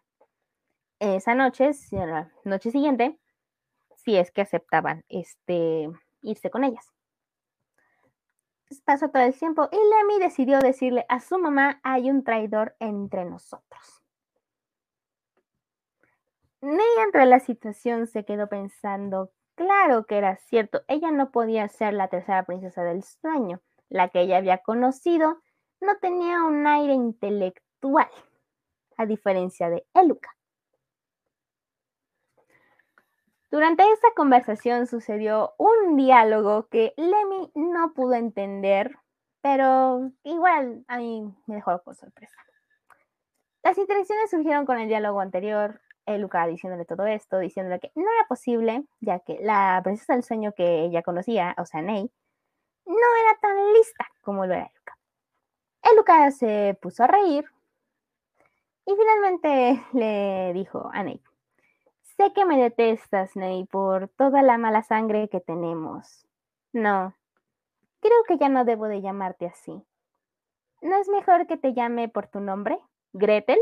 Esa 0.99 1.35
noche, 1.35 1.71
la 1.93 2.31
noche 2.45 2.71
siguiente, 2.71 3.19
si 3.97 4.17
es 4.17 4.31
que 4.31 4.43
aceptaban 4.43 5.05
este, 5.09 5.89
irse 6.23 6.51
con 6.51 6.65
ellas. 6.65 6.93
Pasó 8.85 9.11
todo 9.11 9.23
el 9.23 9.39
tiempo 9.39 9.69
y 9.71 9.77
Lemmy 9.77 10.19
decidió 10.19 10.59
decirle 10.59 11.07
a 11.09 11.21
su 11.21 11.39
mamá, 11.39 11.81
hay 11.85 12.11
un 12.11 12.25
traidor 12.25 12.75
entre 12.81 13.25
nosotros. 13.25 14.03
Ney 16.63 16.87
entre 17.05 17.27
la 17.27 17.39
situación 17.39 18.09
se 18.09 18.25
quedó 18.25 18.49
pensando, 18.49 19.31
claro 19.55 20.07
que 20.07 20.19
era 20.19 20.37
cierto, 20.37 20.83
ella 20.89 21.13
no 21.13 21.31
podía 21.31 21.69
ser 21.69 21.95
la 21.95 22.09
tercera 22.09 22.45
princesa 22.45 22.83
del 22.83 23.05
sueño, 23.05 23.61
la 23.89 24.09
que 24.09 24.23
ella 24.23 24.39
había 24.39 24.59
conocido 24.59 25.41
no 25.81 25.97
tenía 25.99 26.45
un 26.45 26.67
aire 26.67 26.95
intelectual, 26.95 28.11
a 28.97 29.07
diferencia 29.07 29.71
de 29.71 29.87
Eluca. 29.95 30.37
Durante 33.51 33.91
esa 33.91 34.09
conversación 34.17 34.87
sucedió 34.87 35.55
un 35.57 35.97
diálogo 35.97 36.69
que 36.69 36.93
Lemmy 36.97 37.51
no 37.55 37.95
pudo 37.95 38.15
entender, 38.15 38.97
pero 39.41 40.11
igual 40.25 40.85
a 40.89 40.99
mí 40.99 41.33
me 41.47 41.55
dejó 41.55 41.81
con 41.83 41.95
sorpresa. 41.95 42.37
Las 43.63 43.79
interacciones 43.79 44.31
surgieron 44.31 44.67
con 44.67 44.79
el 44.79 44.89
diálogo 44.89 45.21
anterior, 45.21 45.81
Eluca 46.07 46.47
diciéndole 46.47 46.85
todo 46.85 47.07
esto, 47.07 47.39
diciéndole 47.39 47.81
que 47.81 47.93
no 47.95 48.03
era 48.03 48.29
posible, 48.29 48.85
ya 49.01 49.21
que 49.21 49.39
la 49.41 49.81
princesa 49.83 50.15
del 50.15 50.23
sueño 50.23 50.53
que 50.53 50.85
ella 50.85 51.03
conocía, 51.03 51.55
o 51.59 51.67
sea, 51.67 51.83
Ney, 51.83 52.11
no 52.85 52.95
era 52.95 53.39
tan 53.41 53.73
lista 53.73 54.07
como 54.23 54.47
lo 54.47 54.55
era 54.55 54.71
Eluca. 54.73 54.96
Eluca 55.93 56.31
se 56.33 56.77
puso 56.81 57.05
a 57.05 57.07
reír 57.07 57.45
y 58.87 58.95
finalmente 58.97 59.85
le 59.93 60.53
dijo 60.53 60.91
a 60.93 61.03
Ney, 61.03 61.21
sé 62.17 62.33
que 62.33 62.45
me 62.45 62.61
detestas, 62.61 63.37
Ney, 63.37 63.65
por 63.67 64.09
toda 64.09 64.43
la 64.43 64.59
mala 64.59 64.83
sangre 64.83 65.29
que 65.29 65.41
tenemos. 65.41 66.27
No, 66.73 67.15
creo 68.01 68.25
que 68.27 68.39
ya 68.39 68.49
no 68.49 68.65
debo 68.65 68.89
de 68.89 69.01
llamarte 69.01 69.47
así. 69.47 69.83
¿No 70.83 70.97
es 70.97 71.09
mejor 71.09 71.47
que 71.47 71.57
te 71.57 71.73
llame 71.73 72.09
por 72.09 72.27
tu 72.27 72.41
nombre, 72.41 72.79
Gretel? 73.13 73.59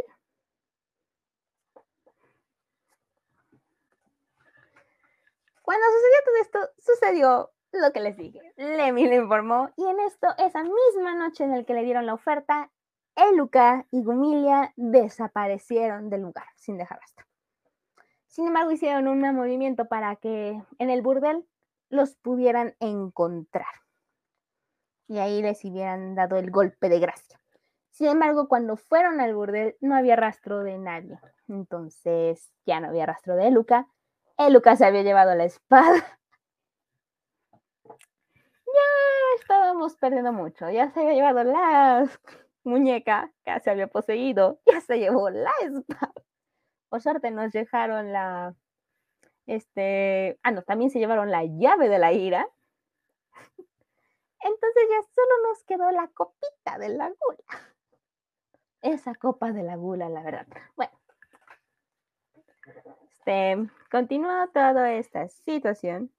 Cuando 5.62 5.87
sucedió 5.87 6.18
todo 6.25 6.37
esto, 6.43 6.72
sucedió 6.79 7.54
lo 7.81 7.93
que 7.93 8.01
les 8.01 8.16
dije. 8.16 8.41
Lemmy 8.57 9.07
le 9.07 9.16
informó 9.16 9.70
y 9.77 9.85
en 9.85 10.01
esto, 10.01 10.29
esa 10.39 10.62
misma 10.62 11.14
noche 11.14 11.45
en 11.45 11.53
la 11.53 11.64
que 11.64 11.75
le 11.75 11.85
dieron 11.85 12.07
la 12.07 12.14
oferta, 12.14 12.70
Eluca 13.16 13.87
y 13.91 14.03
Gumilia 14.03 14.72
desaparecieron 14.77 16.11
del 16.11 16.22
lugar 16.22 16.47
sin 16.57 16.77
dejar 16.79 16.99
rastro. 17.01 17.27
Sin 18.27 18.49
embargo, 18.49 18.72
hicieron 18.72 19.07
un 19.07 19.20
movimiento 19.35 19.87
para 19.87 20.16
que 20.16 20.61
en 20.79 20.91
el 20.91 21.03
burdel 21.03 21.47
los 21.89 22.16
pudieran 22.16 22.75
encontrar. 22.81 23.66
Y 25.07 25.18
ahí 25.18 25.43
les 25.43 25.64
hubieran 25.64 26.16
dado 26.16 26.37
el 26.39 26.51
golpe 26.51 26.89
de 26.89 26.99
gracia. 26.99 27.39
Sin 27.91 28.09
embargo, 28.09 28.49
cuando 28.49 28.77
fueron 28.77 29.20
al 29.20 29.37
burdel 29.37 29.77
no 29.81 29.95
había 29.95 30.16
rastro 30.16 30.64
de 30.64 30.79
nadie. 30.79 31.16
Entonces 31.47 32.53
ya 32.66 32.81
no 32.81 32.89
había 32.89 33.07
rastro 33.07 33.37
de 33.37 33.47
Eluca. 33.47 33.87
Eluca 34.37 34.75
se 34.75 34.85
había 34.85 35.03
llevado 35.03 35.37
la 35.37 35.45
espada 35.45 36.18
ya 38.75 39.41
estábamos 39.41 39.97
perdiendo 39.97 40.33
mucho. 40.33 40.70
Ya 40.70 40.91
se 40.91 41.01
había 41.01 41.14
llevado 41.14 41.45
la 41.45 42.09
muñeca 42.64 43.33
que 43.45 43.61
se 43.61 43.70
había 43.70 43.87
poseído, 43.87 44.61
ya 44.66 44.81
se 44.81 44.99
llevó 44.99 45.31
la 45.31 45.53
espada. 45.62 46.12
Por 46.89 47.01
suerte 47.01 47.31
nos 47.31 47.53
dejaron 47.53 48.12
la, 48.12 48.55
este, 49.47 50.39
ah, 50.43 50.51
no, 50.51 50.62
también 50.62 50.91
se 50.91 50.99
llevaron 50.99 51.31
la 51.31 51.45
llave 51.45 51.89
de 51.89 51.99
la 51.99 52.12
ira. 52.12 52.49
Entonces 54.41 54.83
ya 54.91 55.03
solo 55.14 55.49
nos 55.49 55.64
quedó 55.64 55.91
la 55.91 56.09
copita 56.09 56.79
de 56.79 56.91
la 56.91 57.09
gula. 57.09 57.75
Esa 58.83 59.14
copa 59.14 59.53
de 59.53 59.62
la 59.62 59.77
gula, 59.77 60.11
la 60.11 60.22
verdad. 60.22 60.47
Bueno, 60.77 60.93
este, 63.11 63.57
continúa 63.91 64.51
toda 64.53 64.93
esta 64.93 65.29
situación. 65.29 66.12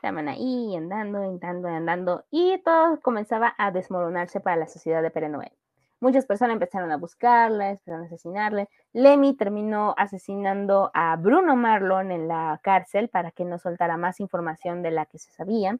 Estaban 0.00 0.30
ahí 0.30 0.74
andando, 0.74 1.18
andando, 1.18 1.68
andando 1.68 2.24
y 2.30 2.56
todo 2.64 2.98
comenzaba 3.02 3.54
a 3.58 3.70
desmoronarse 3.70 4.40
para 4.40 4.56
la 4.56 4.66
sociedad 4.66 5.02
de 5.02 5.10
Perenoe. 5.10 5.52
Muchas 6.00 6.24
personas 6.24 6.54
empezaron 6.54 6.90
a 6.90 6.96
buscarla, 6.96 7.72
empezaron 7.72 8.04
a 8.04 8.06
asesinarle. 8.06 8.70
Lemmy 8.94 9.36
terminó 9.36 9.94
asesinando 9.98 10.90
a 10.94 11.14
Bruno 11.16 11.54
Marlon 11.54 12.12
en 12.12 12.28
la 12.28 12.58
cárcel 12.62 13.10
para 13.10 13.30
que 13.30 13.44
no 13.44 13.58
soltara 13.58 13.98
más 13.98 14.20
información 14.20 14.82
de 14.82 14.90
la 14.90 15.04
que 15.04 15.18
se 15.18 15.30
sabía. 15.32 15.78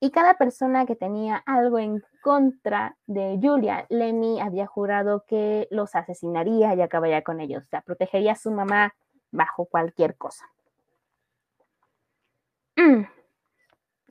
Y 0.00 0.10
cada 0.10 0.38
persona 0.38 0.86
que 0.86 0.96
tenía 0.96 1.36
algo 1.44 1.78
en 1.78 2.02
contra 2.22 2.96
de 3.06 3.38
Julia, 3.42 3.84
Lemmy 3.90 4.40
había 4.40 4.66
jurado 4.66 5.26
que 5.26 5.68
los 5.70 5.94
asesinaría 5.94 6.74
y 6.74 6.80
acabaría 6.80 7.20
con 7.20 7.42
ellos. 7.42 7.64
O 7.64 7.68
sea, 7.68 7.82
protegería 7.82 8.32
a 8.32 8.36
su 8.36 8.50
mamá 8.50 8.94
bajo 9.30 9.66
cualquier 9.66 10.16
cosa. 10.16 10.46
Mm. 12.78 13.17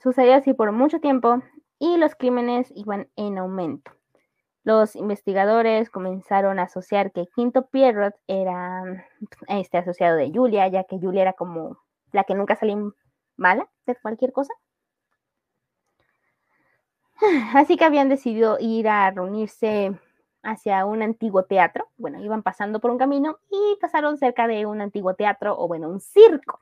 Sucedió 0.08 0.36
así 0.36 0.53
por 0.53 0.72
mucho 0.72 1.01
tiempo 1.01 1.43
y 1.80 1.97
los 1.97 2.16
crímenes 2.16 2.72
iban 2.74 3.10
en 3.18 3.38
aumento. 3.38 3.91
Los 4.64 4.95
investigadores 4.95 5.89
comenzaron 5.89 6.60
a 6.60 6.64
asociar 6.64 7.12
que 7.12 7.28
Quinto 7.36 7.68
Pierrot 7.68 8.16
era 8.26 9.05
este, 9.49 9.80
asociado 9.80 10.16
de 10.16 10.32
Julia, 10.34 10.70
ya 10.70 10.86
que 10.86 10.97
Julia 10.97 11.24
era 11.24 11.34
como 11.34 11.78
la 12.14 12.24
que 12.24 12.36
nunca 12.36 12.55
salió 12.55 12.95
mala 13.36 13.70
de 13.86 13.97
cualquier 13.97 14.32
cosa. 14.32 14.53
Así 17.53 17.76
que 17.76 17.84
habían 17.84 18.08
decidido 18.08 18.55
ir 18.62 18.88
a 18.88 19.12
reunirse 19.12 19.91
hacia 20.41 20.86
un 20.86 21.01
antiguo 21.01 21.43
teatro. 21.43 21.89
Bueno, 21.97 22.24
iban 22.24 22.43
pasando 22.43 22.80
por 22.80 22.91
un 22.91 22.97
camino 22.97 23.39
y 23.51 23.78
pasaron 23.82 24.18
cerca 24.18 24.47
de 24.47 24.66
un 24.68 24.80
antiguo 24.80 25.16
teatro 25.16 25.60
o 25.60 25.68
bueno, 25.68 25.89
un 25.89 25.99
circo. 25.99 26.62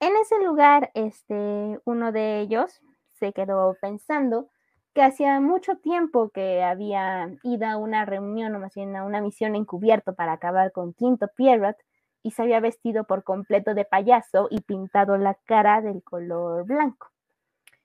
En 0.00 0.16
ese 0.16 0.42
lugar, 0.42 0.90
este, 0.94 1.78
uno 1.84 2.10
de 2.10 2.40
ellos 2.40 2.80
se 3.18 3.34
quedó 3.34 3.76
pensando 3.82 4.48
que 4.94 5.02
hacía 5.02 5.38
mucho 5.40 5.76
tiempo 5.76 6.30
que 6.30 6.62
había 6.62 7.28
ido 7.42 7.66
a 7.66 7.76
una 7.76 8.06
reunión 8.06 8.54
o 8.54 8.60
más 8.60 8.74
bien 8.74 8.96
a 8.96 9.04
una 9.04 9.20
misión 9.20 9.54
encubierto 9.54 10.14
para 10.14 10.32
acabar 10.32 10.72
con 10.72 10.94
Quinto 10.94 11.28
Pierrot 11.36 11.76
y 12.22 12.30
se 12.30 12.42
había 12.42 12.60
vestido 12.60 13.04
por 13.04 13.24
completo 13.24 13.74
de 13.74 13.84
payaso 13.84 14.48
y 14.50 14.62
pintado 14.62 15.18
la 15.18 15.34
cara 15.34 15.82
del 15.82 16.02
color 16.02 16.64
blanco. 16.64 17.08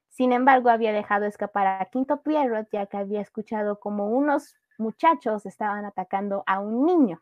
Sin 0.09 0.31
embargo, 0.31 0.69
había 0.69 0.93
dejado 0.93 1.25
escapar 1.25 1.67
a 1.67 1.85
Quinto 1.87 2.21
Pierrot 2.21 2.69
ya 2.71 2.85
que 2.85 2.95
había 2.95 3.19
escuchado 3.19 3.79
como 3.81 4.07
unos 4.07 4.55
muchachos 4.77 5.45
estaban 5.45 5.83
atacando 5.83 6.43
a 6.47 6.61
un 6.61 6.85
niño. 6.85 7.21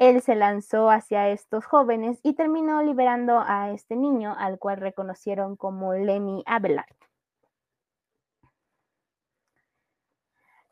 Él 0.00 0.22
se 0.22 0.34
lanzó 0.34 0.88
hacia 0.90 1.28
estos 1.28 1.66
jóvenes 1.66 2.20
y 2.22 2.32
terminó 2.32 2.82
liberando 2.82 3.38
a 3.38 3.70
este 3.70 3.96
niño, 3.96 4.34
al 4.38 4.58
cual 4.58 4.78
reconocieron 4.78 5.56
como 5.56 5.92
Lemmy 5.92 6.42
Abelard. 6.46 6.96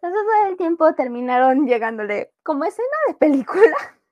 Entonces 0.01 0.21
todo 0.25 0.47
el 0.49 0.57
tiempo 0.57 0.95
terminaron 0.95 1.67
llegándole 1.67 2.33
como 2.43 2.65
escena 2.65 2.97
de 3.07 3.15
película. 3.15 3.77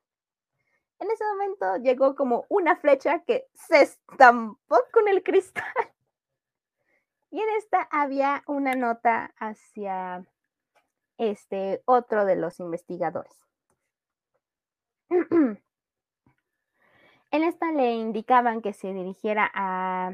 En 0.98 1.10
ese 1.10 1.24
momento 1.24 1.76
llegó 1.76 2.14
como 2.14 2.46
una 2.48 2.76
flecha 2.76 3.20
que 3.20 3.46
se 3.52 3.82
estampó 3.82 4.78
con 4.92 5.08
el 5.08 5.22
cristal. 5.22 5.64
Y 7.30 7.40
en 7.40 7.48
esta 7.56 7.88
había 7.90 8.42
una 8.46 8.74
nota 8.74 9.34
hacia 9.38 10.24
este 11.18 11.82
otro 11.84 12.24
de 12.24 12.36
los 12.36 12.60
investigadores. 12.60 13.45
en 15.30 15.58
esta 17.30 17.72
le 17.72 17.94
indicaban 17.94 18.62
que 18.62 18.72
se 18.72 18.92
dirigiera 18.92 19.50
a, 19.54 20.12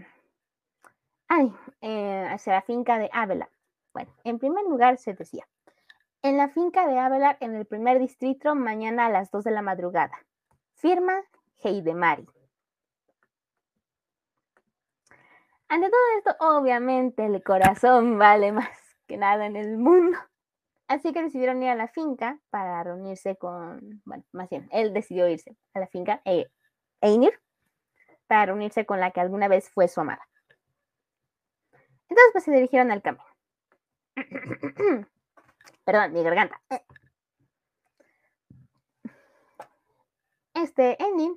ay, 1.29 1.55
eh, 1.81 2.29
hacia 2.31 2.55
la 2.55 2.63
finca 2.63 2.99
de 2.99 3.09
Ávila, 3.13 3.49
Bueno, 3.95 4.13
en 4.25 4.39
primer 4.39 4.65
lugar 4.65 4.99
se 4.99 5.15
decía, 5.15 5.47
en 6.23 6.37
la 6.37 6.49
finca 6.49 6.87
de 6.87 6.99
Abelard, 6.99 7.37
en 7.41 7.57
el 7.57 7.67
primer 7.67 7.99
distrito, 7.99 8.55
mañana 8.55 9.07
a 9.07 9.11
las 9.11 9.31
2 9.33 9.43
de 9.43 9.51
la 9.51 9.63
madrugada. 9.63 10.25
Firma 10.75 11.23
Heidemari. 11.63 12.27
Ante 15.69 15.91
todo 15.91 16.01
esto, 16.19 16.37
obviamente 16.39 17.25
el 17.25 17.43
corazón 17.43 18.19
vale 18.19 18.53
más 18.53 18.69
que 19.07 19.17
nada 19.17 19.47
en 19.47 19.57
el 19.57 19.79
mundo. 19.79 20.19
Así 20.89 21.13
que 21.13 21.23
decidieron 21.23 21.63
ir 21.63 21.71
a 21.71 21.75
la 21.75 21.89
finca 21.89 22.39
para 22.51 22.83
reunirse 22.85 23.37
con, 23.37 24.03
bueno, 24.05 24.25
más 24.33 24.49
bien, 24.51 24.69
él 24.73 24.93
decidió 24.93 25.29
irse 25.29 25.57
a 25.75 25.81
la 25.81 25.87
finca, 25.87 26.21
eh, 26.25 26.49
Einir, 27.01 27.33
para 28.27 28.47
reunirse 28.47 28.87
con 28.87 29.01
la 29.01 29.11
que 29.11 29.21
alguna 29.21 29.49
vez 29.49 29.71
fue 29.71 29.89
su 29.89 30.01
amada. 30.01 30.27
Entonces, 32.09 32.33
pues 32.33 32.45
se 32.45 32.53
dirigieron 32.53 32.91
al 32.91 33.03
camino. 33.03 33.25
Perdón, 35.85 36.13
mi 36.13 36.23
garganta. 36.23 36.61
Este 40.55 41.03
Einir 41.03 41.33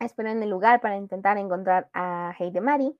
esperó 0.00 0.28
en 0.28 0.42
el 0.42 0.50
lugar 0.50 0.80
para 0.80 0.96
intentar 0.96 1.38
encontrar 1.38 1.88
a 1.92 2.34
Heidemari 2.38 2.98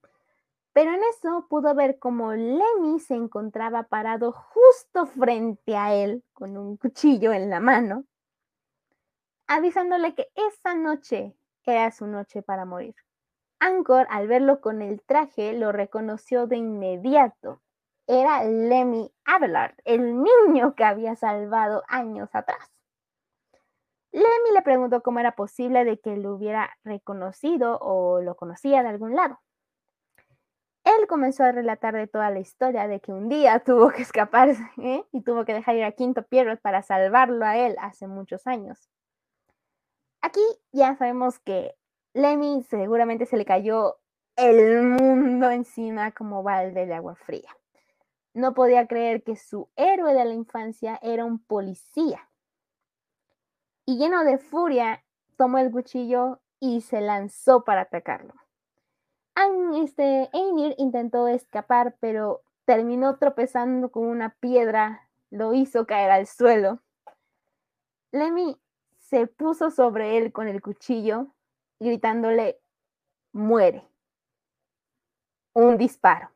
pero 0.77 0.93
en 0.93 1.01
eso 1.05 1.47
pudo 1.49 1.75
ver 1.75 1.99
cómo 1.99 2.35
Lemmy 2.35 3.01
se 3.01 3.15
encontraba 3.15 3.85
parado 3.85 4.33
justo 4.33 5.07
frente 5.07 5.75
a 5.75 5.95
él 5.95 6.23
con 6.35 6.59
un 6.59 6.77
cuchillo 6.77 7.33
en 7.33 7.49
la 7.49 7.61
mano, 7.61 8.05
avisándole 9.47 10.15
que 10.15 10.29
esa 10.35 10.75
noche 10.75 11.35
era 11.65 11.91
su 11.93 12.07
noche 12.07 12.43
para 12.43 12.67
morir. 12.67 12.95
Angkor, 13.59 14.07
al 14.11 14.29
verlo 14.29 14.61
con 14.61 14.83
el 14.83 15.01
traje, 15.01 15.55
lo 15.55 15.73
reconoció 15.73 16.47
de 16.47 16.59
inmediato. 16.59 17.63
Era 18.07 18.45
Lemmy 18.45 19.11
Abelard, 19.25 19.77
el 19.87 20.23
niño 20.23 20.75
que 20.75 20.85
había 20.85 21.17
salvado 21.17 21.85
años 21.89 22.29
atrás. 22.35 22.71
Lemmy 24.13 24.53
le 24.53 24.61
preguntó 24.61 25.03
cómo 25.03 25.21
era 25.21 25.37
posible 25.37 25.87
de 25.87 25.99
que 25.99 26.19
lo 26.19 26.35
hubiera 26.35 26.77
reconocido 26.85 27.79
o 27.81 28.21
lo 28.21 28.37
conocía 28.37 28.83
de 28.83 28.91
algún 28.91 29.17
lado. 29.17 29.41
Él 30.87 31.09
comenzó 31.09 31.43
a 31.43 31.51
relatar 31.51 31.95
de 31.97 32.07
toda 32.07 32.31
la 32.31 32.39
historia 32.39 32.87
de 32.87 33.01
que 33.01 33.13
un 33.13 33.29
día 33.29 33.59
tuvo 33.67 33.91
que 33.91 34.03
escaparse 34.03 34.63
¿eh? 34.79 35.05
y 35.11 35.21
tuvo 35.21 35.45
que 35.45 35.53
dejar 35.53 35.75
ir 35.75 35.83
a 35.85 35.91
Quinto 35.91 36.23
Pierrot 36.23 36.61
para 36.61 36.83
salvarlo 36.83 37.45
a 37.45 37.59
él 37.59 37.75
hace 37.81 38.07
muchos 38.07 38.47
años. 38.47 38.89
Aquí 40.23 40.41
ya 40.71 40.97
sabemos 40.97 41.41
que 41.41 41.75
Lemmy 42.15 42.63
seguramente 42.71 43.27
se 43.27 43.37
le 43.37 43.45
cayó 43.45 43.97
el 44.37 44.83
mundo 44.83 45.51
encima 45.51 46.13
como 46.13 46.45
balde 46.45 46.87
de 46.87 46.95
agua 46.95 47.17
fría. 47.17 47.57
No 48.33 48.55
podía 48.55 48.87
creer 48.87 49.25
que 49.25 49.35
su 49.35 49.69
héroe 49.75 50.15
de 50.15 50.25
la 50.25 50.35
infancia 50.35 51.01
era 51.03 51.25
un 51.25 51.41
policía. 51.41 52.29
Y 53.87 53.99
lleno 53.99 54.23
de 54.25 54.39
furia, 54.39 55.03
tomó 55.37 55.59
el 55.59 55.73
cuchillo 55.73 56.41
y 56.61 56.83
se 56.83 57.01
lanzó 57.01 57.65
para 57.65 57.83
atacarlo 57.83 58.35
este, 59.83 60.31
Einir 60.33 60.75
intentó 60.79 61.29
escapar, 61.29 61.97
pero 62.01 62.43
terminó 62.65 63.17
tropezando 63.17 63.91
con 63.91 64.05
una 64.05 64.31
piedra, 64.41 65.09
lo 65.31 65.55
hizo 65.55 65.87
caer 65.87 66.11
al 66.11 66.27
suelo. 66.27 66.81
Lemmy 68.13 68.59
se 68.99 69.27
puso 69.27 69.71
sobre 69.71 70.19
él 70.19 70.33
con 70.33 70.49
el 70.49 70.61
cuchillo, 70.63 71.29
gritándole, 71.79 72.59
muere. 73.33 73.87
Un 75.53 75.79
disparo. 75.79 76.31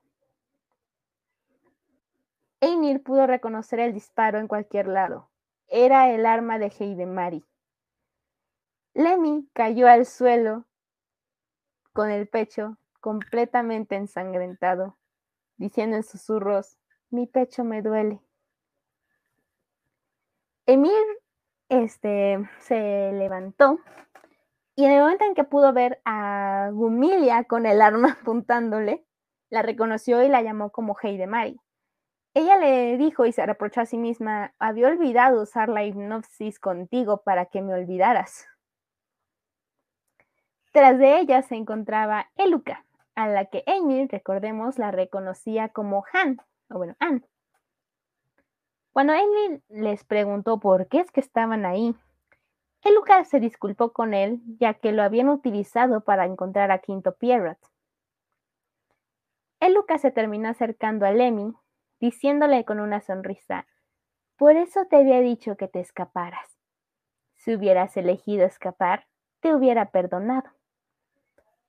Einir 2.61 3.03
pudo 3.03 3.26
reconocer 3.26 3.80
el 3.80 3.92
disparo 3.92 4.38
en 4.38 4.46
cualquier 4.48 4.86
lado. 4.86 5.28
Era 5.68 6.11
el 6.11 6.26
arma 6.26 6.59
de 6.59 6.66
Heidemari. 6.66 7.44
Lemmy 8.92 9.48
cayó 9.53 9.88
al 9.88 10.05
suelo 10.05 10.64
con 11.92 12.11
el 12.11 12.28
pecho 12.28 12.76
completamente 13.01 13.96
ensangrentado, 13.96 14.96
diciendo 15.57 15.96
en 15.96 16.03
susurros, 16.03 16.78
mi 17.11 17.26
pecho 17.26 17.64
me 17.64 17.82
duele. 17.82 18.20
Emir 20.66 20.92
este, 21.68 22.38
se 22.61 23.12
levantó 23.12 23.78
y 24.76 24.84
en 24.84 24.92
el 24.92 25.01
momento 25.01 25.24
en 25.24 25.34
que 25.34 25.44
pudo 25.44 25.72
ver 25.72 26.01
a 26.05 26.70
Gumilia 26.72 27.44
con 27.44 27.66
el 27.66 27.82
arma 27.82 28.12
apuntándole, 28.22 29.05
la 29.51 29.62
reconoció 29.62 30.22
y 30.22 30.28
la 30.28 30.42
llamó 30.42 30.70
como 30.70 30.96
Heidemari. 31.03 31.61
Ella 32.32 32.57
le 32.59 32.96
dijo 32.96 33.26
y 33.26 33.32
se 33.32 33.44
reprochó 33.44 33.80
a 33.80 33.86
sí 33.86 33.98
misma, 33.98 34.55
había 34.59 34.86
olvidado 34.86 35.42
usar 35.42 35.68
la 35.68 35.84
hipnosis 35.84 36.61
contigo 36.61 37.22
para 37.24 37.46
que 37.46 37.61
me 37.61 37.74
olvidaras. 37.74 38.46
Tras 40.72 40.98
de 40.98 41.18
ella 41.18 41.42
se 41.42 41.57
encontraba 41.57 42.30
Eluka, 42.36 42.86
a 43.14 43.28
la 43.28 43.46
que 43.46 43.64
Amy, 43.66 44.06
recordemos, 44.06 44.78
la 44.78 44.90
reconocía 44.90 45.68
como 45.68 46.04
Han, 46.12 46.38
o 46.70 46.78
bueno, 46.78 46.96
Anne. 46.98 47.22
Cuando 48.92 49.12
Amy 49.12 49.62
les 49.68 50.04
preguntó 50.04 50.58
por 50.58 50.88
qué 50.88 51.00
es 51.00 51.11
que 51.11 51.20
estaban 51.20 51.64
ahí, 51.64 51.94
Eluca 52.82 53.24
se 53.24 53.40
disculpó 53.40 53.92
con 53.92 54.14
él, 54.14 54.40
ya 54.58 54.74
que 54.74 54.92
lo 54.92 55.02
habían 55.02 55.28
utilizado 55.28 56.00
para 56.00 56.24
encontrar 56.24 56.70
a 56.70 56.78
Quinto 56.78 57.14
Pierrot. 57.16 57.58
Eluca 59.61 59.98
se 59.98 60.11
terminó 60.11 60.48
acercando 60.48 61.04
a 61.04 61.12
Lemmy, 61.12 61.52
diciéndole 62.00 62.64
con 62.64 62.80
una 62.80 63.00
sonrisa, 63.00 63.66
por 64.36 64.56
eso 64.56 64.86
te 64.86 64.96
había 64.96 65.20
dicho 65.20 65.58
que 65.58 65.68
te 65.68 65.80
escaparas. 65.80 66.58
Si 67.34 67.54
hubieras 67.54 67.94
elegido 67.98 68.46
escapar, 68.46 69.06
te 69.40 69.54
hubiera 69.54 69.90
perdonado. 69.90 70.50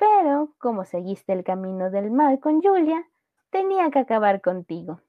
Pero, 0.02 0.56
como 0.58 0.84
seguiste 0.84 1.32
el 1.32 1.44
camino 1.44 1.92
del 1.92 2.10
mal 2.10 2.40
con 2.40 2.60
Julia, 2.60 3.08
tenía 3.52 3.92
que 3.92 4.00
acabar 4.00 4.42
contigo. 4.42 5.00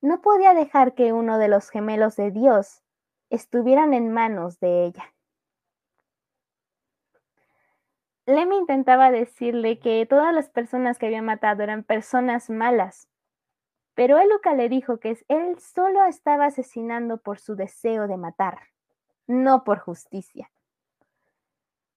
No 0.00 0.22
podía 0.22 0.54
dejar 0.54 0.94
que 0.94 1.12
uno 1.12 1.36
de 1.36 1.48
los 1.48 1.68
gemelos 1.68 2.16
de 2.16 2.30
Dios 2.30 2.82
estuvieran 3.28 3.92
en 3.92 4.10
manos 4.10 4.58
de 4.58 4.86
ella. 4.86 5.12
Lemmy 8.24 8.56
intentaba 8.56 9.10
decirle 9.10 9.80
que 9.80 10.06
todas 10.06 10.32
las 10.32 10.48
personas 10.48 10.98
que 10.98 11.04
había 11.04 11.20
matado 11.20 11.62
eran 11.62 11.84
personas 11.84 12.48
malas, 12.48 13.06
pero 13.92 14.16
Eluca 14.16 14.54
le 14.54 14.70
dijo 14.70 14.98
que 14.98 15.18
él 15.28 15.58
solo 15.58 16.06
estaba 16.06 16.46
asesinando 16.46 17.18
por 17.18 17.38
su 17.38 17.54
deseo 17.54 18.08
de 18.08 18.16
matar, 18.16 18.60
no 19.26 19.62
por 19.62 19.78
justicia. 19.78 20.50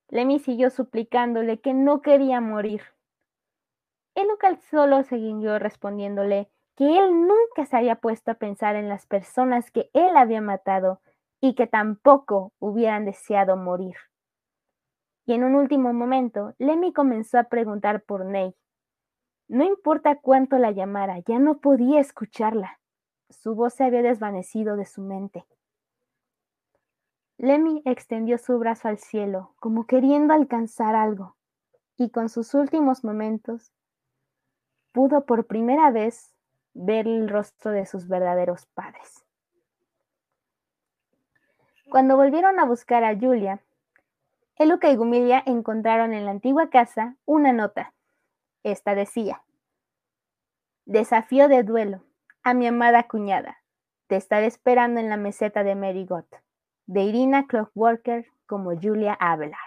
Lemmy 0.10 0.40
siguió 0.40 0.70
suplicándole 0.70 1.60
que 1.62 1.74
no 1.74 2.02
quería 2.02 2.42
morir. 2.42 2.82
Elucal 4.16 4.60
solo 4.70 5.04
siguió 5.04 5.60
respondiéndole 5.60 6.50
que 6.76 6.98
él 6.98 7.12
nunca 7.12 7.66
se 7.66 7.78
había 7.78 7.96
puesto 7.96 8.32
a 8.32 8.36
pensar 8.36 8.76
en 8.76 8.90
las 8.90 9.06
personas 9.06 9.70
que 9.70 9.90
él 9.94 10.18
había 10.18 10.42
matado 10.42 11.02
y 11.42 11.54
que 11.54 11.68
tampoco 11.68 12.54
hubieran 12.60 13.06
deseado 13.06 13.56
morir. 13.56 13.96
Y 15.26 15.34
en 15.34 15.44
un 15.44 15.56
último 15.56 15.94
momento, 15.94 16.54
Lemmy 16.58 16.92
comenzó 16.92 17.38
a 17.38 17.44
preguntar 17.44 18.04
por 18.04 18.26
Ney. 18.26 18.56
No 19.48 19.64
importa 19.64 20.16
cuánto 20.16 20.58
la 20.58 20.72
llamara, 20.72 21.20
ya 21.20 21.38
no 21.38 21.60
podía 21.60 22.00
escucharla. 22.00 22.80
Su 23.30 23.56
voz 23.56 23.76
se 23.76 23.84
había 23.84 24.02
desvanecido 24.02 24.76
de 24.76 24.86
su 24.86 25.02
mente. 25.02 25.46
Lemmy 27.42 27.82
extendió 27.86 28.38
su 28.38 28.60
brazo 28.60 28.90
al 28.90 28.98
cielo, 28.98 29.54
como 29.62 29.88
queriendo 29.88 30.34
alcanzar 30.34 30.94
algo, 30.94 31.38
y 31.96 32.10
con 32.10 32.28
sus 32.28 32.54
últimos 32.54 33.06
momentos 33.06 33.72
pudo 34.92 35.26
por 35.26 35.48
primera 35.48 35.90
vez 35.90 36.36
ver 36.74 37.08
el 37.08 37.30
rostro 37.30 37.72
de 37.72 37.86
sus 37.86 38.10
verdaderos 38.10 38.66
padres. 38.66 39.24
Cuando 41.90 42.18
volvieron 42.18 42.60
a 42.60 42.66
buscar 42.66 43.06
a 43.06 43.18
Julia, 43.18 43.62
Eluca 44.58 44.90
y 44.90 44.98
Gumilia 44.98 45.42
encontraron 45.46 46.14
en 46.14 46.26
la 46.26 46.32
antigua 46.32 46.70
casa 46.70 47.16
una 47.24 47.54
nota. 47.54 47.94
Esta 48.64 48.96
decía, 48.96 49.44
Desafío 50.84 51.48
de 51.48 51.64
duelo 51.64 52.04
a 52.44 52.54
mi 52.54 52.68
amada 52.68 53.04
cuñada. 53.04 53.60
Te 54.08 54.18
estaré 54.18 54.48
esperando 54.48 55.00
en 55.00 55.08
la 55.08 55.16
meseta 55.16 55.64
de 55.64 55.76
Merigot 55.76 56.28
de 56.90 57.04
Irina 57.04 57.46
Clockworker 57.46 58.26
como 58.48 58.72
Julia 58.72 59.14
Abelard. 59.20 59.60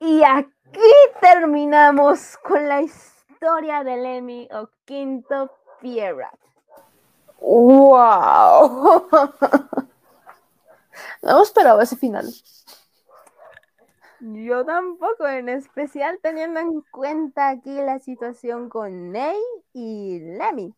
Y 0.00 0.24
aquí 0.24 0.50
terminamos 1.20 2.36
con 2.38 2.66
la 2.68 2.80
historia 2.82 3.84
de 3.84 3.96
Lemmy 3.96 4.48
o 4.52 4.68
Quinto 4.84 5.52
Pierrot. 5.80 6.36
¡Wow! 7.40 9.08
No 11.22 11.42
esperaba 11.42 11.82
ese 11.82 11.96
final. 11.96 12.26
Yo 14.20 14.66
tampoco, 14.66 15.26
en 15.26 15.48
especial 15.48 16.18
teniendo 16.22 16.60
en 16.60 16.82
cuenta 16.90 17.48
aquí 17.48 17.72
la 17.72 18.00
situación 18.00 18.68
con 18.68 19.12
Ney 19.12 19.38
y 19.72 20.18
Lemmy. 20.20 20.74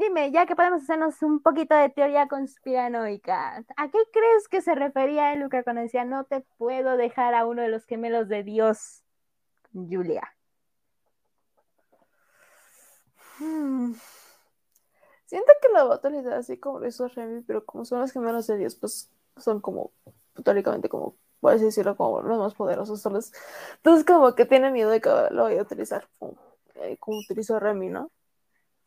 Dime, 0.00 0.32
ya 0.32 0.46
que 0.46 0.56
podemos 0.56 0.82
hacernos 0.82 1.20
un 1.20 1.42
poquito 1.42 1.74
de 1.74 1.90
teoría 1.90 2.26
conspiranoica, 2.26 3.62
¿a 3.76 3.90
qué 3.90 3.98
crees 4.10 4.48
que 4.48 4.62
se 4.62 4.74
refería 4.74 5.34
Luca 5.34 5.62
cuando 5.62 5.82
decía 5.82 6.06
no 6.06 6.24
te 6.24 6.40
puedo 6.56 6.96
dejar 6.96 7.34
a 7.34 7.44
uno 7.44 7.60
de 7.60 7.68
los 7.68 7.84
gemelos 7.84 8.26
de 8.26 8.42
Dios, 8.42 9.04
Julia? 9.74 10.34
Hmm. 13.38 13.92
Siento 15.26 15.52
que 15.60 15.68
la 15.68 15.84
batalla 15.84 16.38
así 16.38 16.56
como 16.56 16.82
eso 16.82 17.06
Remy, 17.08 17.42
pero 17.42 17.66
como 17.66 17.84
son 17.84 18.00
los 18.00 18.10
gemelos 18.10 18.46
de 18.46 18.56
Dios, 18.56 18.76
pues 18.76 19.10
son 19.36 19.60
como, 19.60 19.92
teóricamente, 20.42 20.88
como, 20.88 21.14
por 21.40 21.52
así 21.52 21.66
decirlo, 21.66 21.94
como 21.94 22.22
los 22.22 22.38
más 22.38 22.54
poderosos. 22.54 23.04
Entonces, 23.04 24.04
como 24.06 24.34
que 24.34 24.46
tiene 24.46 24.70
miedo 24.70 24.88
de 24.88 25.02
que 25.02 25.10
lo 25.30 25.42
vaya 25.42 25.60
a 25.60 25.64
utilizar 25.64 26.08
como, 26.18 26.38
eh, 26.76 26.96
como 26.98 27.18
utilizó 27.18 27.60
Remy, 27.60 27.90
¿no? 27.90 28.10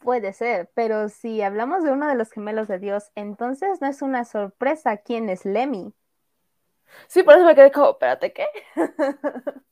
Puede 0.04 0.34
ser, 0.34 0.70
pero 0.74 1.08
si 1.08 1.42
hablamos 1.42 1.84
de 1.84 1.92
uno 1.92 2.08
de 2.08 2.16
los 2.16 2.32
gemelos 2.32 2.68
de 2.68 2.78
Dios, 2.78 3.12
entonces 3.16 3.82
no 3.82 3.88
es 3.88 4.02
una 4.02 4.26
sorpresa 4.26 4.98
quién 4.98 5.30
es 5.30 5.46
Lemmy. 5.46 5.94
Sí, 7.08 7.24
por 7.24 7.36
eso 7.36 7.46
me 7.46 7.56
quedé 7.56 7.72
como, 7.72 7.92
espérate, 7.92 8.34
¿qué? 8.34 8.46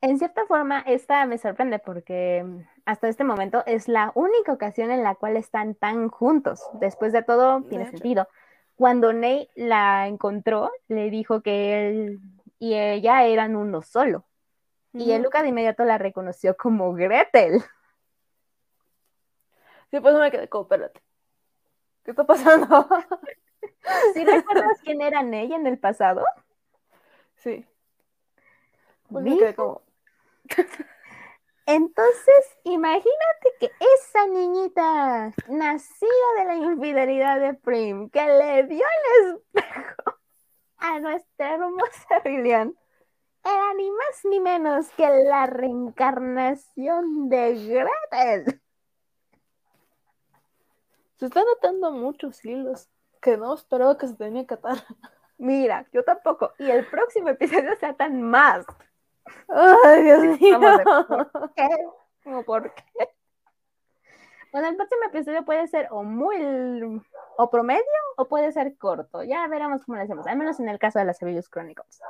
en 0.00 0.18
cierta 0.18 0.46
forma, 0.46 0.80
esta 0.80 1.26
me 1.26 1.38
sorprende 1.38 1.80
porque 1.80 2.44
mm, 2.44 2.60
hasta 2.84 3.08
este 3.08 3.24
momento 3.24 3.64
es 3.66 3.88
la 3.88 4.12
única 4.14 4.52
ocasión 4.52 4.92
en 4.92 5.02
la 5.02 5.16
cual 5.16 5.36
están 5.36 5.74
tan 5.74 6.08
juntos. 6.08 6.62
Después 6.74 7.12
de 7.12 7.22
todo, 7.22 7.62
tiene 7.62 7.90
sentido. 7.90 8.28
Cuando 8.76 9.12
Ney 9.12 9.48
la 9.56 10.06
encontró, 10.06 10.70
le 10.86 11.10
dijo 11.10 11.42
que 11.42 11.88
él 11.88 12.20
y 12.58 12.74
ella 12.74 13.24
eran 13.24 13.56
uno 13.56 13.82
solo. 13.82 14.24
Y 14.92 15.12
el 15.12 15.22
Luca 15.22 15.42
de 15.42 15.48
inmediato 15.48 15.84
la 15.84 15.98
reconoció 15.98 16.56
como 16.56 16.92
Gretel. 16.92 17.62
Sí, 19.92 20.00
pues 20.00 20.14
me 20.14 20.30
quedé 20.30 20.48
como, 20.48 20.62
espérate. 20.62 21.02
¿Qué 22.02 22.12
está 22.12 22.24
pasando? 22.24 22.88
¿Sí 24.14 24.24
recuerdas 24.24 24.80
quién 24.82 25.02
era 25.02 25.20
ella 25.20 25.56
en 25.56 25.66
el 25.66 25.78
pasado? 25.78 26.24
Sí. 27.36 27.66
Pues 29.10 29.22
me 29.22 29.36
quedé 29.36 29.54
como. 29.54 29.82
Entonces, 31.66 32.58
imagínate 32.64 33.52
que 33.60 33.70
esa 33.94 34.26
niñita 34.28 35.34
nacida 35.48 36.08
de 36.38 36.44
la 36.46 36.54
infidelidad 36.54 37.38
de 37.38 37.52
Prim, 37.52 38.08
que 38.08 38.24
le 38.24 38.62
dio 38.64 38.86
el 38.86 39.34
espejo 39.34 40.18
a 40.78 41.00
nuestra 41.00 41.52
hermosa 41.54 42.22
Lilian, 42.24 42.74
era 43.44 43.74
ni 43.74 43.90
más 43.90 44.24
ni 44.24 44.40
menos 44.40 44.88
que 44.96 45.06
la 45.06 45.44
reencarnación 45.44 47.28
de 47.28 47.54
Gretel. 47.54 48.61
Se 51.22 51.26
están 51.26 51.44
notando 51.44 51.92
muchos 51.92 52.44
hilos 52.44 52.90
que 53.20 53.36
no 53.36 53.54
esperaba 53.54 53.96
que 53.96 54.08
se 54.08 54.14
tenía 54.14 54.44
que 54.44 54.54
atar. 54.54 54.74
Mira, 55.38 55.86
yo 55.92 56.02
tampoco. 56.02 56.52
Y 56.58 56.68
el 56.68 56.84
próximo 56.84 57.28
episodio 57.28 57.76
se 57.76 57.86
atan 57.86 58.20
más. 58.22 58.66
Ay, 59.48 60.02
Dios 60.02 60.20
mío. 60.40 60.58
¿Por 60.60 61.54
qué? 61.54 61.68
por 62.44 62.74
qué? 62.74 63.14
Bueno, 64.50 64.66
el 64.66 64.74
próximo 64.74 65.04
episodio 65.04 65.44
puede 65.44 65.68
ser 65.68 65.86
o 65.92 66.02
muy 66.02 67.00
o 67.36 67.50
promedio 67.50 67.84
o 68.16 68.26
puede 68.26 68.50
ser 68.50 68.76
corto. 68.76 69.22
Ya 69.22 69.46
veremos 69.46 69.84
cómo 69.84 69.98
lo 69.98 70.02
hacemos, 70.02 70.26
al 70.26 70.36
menos 70.36 70.58
en 70.58 70.70
el 70.70 70.80
caso 70.80 70.98
de 70.98 71.04
las 71.04 71.18
Severus 71.18 71.48
Chronicles. 71.48 72.00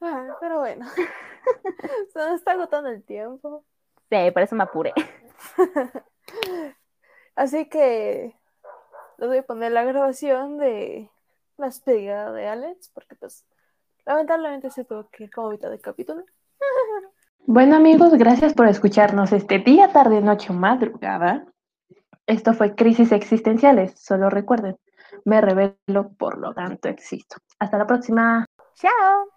Ah, 0.00 0.36
pero 0.40 0.60
bueno, 0.60 0.86
se 2.12 2.18
nos 2.20 2.34
está 2.38 2.52
agotando 2.52 2.88
el 2.88 3.02
tiempo. 3.02 3.64
Sí, 4.10 4.30
por 4.30 4.42
eso 4.42 4.54
me 4.54 4.62
apuré. 4.62 4.94
Así 7.36 7.68
que 7.68 8.34
les 9.18 9.28
voy 9.28 9.38
a 9.38 9.46
poner 9.46 9.72
la 9.72 9.84
grabación 9.84 10.58
de 10.58 11.10
la 11.58 11.66
despedida 11.66 12.32
de 12.32 12.48
Alex, 12.48 12.90
porque 12.92 13.14
pues 13.14 13.44
lamentablemente 14.04 14.70
se 14.70 14.84
tuvo 14.84 15.08
que 15.10 15.24
ir 15.24 15.30
como 15.30 15.50
mitad 15.50 15.70
del 15.70 15.80
capítulo. 15.80 16.24
Bueno 17.48 17.76
amigos, 17.76 18.12
gracias 18.14 18.54
por 18.54 18.66
escucharnos 18.66 19.30
este 19.30 19.60
día, 19.60 19.92
tarde, 19.92 20.20
noche 20.20 20.48
o 20.50 20.52
madrugada. 20.52 21.46
Esto 22.26 22.54
fue 22.54 22.74
Crisis 22.74 23.12
Existenciales, 23.12 24.00
solo 24.00 24.28
recuerden, 24.28 24.76
me 25.24 25.40
revelo, 25.40 26.10
por 26.18 26.38
lo 26.38 26.52
tanto 26.54 26.88
existo. 26.88 27.36
Hasta 27.60 27.78
la 27.78 27.86
próxima. 27.86 28.46
Chao. 28.74 29.35